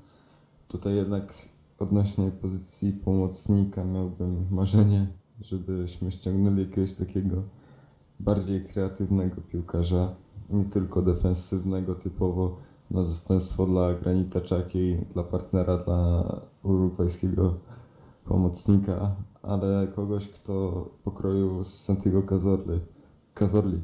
Tutaj 0.68 0.94
jednak 0.94 1.34
odnośnie 1.78 2.30
pozycji 2.30 2.92
pomocnika 2.92 3.84
miałbym 3.84 4.46
marzenie, 4.50 5.06
żebyśmy 5.40 6.10
ściągnęli 6.10 6.60
jakiegoś 6.60 6.92
takiego 6.92 7.42
bardziej 8.20 8.64
kreatywnego 8.64 9.40
piłkarza, 9.40 10.14
nie 10.50 10.64
tylko 10.64 11.02
defensywnego 11.02 11.94
typowo 11.94 12.56
na 12.90 13.02
zastępstwo 13.02 13.66
dla 13.66 13.94
Granita 13.94 14.40
Czaki, 14.40 14.96
dla 15.14 15.22
partnera, 15.22 15.78
dla 15.78 16.24
urugwajskiego 16.62 17.54
pomocnika, 18.24 19.16
ale 19.42 19.88
kogoś, 19.96 20.28
kto 20.28 20.86
pokroju 21.04 21.64
z 21.64 21.74
Santiago 21.74 22.22
Cazorli. 22.22 22.80
Cazorli. 23.34 23.80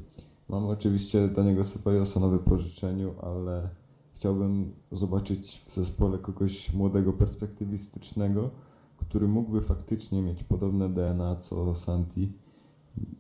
Mam 0.49 0.67
oczywiście 0.67 1.29
Daniego 1.29 1.65
Ceballosa 1.65 2.21
na 2.21 2.29
wypożyczeniu, 2.29 3.15
ale 3.23 3.69
chciałbym 4.15 4.73
zobaczyć 4.93 5.63
w 5.67 5.75
zespole 5.75 6.19
kogoś 6.19 6.73
młodego, 6.73 7.13
perspektywistycznego, 7.13 8.51
który 8.97 9.29
mógłby 9.29 9.61
faktycznie 9.61 10.23
mieć 10.23 10.45
podobne 10.45 10.89
DNA 10.89 11.37
co 11.37 11.75
Santi. 11.75 12.33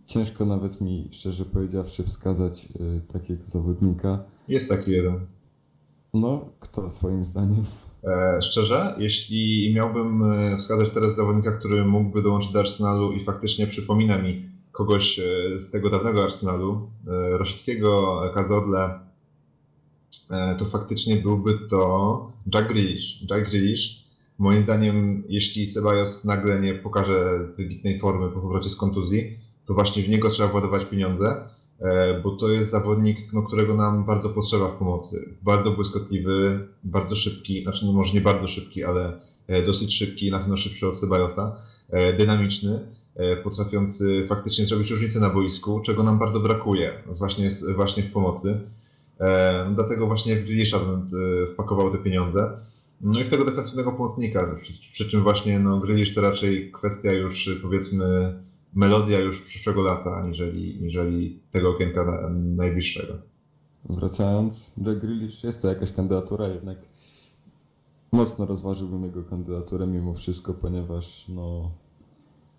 Ciężko 0.06 0.46
nawet 0.46 0.80
mi, 0.80 1.08
szczerze 1.10 1.44
powiedziawszy, 1.44 2.02
wskazać 2.02 2.68
y, 2.98 3.00
takiego 3.12 3.44
zawodnika. 3.44 4.24
Jest 4.48 4.68
taki 4.68 4.90
jeden. 4.90 5.26
No, 6.14 6.48
kto 6.60 6.88
twoim 6.88 7.24
zdaniem? 7.24 7.62
E, 8.04 8.42
szczerze, 8.42 8.94
jeśli 8.98 9.72
miałbym 9.74 10.22
e, 10.22 10.58
wskazać 10.58 10.90
teraz 10.94 11.16
zawodnika, 11.16 11.52
który 11.52 11.84
mógłby 11.84 12.22
dołączyć 12.22 12.52
do 12.52 12.60
Arsenalu 12.60 13.12
i 13.12 13.24
faktycznie 13.24 13.66
przypomina 13.66 14.18
mi 14.22 14.57
kogoś 14.78 15.18
e, 15.18 15.22
z 15.58 15.70
tego 15.70 15.90
dawnego 15.90 16.24
Arsenalu, 16.24 16.90
e, 17.06 17.38
rosyjskiego 17.38 18.20
Kazodle, 18.34 18.98
e, 20.30 20.56
to 20.58 20.64
faktycznie 20.64 21.16
byłby 21.16 21.58
to 21.70 22.32
Jack 22.54 22.68
Grealish. 22.68 23.22
Jack 23.30 23.50
Grealish, 23.50 24.04
moim 24.38 24.62
zdaniem, 24.62 25.22
jeśli 25.28 25.72
Ceballos 25.72 26.24
nagle 26.24 26.60
nie 26.60 26.74
pokaże 26.74 27.46
wybitnej 27.56 28.00
formy 28.00 28.30
po 28.30 28.40
powrocie 28.40 28.70
z 28.70 28.76
kontuzji, 28.76 29.38
to 29.66 29.74
właśnie 29.74 30.02
w 30.02 30.08
niego 30.08 30.30
trzeba 30.30 30.48
władować 30.48 30.84
pieniądze, 30.84 31.48
bo 32.24 32.30
to 32.30 32.48
jest 32.48 32.70
zawodnik, 32.70 33.32
no, 33.32 33.42
którego 33.42 33.74
nam 33.74 34.04
bardzo 34.04 34.28
potrzeba 34.28 34.68
w 34.68 34.78
pomocy. 34.78 35.28
Bardzo 35.42 35.70
błyskotliwy, 35.70 36.66
bardzo 36.84 37.16
szybki, 37.16 37.62
znaczy 37.62 37.86
no 37.86 37.92
może 37.92 38.12
nie 38.12 38.20
bardzo 38.20 38.48
szybki, 38.48 38.84
ale 38.84 39.20
dosyć 39.66 39.98
szybki, 39.98 40.30
na 40.30 40.38
pewno 40.38 40.56
szybszy 40.56 40.88
od 40.88 41.00
Ceballosa, 41.00 41.56
e, 41.90 42.12
dynamiczny, 42.12 42.97
potrafiący 43.44 44.26
faktycznie 44.28 44.66
zrobić 44.66 44.90
różnicę 44.90 45.20
na 45.20 45.30
boisku, 45.30 45.80
czego 45.80 46.02
nam 46.02 46.18
bardzo 46.18 46.40
brakuje 46.40 46.92
właśnie, 47.06 47.50
właśnie 47.76 48.02
w 48.02 48.12
pomocy. 48.12 48.60
E, 49.20 49.70
Dlatego 49.74 50.06
właśnie 50.06 50.36
w 50.36 50.46
bym 50.46 51.10
e, 51.44 51.52
wpakował 51.52 51.92
te 51.92 51.98
pieniądze. 51.98 52.50
No 53.00 53.20
i 53.20 53.24
w 53.24 53.30
tego 53.30 53.44
defensywnego 53.44 53.92
pomocnika, 53.92 54.56
przy, 54.92 55.10
czym 55.10 55.22
właśnie 55.22 55.58
no, 55.58 55.80
Grealish 55.80 56.14
to 56.14 56.20
raczej 56.20 56.72
kwestia 56.72 57.12
już 57.12 57.50
powiedzmy 57.62 58.34
melodia 58.74 59.20
już 59.20 59.40
przyszłego 59.40 59.82
lata, 59.82 60.16
aniżeli, 60.16 60.78
aniżeli 60.80 61.38
tego 61.52 61.70
okienka 61.70 62.04
na, 62.04 62.30
najbliższego. 62.30 63.14
Wracając, 63.90 64.74
Jack 64.86 64.98
Grealish 65.00 65.44
jest 65.44 65.62
to 65.62 65.68
jakaś 65.68 65.92
kandydatura, 65.92 66.48
jednak 66.48 66.78
mocno 68.12 68.46
rozważyłbym 68.46 69.04
jego 69.04 69.22
kandydaturę 69.22 69.86
mimo 69.86 70.14
wszystko, 70.14 70.54
ponieważ 70.54 71.28
no, 71.28 71.70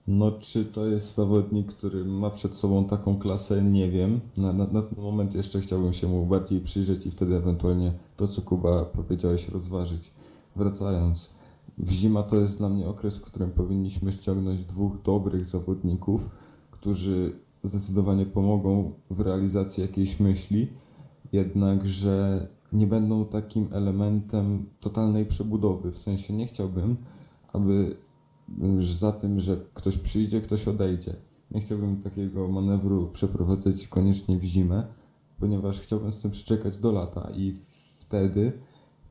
no 0.10 0.32
czy 0.32 0.66
to 0.66 0.86
jest 0.86 1.16
zawodnik, 1.16 1.68
który 1.68 2.06
ma 2.06 2.30
przed 2.30 2.56
sobą 2.56 2.86
taką 2.86 3.20
klasę, 3.20 3.64
nie 3.64 3.92
wiem. 3.92 4.20
Na, 4.38 4.54
na, 4.54 4.68
na 4.68 4.82
ten 4.82 5.04
moment 5.04 5.36
jeszcze 5.36 5.62
chciałbym 5.62 5.94
się 5.94 6.08
mu 6.08 6.26
bardziej 6.26 6.62
przyjrzeć 6.62 7.06
i 7.06 7.12
wtedy 7.12 7.36
ewentualnie 7.36 7.94
to, 8.18 8.28
co 8.28 8.42
Kuba 8.42 8.86
powiedziałeś, 8.86 9.50
rozważyć. 9.50 10.12
Wracając, 10.56 11.30
w 11.78 11.92
zima 11.92 12.24
to 12.24 12.36
jest 12.36 12.58
dla 12.58 12.70
mnie 12.70 12.88
okres, 12.88 13.20
w 13.20 13.22
którym 13.22 13.52
powinniśmy 13.52 14.12
ściągnąć 14.12 14.66
dwóch 14.66 15.02
dobrych 15.02 15.46
zawodników, 15.46 16.30
którzy 16.72 17.36
zdecydowanie 17.64 18.26
pomogą 18.26 18.92
w 19.10 19.20
realizacji 19.20 19.82
jakiejś 19.82 20.20
myśli, 20.20 20.68
jednakże 21.32 22.48
nie 22.74 22.88
będą 22.88 23.26
takim 23.26 23.68
elementem 23.72 24.66
totalnej 24.80 25.26
przebudowy. 25.26 25.92
W 25.92 25.98
sensie 25.98 26.34
nie 26.34 26.48
chciałbym, 26.48 26.98
aby 27.54 27.96
za 28.80 29.12
tym, 29.12 29.40
że 29.40 29.58
ktoś 29.74 29.98
przyjdzie, 29.98 30.42
ktoś 30.42 30.68
odejdzie. 30.68 31.16
Nie 31.52 31.62
chciałbym 31.62 32.02
takiego 32.02 32.48
manewru 32.48 33.08
przeprowadzać 33.08 33.88
koniecznie 33.88 34.38
w 34.38 34.44
zimę, 34.44 34.84
ponieważ 35.40 35.80
chciałbym 35.80 36.12
z 36.12 36.20
tym 36.20 36.32
przeczekać 36.32 36.78
do 36.78 36.92
lata 36.92 37.32
i 37.36 37.56
wtedy 38.00 38.52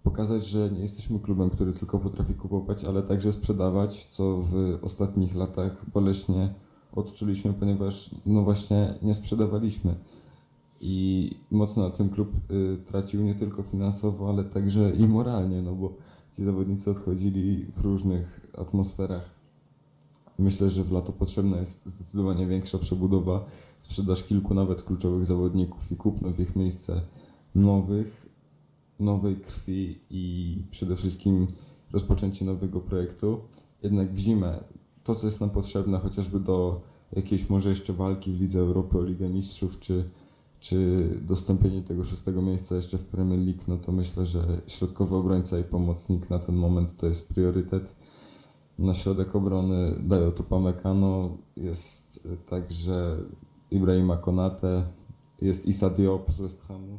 pokazać, 0.02 0.46
że 0.46 0.70
nie 0.70 0.80
jesteśmy 0.80 1.20
klubem, 1.20 1.50
który 1.50 1.72
tylko 1.72 1.98
potrafi 1.98 2.34
kupować, 2.34 2.84
ale 2.84 3.02
także 3.02 3.32
sprzedawać, 3.32 4.06
co 4.06 4.40
w 4.42 4.78
ostatnich 4.82 5.34
latach 5.34 5.90
boleśnie 5.94 6.54
odczuliśmy, 6.92 7.52
ponieważ 7.52 8.10
no 8.26 8.42
właśnie 8.42 8.94
nie 9.02 9.14
sprzedawaliśmy. 9.14 9.94
I 10.80 11.30
mocno 11.50 11.82
na 11.82 11.90
tym 11.90 12.08
klub 12.08 12.32
y, 12.50 12.78
tracił 12.84 13.22
nie 13.22 13.34
tylko 13.34 13.62
finansowo, 13.62 14.28
ale 14.28 14.44
także 14.44 14.90
i 14.90 15.08
moralnie, 15.08 15.62
no 15.62 15.74
bo 15.74 15.92
ci 16.32 16.44
zawodnicy 16.44 16.90
odchodzili 16.90 17.66
w 17.76 17.80
różnych 17.80 18.46
atmosferach. 18.58 19.38
Myślę, 20.38 20.68
że 20.68 20.84
w 20.84 20.92
lato 20.92 21.12
potrzebna 21.12 21.56
jest 21.56 21.86
zdecydowanie 21.86 22.46
większa 22.46 22.78
przebudowa, 22.78 23.44
sprzedaż 23.78 24.24
kilku 24.24 24.54
nawet 24.54 24.82
kluczowych 24.82 25.26
zawodników 25.26 25.92
i 25.92 25.96
kupno 25.96 26.30
w 26.30 26.40
ich 26.40 26.56
miejsce 26.56 27.02
nowych, 27.54 28.26
nowej 29.00 29.36
krwi 29.36 29.98
i 30.10 30.56
przede 30.70 30.96
wszystkim 30.96 31.46
rozpoczęcie 31.92 32.44
nowego 32.44 32.80
projektu. 32.80 33.40
Jednak 33.82 34.12
w 34.12 34.18
zimę 34.18 34.64
to, 35.04 35.14
co 35.14 35.26
jest 35.26 35.40
nam 35.40 35.50
potrzebne, 35.50 35.98
chociażby 35.98 36.40
do 36.40 36.80
jakiejś 37.12 37.50
może 37.50 37.68
jeszcze 37.68 37.92
walki 37.92 38.32
w 38.32 38.40
Lidze 38.40 38.60
Europy 38.60 38.98
o 38.98 39.02
Ligę 39.02 39.28
Mistrzów, 39.28 39.78
czy, 39.78 40.10
czy 40.60 41.08
dostąpienie 41.22 41.82
tego 41.82 42.04
szóstego 42.04 42.42
miejsca 42.42 42.76
jeszcze 42.76 42.98
w 42.98 43.04
Premier 43.04 43.40
League, 43.40 43.62
no 43.68 43.76
to 43.76 43.92
myślę, 43.92 44.26
że 44.26 44.62
środkowy 44.66 45.16
obrońca 45.16 45.58
i 45.58 45.64
pomocnik 45.64 46.30
na 46.30 46.38
ten 46.38 46.54
moment 46.54 46.96
to 46.96 47.06
jest 47.06 47.28
priorytet. 47.28 47.96
Na 48.78 48.94
środek 48.94 49.36
obrony 49.36 49.94
dają 50.00 50.30
tu 50.30 50.44
Pamecano, 50.44 51.36
jest 51.56 52.28
także 52.46 53.16
Ibrahima 53.70 54.16
Konate, 54.16 54.84
jest 55.42 55.66
Issa 55.66 55.90
Diop 55.90 56.32
z 56.32 56.40
West 56.40 56.62
Hamu, 56.62 56.98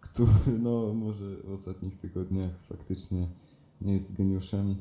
który 0.00 0.58
no 0.58 0.94
może 0.94 1.36
w 1.44 1.52
ostatnich 1.52 1.96
tygodniach 1.98 2.58
faktycznie 2.68 3.28
nie 3.80 3.94
jest 3.94 4.16
geniuszem, 4.16 4.76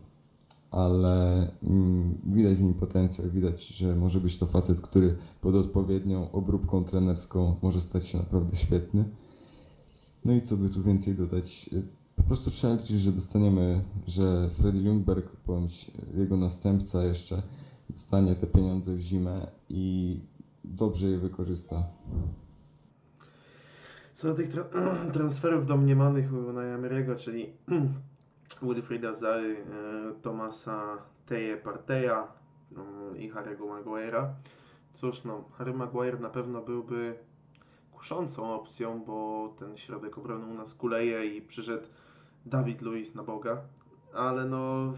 ale 0.75 1.47
mm, 1.63 2.17
widać 2.25 2.57
w 2.57 2.61
nim 2.61 2.73
potencjał, 2.73 3.29
widać, 3.29 3.67
że 3.67 3.95
może 3.95 4.19
być 4.19 4.37
to 4.37 4.45
facet, 4.45 4.81
który 4.81 5.15
pod 5.41 5.55
odpowiednią 5.55 6.31
obróbką 6.31 6.83
trenerską 6.83 7.55
może 7.61 7.81
stać 7.81 8.07
się 8.07 8.17
naprawdę 8.17 8.55
świetny. 8.55 9.05
No 10.25 10.33
i 10.33 10.41
co 10.41 10.57
by 10.57 10.69
tu 10.69 10.83
więcej 10.83 11.15
dodać? 11.15 11.69
Po 12.15 12.23
prostu 12.23 12.51
trzeba 12.51 12.73
liczyć, 12.73 12.99
że 12.99 13.11
dostaniemy, 13.11 13.81
że 14.07 14.49
Freddy 14.49 14.79
Ljungberg 14.79 15.31
bądź 15.47 15.91
jego 16.17 16.37
następca 16.37 17.03
jeszcze 17.03 17.41
dostanie 17.89 18.35
te 18.35 18.47
pieniądze 18.47 18.95
w 18.95 18.99
zimę 18.99 19.47
i 19.69 20.19
dobrze 20.63 21.07
je 21.07 21.17
wykorzysta. 21.17 21.83
Co 24.15 24.27
do 24.27 24.33
tych 24.33 24.49
tra 24.49 24.63
transferów 25.13 25.65
domniemanych 25.65 26.33
Unai 26.33 26.79
Emery'ego, 26.79 27.15
czyli 27.15 27.45
Wilfrida 28.63 29.13
Zary, 29.13 29.57
e, 29.57 30.21
Tomasa 30.21 30.97
Teje 31.25 31.57
Parteja 31.57 32.27
no, 32.71 32.83
i 33.15 33.31
Harry'ego 33.31 33.67
Maguire'a. 33.67 34.27
Cóż, 34.93 35.23
no, 35.23 35.43
Harry 35.57 35.73
Maguire 35.73 36.19
na 36.19 36.29
pewno 36.29 36.61
byłby 36.61 37.15
kuszącą 37.91 38.53
opcją, 38.53 39.03
bo 39.03 39.49
ten 39.59 39.77
środek 39.77 40.17
obrony 40.17 40.45
u 40.45 40.53
nas 40.53 40.75
kuleje 40.75 41.25
i 41.25 41.41
przyszedł 41.41 41.87
Dawid 42.45 42.81
Luiz 42.81 43.15
na 43.15 43.23
Boga, 43.23 43.61
ale 44.13 44.45
no 44.45 44.93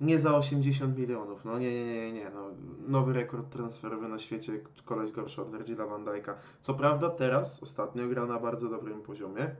nie 0.00 0.18
za 0.18 0.36
80 0.36 0.98
milionów, 0.98 1.44
no 1.44 1.58
nie, 1.58 1.84
nie, 1.84 1.86
nie, 1.86 2.12
nie, 2.12 2.30
no, 2.30 2.50
nowy 2.88 3.12
rekord 3.12 3.50
transferowy 3.50 4.08
na 4.08 4.18
świecie, 4.18 4.60
koleś 4.84 5.12
gorszy 5.12 5.42
od 5.42 5.50
Virgila 5.50 5.86
van 5.86 6.04
Dijk'a. 6.04 6.34
Co 6.60 6.74
prawda 6.74 7.10
teraz, 7.10 7.62
ostatnio 7.62 8.08
gra 8.08 8.26
na 8.26 8.40
bardzo 8.40 8.68
dobrym 8.68 9.02
poziomie, 9.02 9.56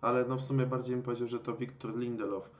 ale 0.00 0.24
no 0.28 0.36
w 0.36 0.42
sumie 0.42 0.66
bardziej 0.66 0.94
bym 0.94 1.04
powiedział, 1.04 1.28
że 1.28 1.38
to 1.38 1.56
Wiktor 1.56 1.98
Lindelof 1.98 2.50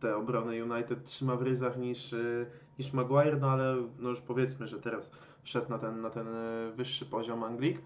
te 0.00 0.16
obrony 0.16 0.64
United 0.64 1.04
trzyma 1.04 1.36
w 1.36 1.42
ryzach 1.42 1.78
niż, 1.78 2.12
y, 2.12 2.46
niż 2.78 2.92
Maguire, 2.92 3.40
no 3.40 3.50
ale 3.50 3.76
no 3.98 4.10
już 4.10 4.20
powiedzmy, 4.20 4.68
że 4.68 4.80
teraz 4.80 5.10
wszedł 5.42 5.70
na 5.70 5.78
ten, 5.78 6.00
na 6.00 6.10
ten 6.10 6.28
y, 6.28 6.72
wyższy 6.76 7.06
poziom 7.06 7.44
Anglik. 7.44 7.78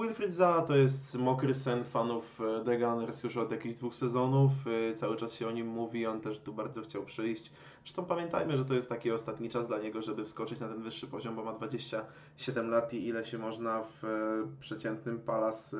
Wilfried 0.00 0.32
Zaha 0.32 0.62
to 0.62 0.76
jest 0.76 1.14
mokry 1.14 1.54
sen 1.54 1.84
fanów 1.84 2.40
e, 2.40 2.64
The 2.64 2.78
Gunners 2.78 3.22
już 3.22 3.36
od 3.36 3.50
jakichś 3.50 3.74
dwóch 3.74 3.94
sezonów. 3.94 4.50
E, 4.90 4.94
cały 4.94 5.16
czas 5.16 5.32
się 5.32 5.48
o 5.48 5.50
nim 5.50 5.66
mówi, 5.66 6.06
on 6.06 6.20
też 6.20 6.38
tu 6.38 6.52
bardzo 6.52 6.82
chciał 6.82 7.04
przyjść. 7.04 7.52
Zresztą 7.84 8.04
pamiętajmy, 8.04 8.56
że 8.58 8.64
to 8.64 8.74
jest 8.74 8.88
taki 8.88 9.10
ostatni 9.10 9.50
czas 9.50 9.66
dla 9.66 9.78
niego, 9.78 10.02
żeby 10.02 10.24
wskoczyć 10.24 10.60
na 10.60 10.68
ten 10.68 10.82
wyższy 10.82 11.06
poziom, 11.06 11.36
bo 11.36 11.44
ma 11.44 11.52
27 11.52 12.70
lat 12.70 12.92
i 12.92 13.06
ile 13.06 13.24
się 13.24 13.38
można 13.38 13.82
w 13.82 14.04
e, 14.04 14.08
przeciętnym 14.60 15.20
Palace 15.20 15.76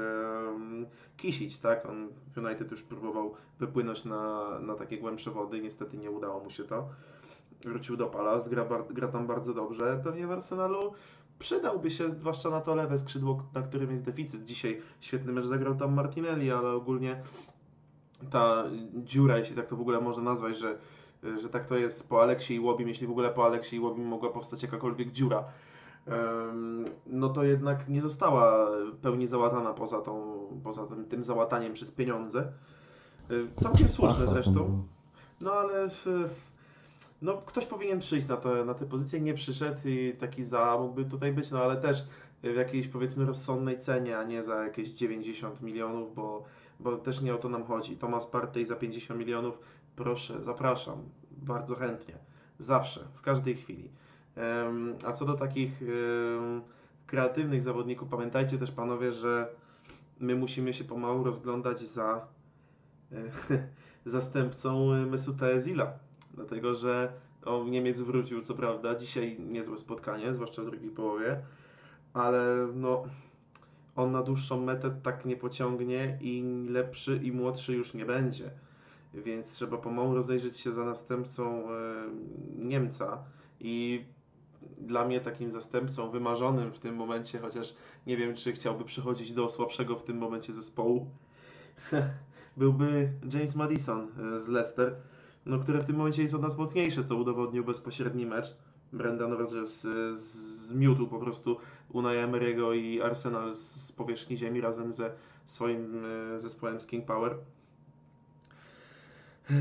kisić, 1.16 1.59
tak? 1.59 1.86
On 1.88 2.09
w 2.34 2.38
United 2.38 2.70
już 2.70 2.82
próbował 2.82 3.34
wypłynąć 3.59 4.05
na, 4.05 4.51
na 4.61 4.74
takie 4.74 4.99
głębsze 4.99 5.30
wody, 5.30 5.61
niestety 5.61 5.97
nie 5.97 6.11
udało 6.11 6.45
mu 6.45 6.51
się 6.51 6.64
to. 6.64 6.88
Wrócił 7.64 7.97
do 7.97 8.07
Palace, 8.07 8.51
gra, 8.51 8.66
gra 8.90 9.09
tam 9.09 9.26
bardzo 9.26 9.55
dobrze. 9.55 10.01
Pewnie 10.05 10.26
w 10.26 10.32
Arsenalu 10.32 10.92
przydałby 11.39 11.91
się, 11.91 12.14
zwłaszcza 12.14 12.51
na 12.51 12.61
to 12.61 12.74
lewe 12.74 12.99
skrzydło, 12.99 13.43
na 13.55 13.62
którym 13.62 13.91
jest 13.91 14.03
deficyt. 14.03 14.45
Dzisiaj 14.45 14.82
świetny 15.01 15.32
mecz 15.32 15.47
zagrał 15.47 15.74
tam 15.74 15.95
Martinelli, 15.95 16.51
ale 16.51 16.70
ogólnie 16.70 17.22
ta 18.30 18.64
dziura, 18.95 19.39
jeśli 19.39 19.57
tak 19.57 19.66
to 19.66 19.76
w 19.76 19.80
ogóle 19.80 20.01
można 20.01 20.22
nazwać, 20.22 20.59
że, 20.59 20.78
że 21.43 21.49
tak 21.49 21.66
to 21.66 21.76
jest 21.76 22.09
po 22.09 22.22
Aleksie 22.22 22.55
i 22.55 22.61
Łobim, 22.61 22.89
jeśli 22.89 23.07
w 23.07 23.11
ogóle 23.11 23.30
po 23.30 23.45
Aleksie 23.45 23.76
i 23.76 23.80
Łobim 23.80 24.07
mogła 24.07 24.30
powstać 24.30 24.62
jakakolwiek 24.62 25.12
dziura, 25.12 25.45
no 27.07 27.28
to 27.28 27.45
jednak 27.45 27.89
nie 27.89 28.03
została 28.03 28.70
pełni 29.03 29.26
załatana 29.26 29.74
poza, 29.74 30.01
tą, 30.01 30.47
poza 30.64 30.87
tym, 30.87 31.05
tym 31.05 31.24
załataniem 31.24 31.72
przez 31.72 31.91
pieniądze. 31.91 32.53
Całkiem 33.62 33.89
słuszne 33.89 34.26
zresztą. 34.26 34.85
No 35.41 35.53
ale 35.53 35.91
no, 37.25 37.43
ktoś 37.47 37.66
powinien 37.66 38.01
przyjść 38.01 38.29
na, 38.29 38.37
to, 38.37 38.64
na 38.64 38.75
tę 38.75 38.87
pozycję, 38.87 39.20
nie 39.20 39.35
przyszedł 39.35 39.89
i 39.89 40.14
taki 40.20 40.45
za 40.45 40.77
mógłby 40.81 41.05
tutaj 41.05 41.33
być, 41.33 41.51
no 41.51 41.62
ale 41.62 41.77
też 41.77 42.07
w 42.43 42.57
jakiejś 42.57 42.89
powiedzmy 42.89 43.25
rozsądnej 43.25 43.79
cenie, 43.79 44.18
a 44.18 44.25
nie 44.25 44.45
za 44.45 44.64
jakieś 44.64 44.89
90 44.89 45.62
milionów, 45.62 46.14
bo, 46.14 46.45
bo 46.81 46.97
też 46.97 47.20
nie 47.20 47.35
o 47.35 47.39
to 47.39 47.49
nam 47.49 47.64
chodzi. 47.64 47.97
Tomasz 47.97 48.27
Partey 48.27 48.66
za 48.66 48.77
50 48.77 49.20
milionów, 49.20 49.59
proszę, 49.97 50.43
zapraszam, 50.43 50.99
bardzo 51.31 51.75
chętnie, 51.75 52.14
zawsze, 52.59 53.01
w 53.14 53.20
każdej 53.20 53.55
chwili. 53.55 53.91
Um, 54.37 54.95
a 55.07 55.12
co 55.12 55.25
do 55.25 55.35
takich 55.35 55.81
um, 55.83 56.62
kreatywnych 57.07 57.62
zawodników, 57.62 58.09
pamiętajcie 58.09 58.59
też 58.59 58.70
panowie, 58.70 59.12
że 59.12 59.49
my 60.20 60.35
musimy 60.35 60.75
się 60.75 60.85
pomału 60.85 61.25
rozglądać 61.25 61.89
za 61.89 62.27
zastępcą 64.07 64.87
Mesuta 65.07 65.47
Ezila 65.47 66.03
dlatego 66.35 66.74
że 66.74 67.12
Niemiec 67.66 68.01
wrócił, 68.01 68.43
co 68.43 68.55
prawda, 68.55 68.95
dzisiaj 68.95 69.37
niezłe 69.41 69.78
spotkanie, 69.78 70.35
zwłaszcza 70.35 70.62
w 70.62 70.66
drugiej 70.66 70.91
połowie, 70.91 71.41
ale 72.12 72.68
no, 72.74 73.05
on 73.97 74.12
na 74.12 74.22
dłuższą 74.22 74.61
metę 74.61 74.91
tak 75.03 75.24
nie 75.24 75.37
pociągnie 75.37 76.18
i 76.20 76.45
lepszy 76.68 77.20
i 77.22 77.32
młodszy 77.32 77.74
już 77.74 77.95
nie 77.95 78.07
będzie. 78.07 78.51
Więc 79.14 79.53
trzeba 79.53 79.78
pomału 79.78 80.14
rozejrzeć 80.14 80.61
się 80.61 80.72
za 80.72 80.85
następcą 80.85 81.70
e, 81.70 81.74
Niemca. 82.59 83.24
I 83.61 84.05
dla 84.78 85.05
mnie 85.05 85.20
takim 85.20 85.53
zastępcą 85.53 86.11
wymarzonym 86.11 86.72
w 86.72 86.78
tym 86.78 86.95
momencie, 86.95 87.39
chociaż 87.39 87.74
nie 88.07 88.16
wiem, 88.16 88.35
czy 88.35 88.53
chciałby 88.53 88.85
przychodzić 88.85 89.32
do 89.32 89.51
słabszego 89.51 89.97
w 89.97 90.05
tym 90.05 90.18
momencie 90.18 90.53
zespołu, 90.53 91.11
byłby 92.57 93.12
James 93.32 93.55
Madison 93.55 94.09
e, 94.35 94.41
z 94.41 94.49
Leicester 94.49 94.97
no, 95.47 95.59
które 95.59 95.80
w 95.80 95.84
tym 95.86 95.97
momencie 95.97 96.22
jest 96.22 96.34
od 96.34 96.42
nas 96.42 96.59
mocniejsze, 96.59 97.05
co 97.05 97.16
udowodnił 97.16 97.64
bezpośredni 97.64 98.26
mecz. 98.26 98.57
Brendan 98.92 99.32
Rodgers 99.32 99.86
zmiótł 100.66 101.07
po 101.07 101.18
prostu 101.18 101.57
Unai 101.92 102.16
Emery'ego 102.16 102.76
i 102.76 103.03
Arsenal 103.03 103.55
z 103.55 103.92
powierzchni 103.92 104.36
ziemi 104.36 104.61
razem 104.61 104.92
ze 104.92 105.11
swoim 105.47 106.03
e, 106.34 106.40
zespołem 106.40 106.80
z 106.80 106.86
King 106.86 107.05
Power. 107.05 107.34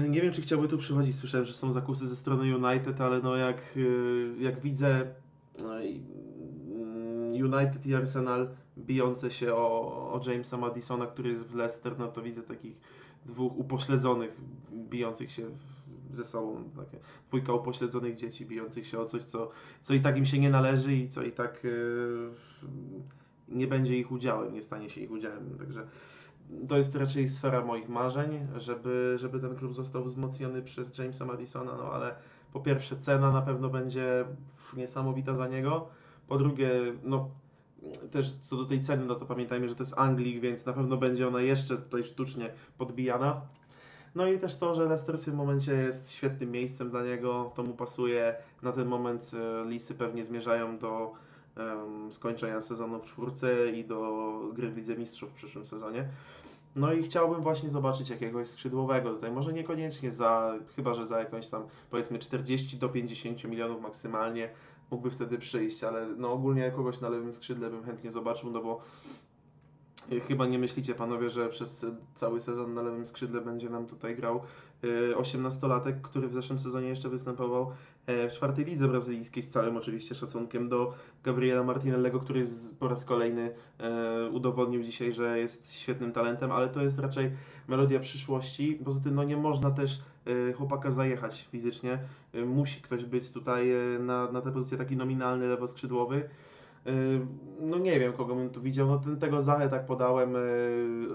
Nie 0.10 0.22
wiem, 0.22 0.34
czy 0.34 0.42
chciałby 0.42 0.68
tu 0.68 0.78
przychodzić. 0.78 1.16
Słyszałem, 1.16 1.46
że 1.46 1.54
są 1.54 1.72
zakusy 1.72 2.08
ze 2.08 2.16
strony 2.16 2.58
United, 2.58 3.02
ale 3.02 3.20
no 3.22 3.36
jak, 3.36 3.58
y, 3.78 4.36
jak 4.40 4.60
widzę 4.62 5.06
no 5.60 5.82
mm, 5.82 7.34
United 7.34 7.86
i 7.86 7.96
Arsenal 7.96 8.50
bijące 8.78 9.32
się 9.32 9.54
o, 9.56 9.68
o 10.14 10.22
Jamesa 10.30 10.58
Madisona, 10.58 11.08
który 11.08 11.30
jest 11.30 11.48
w 11.48 11.56
Leicester, 11.56 12.00
no 12.00 12.08
to 12.08 12.22
widzę 12.22 12.42
takich 12.42 12.78
dwóch 13.26 13.58
upośledzonych 13.58 14.38
bijących 14.72 15.32
się 15.32 15.46
w- 15.46 15.73
ze 16.16 16.24
sobą. 16.24 16.70
Takie 16.78 16.98
dwójka 17.28 17.54
upośledzonych 17.54 18.16
dzieci 18.16 18.46
bijących 18.46 18.88
się 18.88 19.00
o 19.00 19.06
coś, 19.06 19.24
co, 19.24 19.50
co 19.82 19.94
i 19.94 20.02
tak 20.02 20.18
im 20.18 20.26
się 20.26 20.40
nie 20.40 20.50
należy 20.50 20.96
i 20.96 21.10
co 21.10 21.24
i 21.24 21.32
tak 21.32 21.66
y, 21.66 22.30
nie 23.48 23.68
będzie 23.68 23.98
ich 23.98 24.12
udziałem, 24.12 24.54
nie 24.54 24.62
stanie 24.62 24.90
się 24.90 25.02
ich 25.02 25.12
udziałem. 25.12 25.58
Także 25.58 25.88
to 26.68 26.78
jest 26.78 26.96
raczej 26.96 27.30
sfera 27.30 27.66
moich 27.66 27.90
marzeń, 27.90 28.48
żeby, 28.58 29.16
żeby 29.20 29.40
ten 29.40 29.56
klub 29.56 29.76
został 29.76 30.04
wzmocniony 30.04 30.62
przez 30.62 30.98
Jamesa 30.98 31.26
Madisona, 31.26 31.78
no 31.78 31.92
ale 31.92 32.16
po 32.54 32.60
pierwsze 32.60 32.98
cena 32.98 33.32
na 33.32 33.42
pewno 33.42 33.70
będzie 33.70 34.26
niesamowita 34.78 35.36
za 35.36 35.48
niego, 35.48 35.88
po 36.28 36.38
drugie, 36.38 36.70
no 37.04 37.30
też 38.12 38.36
co 38.42 38.56
do 38.58 38.66
tej 38.66 38.82
ceny, 38.82 39.06
no 39.06 39.16
to 39.16 39.26
pamiętajmy, 39.26 39.70
że 39.70 39.76
to 39.76 39.84
jest 39.84 39.94
Anglik, 39.98 40.40
więc 40.40 40.66
na 40.66 40.74
pewno 40.74 40.98
będzie 40.98 41.28
ona 41.28 41.42
jeszcze 41.42 41.78
tutaj 41.78 42.04
sztucznie 42.04 42.50
podbijana. 42.78 43.42
No 44.16 44.28
i 44.28 44.40
też 44.40 44.56
to, 44.56 44.76
że 44.76 44.86
Leicester 44.86 45.20
w 45.20 45.26
tym 45.26 45.36
momencie 45.36 45.74
jest 45.74 46.12
świetnym 46.12 46.52
miejscem 46.52 46.90
dla 46.90 47.04
niego, 47.04 47.52
to 47.56 47.64
mu 47.64 47.74
pasuje. 47.74 48.36
Na 48.62 48.72
ten 48.72 48.88
moment 48.88 49.32
e, 49.34 49.70
Lisy 49.70 49.94
pewnie 49.94 50.24
zmierzają 50.24 50.78
do 50.78 51.12
em, 51.56 52.12
skończenia 52.12 52.62
sezonu 52.62 53.00
w 53.00 53.06
czwórce 53.06 53.70
i 53.70 53.86
do 53.86 54.40
gry 54.54 54.70
w 54.70 54.78
Lidze 54.78 54.96
Mistrzów 54.96 55.30
w 55.30 55.34
przyszłym 55.34 55.66
sezonie. 55.66 56.08
No 56.76 56.94
i 56.94 57.04
chciałbym 57.04 57.42
właśnie 57.42 57.70
zobaczyć 57.70 58.10
jakiegoś 58.10 58.48
skrzydłowego 58.48 59.14
tutaj, 59.14 59.32
może 59.32 59.54
niekoniecznie 59.54 60.12
za, 60.12 60.54
chyba 60.76 60.94
że 60.94 61.06
za 61.06 61.20
jakąś 61.20 61.48
tam 61.48 61.64
powiedzmy 61.90 62.20
40 62.20 62.78
do 62.78 62.90
50 62.90 63.44
milionów 63.44 63.82
maksymalnie 63.82 64.50
mógłby 64.92 65.12
wtedy 65.12 65.38
przyjść, 65.38 65.84
ale 65.84 66.08
no 66.18 66.32
ogólnie 66.32 66.72
kogoś 66.72 67.02
na 67.02 67.10
lewym 67.10 67.34
skrzydle 67.34 67.70
bym 67.70 67.84
chętnie 67.84 68.12
zobaczył, 68.12 68.52
no 68.52 68.62
bo 68.62 68.82
chyba 70.28 70.46
nie 70.46 70.60
myślicie 70.60 70.96
panowie, 70.96 71.30
że 71.30 71.50
przez 71.50 71.86
cały 72.16 72.42
sezon 72.42 72.74
na 72.74 72.82
lewym 72.82 73.08
skrzydle 73.08 73.42
będzie 73.42 73.70
nam 73.70 73.86
tutaj 73.86 74.16
grał 74.16 74.42
y, 74.84 75.14
18-latek, 75.16 76.02
który 76.02 76.28
w 76.28 76.34
zeszłym 76.34 76.60
sezonie 76.60 76.88
jeszcze 76.88 77.10
występował 77.10 77.72
e, 78.06 78.30
w 78.30 78.34
czwartej 78.34 78.66
lidze 78.66 78.88
brazylijskiej 78.88 79.44
z 79.44 79.50
całym 79.50 79.78
oczywiście 79.78 80.16
szacunkiem 80.16 80.70
do 80.70 80.94
Gabriela 81.24 81.64
Martinellego, 81.64 82.20
który 82.20 82.48
po 82.80 82.88
raz 82.88 83.06
kolejny 83.06 83.56
e, 83.80 84.30
udowodnił 84.30 84.84
dzisiaj, 84.84 85.14
że 85.14 85.40
jest 85.40 85.74
świetnym 85.74 86.12
talentem, 86.12 86.52
ale 86.52 86.70
to 86.70 86.84
jest 86.84 87.00
raczej 87.00 87.32
melodia 87.68 88.00
przyszłości. 88.00 88.80
Poza 88.86 89.00
tym 89.02 89.16
no 89.16 89.24
nie 89.24 89.38
można 89.38 89.72
też 89.72 90.02
e, 90.50 90.54
chłopaka 90.54 90.92
zajechać 90.92 91.48
fizycznie. 91.52 92.00
Musi 92.46 92.82
ktoś 92.82 93.06
być 93.06 93.30
tutaj 93.30 93.72
na, 94.00 94.32
na 94.32 94.42
tę 94.42 94.52
pozycję 94.52 94.78
taki 94.78 94.98
nominalny 94.98 95.48
lewoskrzydłowy. 95.48 96.16
E, 96.16 96.63
No 97.60 97.78
nie 97.78 98.00
wiem, 98.00 98.14
kogo 98.14 98.36
bym 98.36 98.50
tu 98.50 98.62
widział. 98.62 98.88
No 98.88 99.00
ten, 99.00 99.20
tego 99.20 99.42
Zachę 99.42 99.70
tak 99.70 99.86
podałem 99.86 100.36
e, 100.36 100.40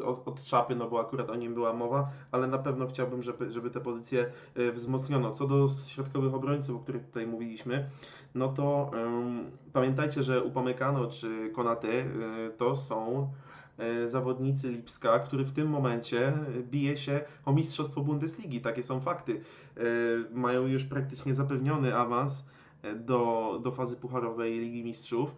od, 0.04 0.28
od 0.28 0.44
czapy, 0.44 0.76
no 0.76 0.88
bo 0.88 1.00
akurat 1.00 1.30
o 1.30 1.34
nim 1.34 1.54
była 1.54 1.72
mowa, 1.72 2.10
ale 2.32 2.46
na 2.46 2.58
pewno 2.58 2.86
chciałbym, 2.86 3.22
żeby, 3.22 3.50
żeby 3.50 3.70
te 3.70 3.80
pozycje 3.80 4.30
e, 4.54 4.72
wzmocniono. 4.72 5.32
Co 5.32 5.46
do 5.46 5.68
środkowych 5.86 6.34
obrońców, 6.34 6.76
o 6.76 6.78
których 6.78 7.06
tutaj 7.06 7.26
mówiliśmy, 7.26 7.90
no 8.34 8.48
to 8.48 8.90
em, 8.94 9.50
pamiętajcie, 9.72 10.22
że 10.22 10.42
Upamecano 10.42 11.06
czy 11.06 11.50
Konate 11.54 11.88
e, 11.88 12.06
to 12.56 12.76
są 12.76 13.28
zawodnicy 14.06 14.68
Lipska, 14.68 15.18
który 15.18 15.44
w 15.44 15.52
tym 15.52 15.68
momencie 15.68 16.32
bije 16.62 16.96
się 16.96 17.20
o 17.44 17.52
mistrzostwo 17.52 18.00
Bundesligi. 18.00 18.60
Takie 18.60 18.82
są 18.82 19.00
fakty. 19.00 19.40
Mają 20.32 20.66
już 20.66 20.84
praktycznie 20.84 21.34
zapewniony 21.34 21.96
awans 21.96 22.46
do, 22.96 23.60
do 23.62 23.72
fazy 23.72 23.96
pucharowej 23.96 24.58
Ligi 24.58 24.84
Mistrzów, 24.84 25.34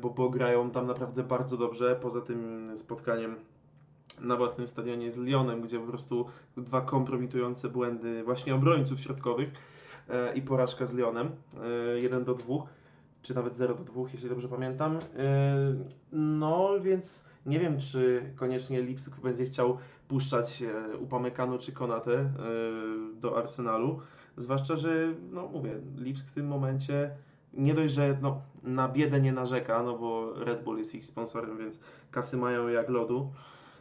bo, 0.00 0.10
bo 0.10 0.30
grają 0.30 0.70
tam 0.70 0.86
naprawdę 0.86 1.22
bardzo 1.22 1.56
dobrze. 1.56 1.96
Poza 2.02 2.20
tym 2.20 2.72
spotkaniem 2.76 3.36
na 4.20 4.36
własnym 4.36 4.68
stadionie 4.68 5.12
z 5.12 5.16
Lyonem, 5.16 5.62
gdzie 5.62 5.80
po 5.80 5.86
prostu 5.86 6.26
dwa 6.56 6.80
kompromitujące 6.80 7.68
błędy 7.68 8.24
właśnie 8.24 8.54
obrońców 8.54 9.00
środkowych 9.00 9.48
e, 10.08 10.34
i 10.34 10.42
porażka 10.42 10.86
z 10.86 10.92
Lyonem, 10.92 11.30
e, 11.94 12.00
1 12.00 12.24
do 12.24 12.34
2, 12.34 12.54
czy 13.22 13.34
nawet 13.34 13.56
0 13.56 13.74
do 13.74 13.84
2, 13.84 14.02
jeśli 14.12 14.28
dobrze 14.28 14.48
pamiętam. 14.48 14.98
E, 15.16 15.74
No 16.12 16.80
więc 16.80 17.24
nie 17.46 17.60
wiem, 17.60 17.80
czy 17.80 18.32
koniecznie 18.36 18.82
Lipsk 18.82 19.20
będzie 19.20 19.44
chciał 19.44 19.78
puszczać 20.08 20.62
e, 20.62 20.96
Upamecano 20.96 21.58
czy 21.58 21.72
Konate 21.72 22.14
e, 22.14 22.30
do 23.20 23.38
Arsenalu, 23.38 24.00
zwłaszcza, 24.36 24.76
że 24.76 25.14
no 25.30 25.48
mówię, 25.48 25.80
Lipsk 25.96 26.26
w 26.26 26.32
tym 26.32 26.46
momencie 26.46 27.10
nie 27.54 27.74
dość, 27.74 27.94
że 27.94 28.18
no, 28.22 28.40
na 28.62 28.88
biedę 28.88 29.20
nie 29.20 29.32
narzeka, 29.32 29.82
no 29.82 29.98
bo 29.98 30.32
Red 30.34 30.64
Bull 30.64 30.78
jest 30.78 30.94
ich 30.94 31.04
sponsorem, 31.04 31.58
więc 31.58 31.80
kasy 32.10 32.36
mają 32.36 32.68
jak 32.68 32.88
lodu, 32.88 33.32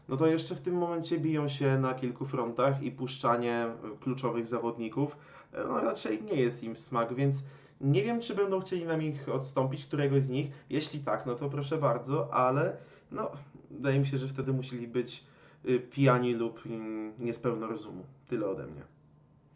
no 0.10 0.18
to 0.18 0.28
jeszcze 0.28 0.56
w 0.56 0.62
tym 0.62 0.76
momencie 0.76 1.18
biją 1.18 1.50
się 1.50 1.80
na 1.80 1.94
kilku 1.94 2.26
frontach 2.26 2.84
i 2.84 2.92
puszczanie 2.92 3.68
kluczowych 4.00 4.48
zawodników 4.48 5.18
no, 5.54 5.82
raczej 5.82 6.24
nie 6.24 6.36
jest 6.36 6.64
im 6.64 6.76
w 6.76 6.80
smak, 6.80 7.14
więc 7.14 7.44
nie 7.82 8.04
wiem, 8.04 8.22
czy 8.22 8.36
będą 8.36 8.60
chcieli 8.60 8.86
nam 8.86 9.02
ich 9.02 9.30
odstąpić, 9.30 9.86
któregoś 9.86 10.24
z 10.24 10.30
nich. 10.30 10.52
Jeśli 10.70 11.00
tak, 11.00 11.26
no 11.26 11.36
to 11.36 11.50
proszę 11.50 11.78
bardzo, 11.78 12.34
ale 12.34 12.78
no, 13.12 13.32
wydaje 13.72 14.00
mi 14.00 14.08
się, 14.08 14.18
że 14.18 14.28
wtedy 14.28 14.54
musieli 14.54 14.88
być 14.88 15.24
y, 15.66 15.80
pijani 15.80 16.34
lub 16.34 16.66
mm, 16.66 17.14
nie 17.20 17.34
z 17.34 17.40
pełno 17.40 17.68
rozumu. 17.68 18.04
Tyle 18.28 18.50
ode 18.50 18.68
mnie. 18.68 18.82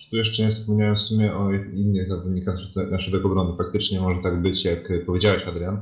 Tu 0.09 0.15
jeszcze 0.17 0.43
nie 0.43 0.51
wspomniałem 0.51 0.95
w 0.95 1.01
sumie 1.01 1.33
o 1.35 1.51
innych 1.53 2.07
zawodnikach 2.07 2.55
naszego- 2.91 3.27
obrony. 3.27 3.57
Faktycznie 3.57 3.99
może 4.01 4.17
tak 4.23 4.41
być, 4.41 4.65
jak 4.65 5.05
powiedziałeś 5.05 5.43
Adrian, 5.47 5.81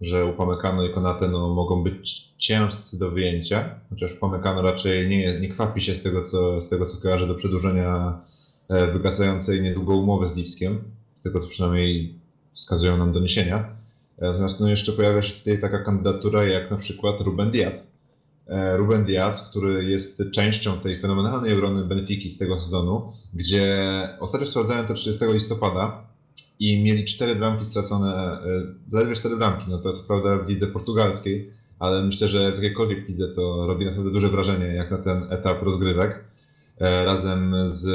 że 0.00 0.26
Upamecano 0.26 0.84
i 0.84 0.92
Konate 0.94 1.28
no, 1.28 1.54
mogą 1.54 1.82
być 1.82 2.24
ciężcy 2.38 2.98
do 2.98 3.10
wyjęcia, 3.10 3.70
chociaż 3.90 4.12
Upamecano 4.12 4.62
raczej 4.62 5.08
nie, 5.08 5.40
nie 5.40 5.48
kwapi 5.48 5.82
się 5.82 5.94
z 5.94 6.02
tego, 6.02 6.22
co, 6.24 6.60
z 6.60 6.68
tego, 6.68 6.86
co 6.86 7.02
kojarzę 7.02 7.26
do 7.26 7.34
przedłużenia 7.34 8.18
e, 8.68 8.86
wygasającej 8.92 9.62
niedługo 9.62 9.96
umowy 9.96 10.28
z 10.28 10.36
Lipskiem, 10.36 10.78
z 11.20 11.22
tego, 11.22 11.40
co 11.40 11.46
przynajmniej 11.46 12.14
wskazują 12.54 12.96
nam 12.96 13.12
doniesienia. 13.12 13.58
E, 14.18 14.26
Natomiast 14.26 14.60
no, 14.60 14.68
jeszcze 14.68 14.92
pojawia 14.92 15.22
się 15.22 15.32
tutaj 15.38 15.60
taka 15.60 15.78
kandydatura 15.84 16.44
jak 16.44 16.70
na 16.70 16.76
przykład 16.76 17.20
Ruben 17.20 17.50
Diaz. 17.50 17.95
E, 18.48 18.76
Ruben 18.76 19.04
Diaz, 19.04 19.50
który 19.50 19.84
jest 19.84 20.22
częścią 20.34 20.80
tej 20.80 21.00
fenomenalnej 21.00 21.54
obrony 21.54 21.84
Benfiki 21.84 22.30
z 22.30 22.38
tego 22.38 22.60
sezonu, 22.60 23.12
gdzie 23.34 23.76
ostatnio 24.20 24.50
sprawdzałem 24.50 24.86
to 24.86 24.94
30 24.94 25.24
listopada 25.24 26.02
i 26.58 26.82
mieli 26.82 27.04
cztery 27.04 27.34
bramki 27.34 27.64
stracone, 27.64 28.14
e, 28.14 28.40
zaledwie 28.90 29.14
cztery 29.14 29.36
bramki, 29.36 29.64
no 29.70 29.78
to 29.78 29.92
co 29.92 30.02
prawda 30.02 30.36
w 30.36 30.48
lidze 30.48 30.66
portugalskiej, 30.66 31.50
ale 31.78 32.02
myślę, 32.02 32.28
że 32.28 32.52
w 32.52 32.54
jakiejkolwiek 32.54 33.08
lidze 33.08 33.28
to 33.28 33.66
robi 33.66 33.84
naprawdę 33.84 34.10
duże 34.10 34.28
wrażenie, 34.28 34.66
jak 34.66 34.90
na 34.90 34.98
ten 34.98 35.26
etap 35.30 35.62
rozgrywek. 35.62 36.24
E, 36.80 37.04
Razem 37.04 37.54
z 37.70 37.86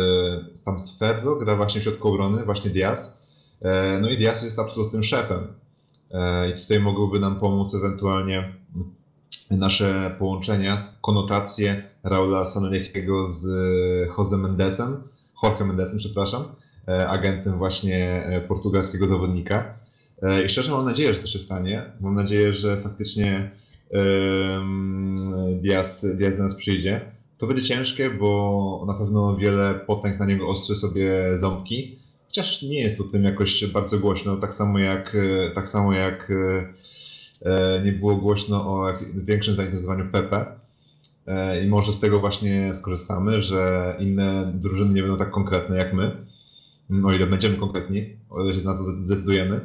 tam 0.66 0.80
z 0.80 0.97
Ferro 0.97 1.36
gra 1.36 1.56
właśnie 1.56 1.82
w 1.82 1.84
środku 1.84 2.08
obrony, 2.08 2.45
właśnie 2.45 2.70
Diaz. 2.70 3.22
No 4.02 4.10
i 4.10 4.18
Diaz 4.18 4.43
jest 4.43 4.60
absolutnym 4.60 5.04
szefem. 5.04 5.47
I 6.49 6.62
tutaj 6.62 6.80
mogłyby 6.80 7.20
nam 7.20 7.39
pomóc 7.39 7.76
ewentualnie 7.76 8.54
nasze 9.51 10.15
połączenia, 10.19 10.93
konotacje 11.01 11.84
Raula 12.03 12.53
Sanoliego 12.53 13.34
z 13.34 13.45
Jose 14.17 14.38
Mendesem, 14.38 15.03
Jorge 15.43 15.65
Mendesem, 15.65 15.97
przepraszam, 15.97 16.43
e, 16.88 17.09
agentem 17.09 17.57
właśnie 17.57 18.25
e, 18.25 18.41
portugalskiego 18.41 19.07
zawodnika. 19.07 19.73
E, 20.21 20.45
I 20.45 20.49
szczerze 20.49 20.71
mam 20.71 20.86
nadzieję, 20.86 21.13
że 21.13 21.19
to 21.19 21.27
się 21.27 21.39
stanie. 21.39 21.84
Mam 22.01 22.15
nadzieję, 22.15 22.53
że 22.53 22.82
faktycznie 22.82 23.51
Diaz, 25.61 26.05
Diaz 26.15 26.38
do 26.38 26.43
nas 26.43 26.55
przyjdzie. 26.55 27.01
To 27.38 27.47
będzie 27.47 27.63
ciężkie, 27.63 28.09
bo 28.09 28.84
na 28.88 28.93
pewno 28.93 29.38
wiele 29.38 29.73
potęg 29.73 30.19
na 30.19 30.25
niego 30.25 30.49
ostrzy 30.49 30.75
sobie 30.75 31.38
ząbki. 31.41 31.99
Chociaż 32.27 32.61
nie 32.61 32.82
jest 32.82 33.01
o 33.01 33.03
tym 33.03 33.23
jakoś 33.23 33.65
bardzo 33.65 33.99
głośno, 33.99 34.38
tak 34.38 34.53
samo 34.53 34.79
jak, 34.79 35.15
e, 35.15 35.51
tak 35.55 35.69
samo 35.69 35.93
jak 35.93 36.32
e, 36.32 36.34
e, 36.34 36.73
nie 37.85 37.91
było 37.91 38.15
głośno 38.15 38.57
o 38.57 38.93
większym 39.15 39.55
zainteresowaniu 39.55 40.05
Pepe. 40.11 40.45
E, 41.27 41.63
I 41.63 41.67
może 41.67 41.91
z 41.91 41.99
tego 41.99 42.19
właśnie 42.19 42.73
skorzystamy, 42.73 43.43
że 43.43 43.95
inne 43.99 44.51
drużyny 44.55 44.93
nie 44.93 45.01
będą 45.01 45.17
tak 45.17 45.31
konkretne 45.31 45.77
jak 45.77 45.93
my. 45.93 46.11
Mm, 46.91 47.05
O 47.05 47.13
ile 47.13 47.27
będziemy 47.27 47.57
konkretni, 47.57 48.05
o 48.29 48.43
ile 48.43 48.53
się 48.53 48.65
na 48.65 48.77
to 48.77 48.83
zdecydujemy. 49.05 49.61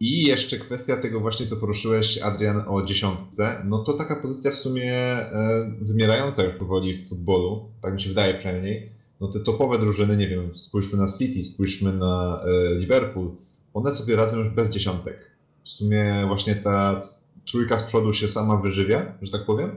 I 0.00 0.26
jeszcze 0.26 0.58
kwestia 0.58 0.96
tego 0.96 1.20
właśnie, 1.20 1.46
co 1.46 1.56
poruszyłeś, 1.56 2.18
Adrian, 2.18 2.62
o 2.66 2.82
dziesiątce. 2.82 3.62
No 3.64 3.78
to 3.78 3.92
taka 3.92 4.16
pozycja 4.16 4.50
w 4.50 4.54
sumie 4.54 4.92
e, 4.92 5.70
wymierająca 5.80 6.44
już 6.44 6.54
powoli 6.54 7.04
w 7.04 7.08
futbolu, 7.08 7.64
tak 7.82 7.94
mi 7.94 8.02
się 8.02 8.08
wydaje 8.08 8.34
przynajmniej. 8.34 8.88
No 9.20 9.28
te 9.28 9.40
topowe 9.40 9.78
drużyny, 9.78 10.16
nie 10.16 10.28
wiem, 10.28 10.58
spójrzmy 10.58 10.98
na 10.98 11.08
City, 11.18 11.44
spójrzmy 11.44 11.92
na 11.92 12.42
e, 12.44 12.74
Liverpool, 12.74 13.30
one 13.74 13.96
sobie 13.96 14.16
radzą 14.16 14.36
już 14.36 14.48
bez 14.48 14.70
dziesiątek. 14.70 15.30
W 15.78 15.80
sumie 15.80 16.24
właśnie 16.26 16.56
ta 16.56 17.02
trójka 17.50 17.78
z 17.78 17.82
przodu 17.82 18.14
się 18.14 18.28
sama 18.28 18.56
wyżywia, 18.56 19.12
że 19.22 19.32
tak 19.32 19.44
powiem, 19.46 19.70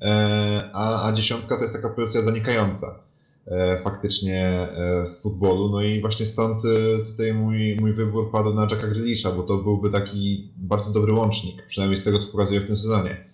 e, 0.00 0.70
a, 0.72 1.08
a 1.08 1.12
dziesiątka 1.12 1.56
to 1.56 1.62
jest 1.62 1.74
taka 1.74 1.88
pozycja 1.88 2.22
zanikająca. 2.22 2.94
e, 3.46 3.82
faktycznie 3.82 4.44
e, 4.46 5.06
z 5.06 5.22
futbolu. 5.22 5.68
No 5.68 5.82
i 5.82 6.00
właśnie 6.00 6.26
stąd 6.26 6.62
tutaj 7.06 7.32
mój, 7.32 7.76
mój 7.80 7.92
wybór 7.92 8.30
padł 8.30 8.54
na 8.54 8.62
Jacka 8.62 8.86
Grealisha, 8.86 9.32
bo 9.32 9.42
to 9.42 9.56
byłby 9.56 9.90
taki 9.90 10.50
bardzo 10.56 10.90
dobry 10.90 11.12
łącznik, 11.12 11.66
przynajmniej 11.68 12.00
z 12.00 12.04
tego, 12.04 12.18
co 12.18 12.26
pokazuje 12.32 12.60
w 12.60 12.66
tym 12.66 12.76
sezonie. 12.76 13.24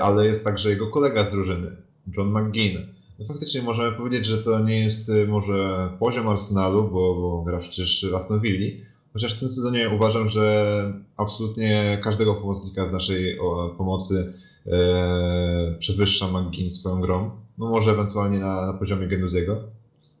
Ale 0.00 0.26
jest 0.26 0.44
także 0.44 0.70
jego 0.70 0.86
kolega 0.86 1.24
z 1.24 1.30
drużyny, 1.30 1.76
John 2.16 2.38
McGinn. 2.38 2.78
No 3.18 3.26
faktycznie 3.26 3.62
możemy 3.62 3.96
powiedzieć, 3.96 4.26
że 4.26 4.38
to 4.38 4.60
nie 4.60 4.84
jest 4.84 5.10
może 5.28 5.88
poziom 5.98 6.28
Arsenalu, 6.28 6.82
bo, 6.82 7.14
bo 7.14 7.42
gra 7.42 7.58
przecież 7.58 8.06
w 8.10 8.14
Aston 8.14 8.40
Villa, 8.40 8.87
chociaż 9.18 9.36
w 9.36 9.40
tym 9.40 9.52
sezonie 9.52 9.90
uważam, 9.90 10.30
że 10.30 10.92
absolutnie 11.16 12.00
każdego 12.04 12.34
pomocnika 12.34 12.88
z 12.88 12.92
naszej 12.92 13.38
pomocy 13.78 14.32
e, 14.66 15.74
przewyższa 15.80 16.28
McGinn 16.28 16.70
swoją 16.70 17.00
grą. 17.00 17.30
No 17.58 17.68
może 17.68 17.90
ewentualnie 17.90 18.38
na, 18.38 18.66
na 18.66 18.72
poziomie 18.72 19.06
Genuziego, 19.06 19.62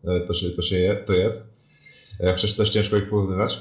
e, 0.04 0.20
to, 0.20 0.34
się, 0.34 0.50
to, 0.50 0.62
się 0.62 0.76
je, 0.76 0.96
to 0.96 1.12
jest. 1.12 1.42
E, 2.20 2.34
przecież 2.34 2.56
też 2.56 2.70
ciężko 2.70 2.96
ich 2.96 3.08
porównywać. 3.10 3.58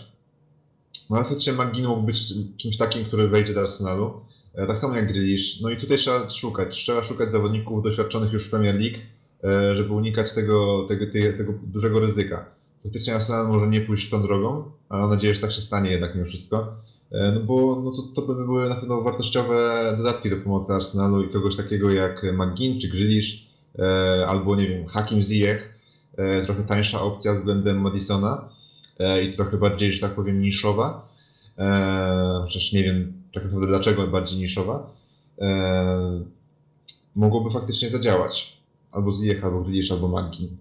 No 1.10 1.18
ale 1.18 1.26
faktycznie 1.26 1.54
McGinn 1.54 1.88
mógł 1.88 2.02
być 2.02 2.18
kimś 2.58 2.78
takim, 2.78 3.06
który 3.06 3.28
wejdzie 3.28 3.54
do 3.54 3.62
Arsenalu. 3.62 4.22
E, 4.56 4.68
tak 4.68 4.78
samo 4.78 4.96
jak 4.96 5.08
Grealish. 5.08 5.62
No 5.62 5.70
i 5.70 5.78
tutaj 5.78 5.98
trzeba 5.98 6.30
szukać. 6.30 6.76
Trzeba 6.76 7.04
szukać 7.04 7.32
zawodników 7.32 7.84
doświadczonych 7.84 8.34
już 8.34 8.48
w 8.48 8.50
Premier 8.50 8.76
League, 8.76 8.98
e, 9.44 9.76
żeby 9.76 9.94
unikać 9.94 10.34
tego, 10.34 10.86
tego, 10.88 11.06
tego, 11.12 11.38
tego 11.38 11.54
dużego 11.64 12.00
ryzyka. 12.00 12.57
Faktycznie 12.88 13.16
Arsenal 13.16 13.48
może 13.48 13.68
nie 13.68 13.82
pójść 13.82 14.10
tą 14.10 14.22
drogą, 14.22 14.72
ale 14.90 15.02
mam 15.02 15.10
nadzieję, 15.10 15.36
że 15.36 15.42
tak 15.42 15.54
się 15.54 15.62
stanie 15.62 15.92
jednak 15.92 16.16
mimo 16.16 16.28
wszystko. 16.28 16.74
E, 17.12 17.32
No 17.32 17.40
bo 17.40 17.82
no 17.84 17.92
to, 17.92 18.22
to 18.22 18.28
by 18.28 18.46
były 18.46 18.70
na 18.70 18.76
pewno 18.76 19.02
wartościowe 19.02 19.94
dodatki 19.98 20.30
do 20.30 20.38
pomocy 20.38 20.74
Arsenalu 20.74 21.24
i 21.24 21.30
kogoś 21.30 21.58
takiego 21.58 21.92
jak 21.92 22.24
McGinn 22.34 22.82
czy 22.82 22.88
Grealish, 22.88 23.48
e, 23.80 24.28
albo 24.28 24.56
nie 24.56 24.68
wiem, 24.68 24.86
Hakim 24.88 25.22
Ziyech, 25.22 25.80
e, 26.18 26.46
trochę 26.46 26.64
tańsza 26.64 27.02
opcja 27.02 27.34
względem 27.34 27.82
Madisona 27.82 28.50
i 29.24 29.34
trochę 29.36 29.58
bardziej, 29.58 29.94
że 29.94 30.02
tak 30.02 30.16
powiem, 30.16 30.42
niszowa. 30.42 31.08
Chociaż 32.44 32.72
nie 32.72 32.84
wiem 32.84 33.14
tak 33.34 33.44
naprawdę 33.44 33.68
dlaczego 33.68 34.08
bardziej 34.08 34.38
niszowa. 34.38 34.94
Mogłoby 37.16 37.52
faktycznie 37.52 37.90
zadziałać. 37.90 38.58
Albo 38.92 39.14
Ziyech, 39.14 39.44
albo 39.44 39.62
Grealish, 39.62 39.92
albo 39.92 40.08
McGinn. 40.22 40.58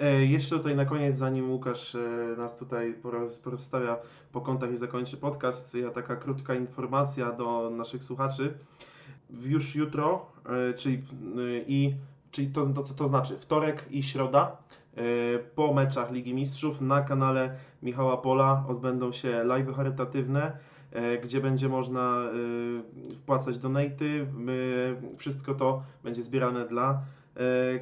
E, 0.00 0.24
Jeszcze 0.24 0.56
tutaj 0.56 0.76
na 0.76 0.84
koniec, 0.84 1.16
zanim 1.16 1.50
Łukasz 1.50 1.94
e, 1.94 1.98
nas 2.38 2.56
tutaj 2.56 2.94
poroz- 3.02 3.42
porozstawia 3.42 3.96
po 4.32 4.40
kątach 4.40 4.72
i 4.72 4.76
zakończy 4.76 5.16
podcast, 5.16 5.74
ja 5.74 5.90
taka 5.90 6.16
krótka 6.16 6.54
informacja 6.54 7.32
do 7.32 7.70
naszych 7.70 8.04
słuchaczy. 8.04 8.54
Już 9.42 9.74
jutro, 9.74 10.26
e, 10.70 10.74
czyli, 10.74 11.02
i, 11.66 11.94
czyli 12.30 12.48
to, 12.48 12.66
to, 12.66 12.82
to 12.82 13.08
znaczy 13.08 13.36
wtorek 13.38 13.84
i 13.90 14.02
środa, 14.02 14.56
po 15.54 15.74
meczach 15.74 16.10
Ligi 16.10 16.34
Mistrzów 16.34 16.80
na 16.80 17.02
kanale 17.02 17.54
Michała 17.82 18.16
Pola 18.16 18.64
odbędą 18.68 19.12
się 19.12 19.44
live 19.44 19.76
charytatywne, 19.76 20.58
gdzie 21.22 21.40
będzie 21.40 21.68
można 21.68 22.22
wpłacać 23.16 23.58
donaty. 23.58 24.26
Wszystko 25.18 25.54
to 25.54 25.82
będzie 26.04 26.22
zbierane 26.22 26.68
dla 26.68 27.02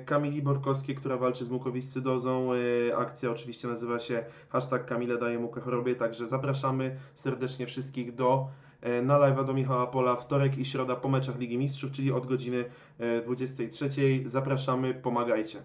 Kamili 0.05 0.43
Borkowskiej, 0.43 0.95
która 0.95 1.17
walczy 1.17 1.45
z 1.45 1.51
mukowiscydozą. 1.51 2.51
E, 2.53 2.97
Akcja 2.97 3.31
oczywiście 3.31 3.69
nazywa 3.69 3.99
się 3.99 4.25
hashtag 4.49 4.87
Kamile 4.87 5.19
daje 5.19 5.39
mukę 5.39 5.61
chorobie, 5.61 5.95
także 5.95 6.29
zapraszamy 6.29 6.97
serdecznie 7.15 7.67
wszystkich 7.67 8.15
do 8.15 8.49
e, 8.81 9.03
na 9.03 9.19
live'a 9.19 9.47
do 9.47 9.55
Michała 9.55 9.87
Pola 9.87 10.17
wtorek 10.17 10.59
i 10.59 10.65
środa 10.65 10.97
po 10.97 11.09
meczach 11.09 11.39
Ligi 11.39 11.59
Mistrzów, 11.59 11.93
czyli 11.93 12.13
od 12.13 12.27
godziny 12.27 12.65
e, 12.99 13.23
23. 13.23 13.89
Zapraszamy, 14.27 14.95
pomagajcie. 14.95 15.63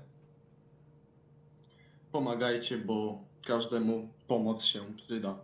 Pomagajcie, 2.11 2.77
bo 2.77 3.19
każdemu 3.47 4.09
pomoc 4.27 4.63
się 4.63 4.79
przyda. 4.95 5.39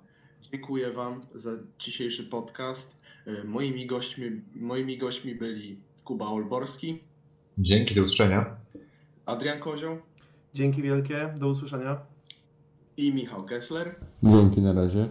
Dziękuję 0.52 0.92
Wam 0.92 1.22
za 1.34 1.52
dzisiejszy 1.80 2.24
podcast. 2.24 2.98
E, 3.28 3.44
Moimi 3.44 3.88
gośćmi, 3.88 4.42
moimi 4.56 4.98
gośćmi 4.98 5.36
byli 5.36 5.80
Kuba 6.04 6.28
Olborski, 6.28 7.00
Dzięki, 7.58 7.96
do 7.96 8.04
usłyszenia. 8.04 8.56
Adrian 9.26 9.60
Kozioł 9.60 9.98
Dzięki 10.54 10.82
wielkie, 10.82 11.34
do 11.38 11.48
usłyszenia. 11.48 11.98
i 12.98 13.14
Michał 13.14 13.46
Kessler. 13.46 13.96
Dzięki 14.24 14.62
na 14.62 14.74
razie. 14.74 15.08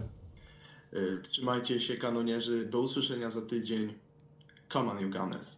E, 0.93 1.21
Trzymajcie 1.21 1.79
się 1.79 1.97
kanonierzy. 1.97 2.65
Do 2.65 2.79
usłyszenia 2.81 3.29
za 3.29 3.41
tydzień. 3.41 3.93
Come 4.69 4.91
on, 4.91 4.99
you 5.01 5.09
Gunners. 5.09 5.57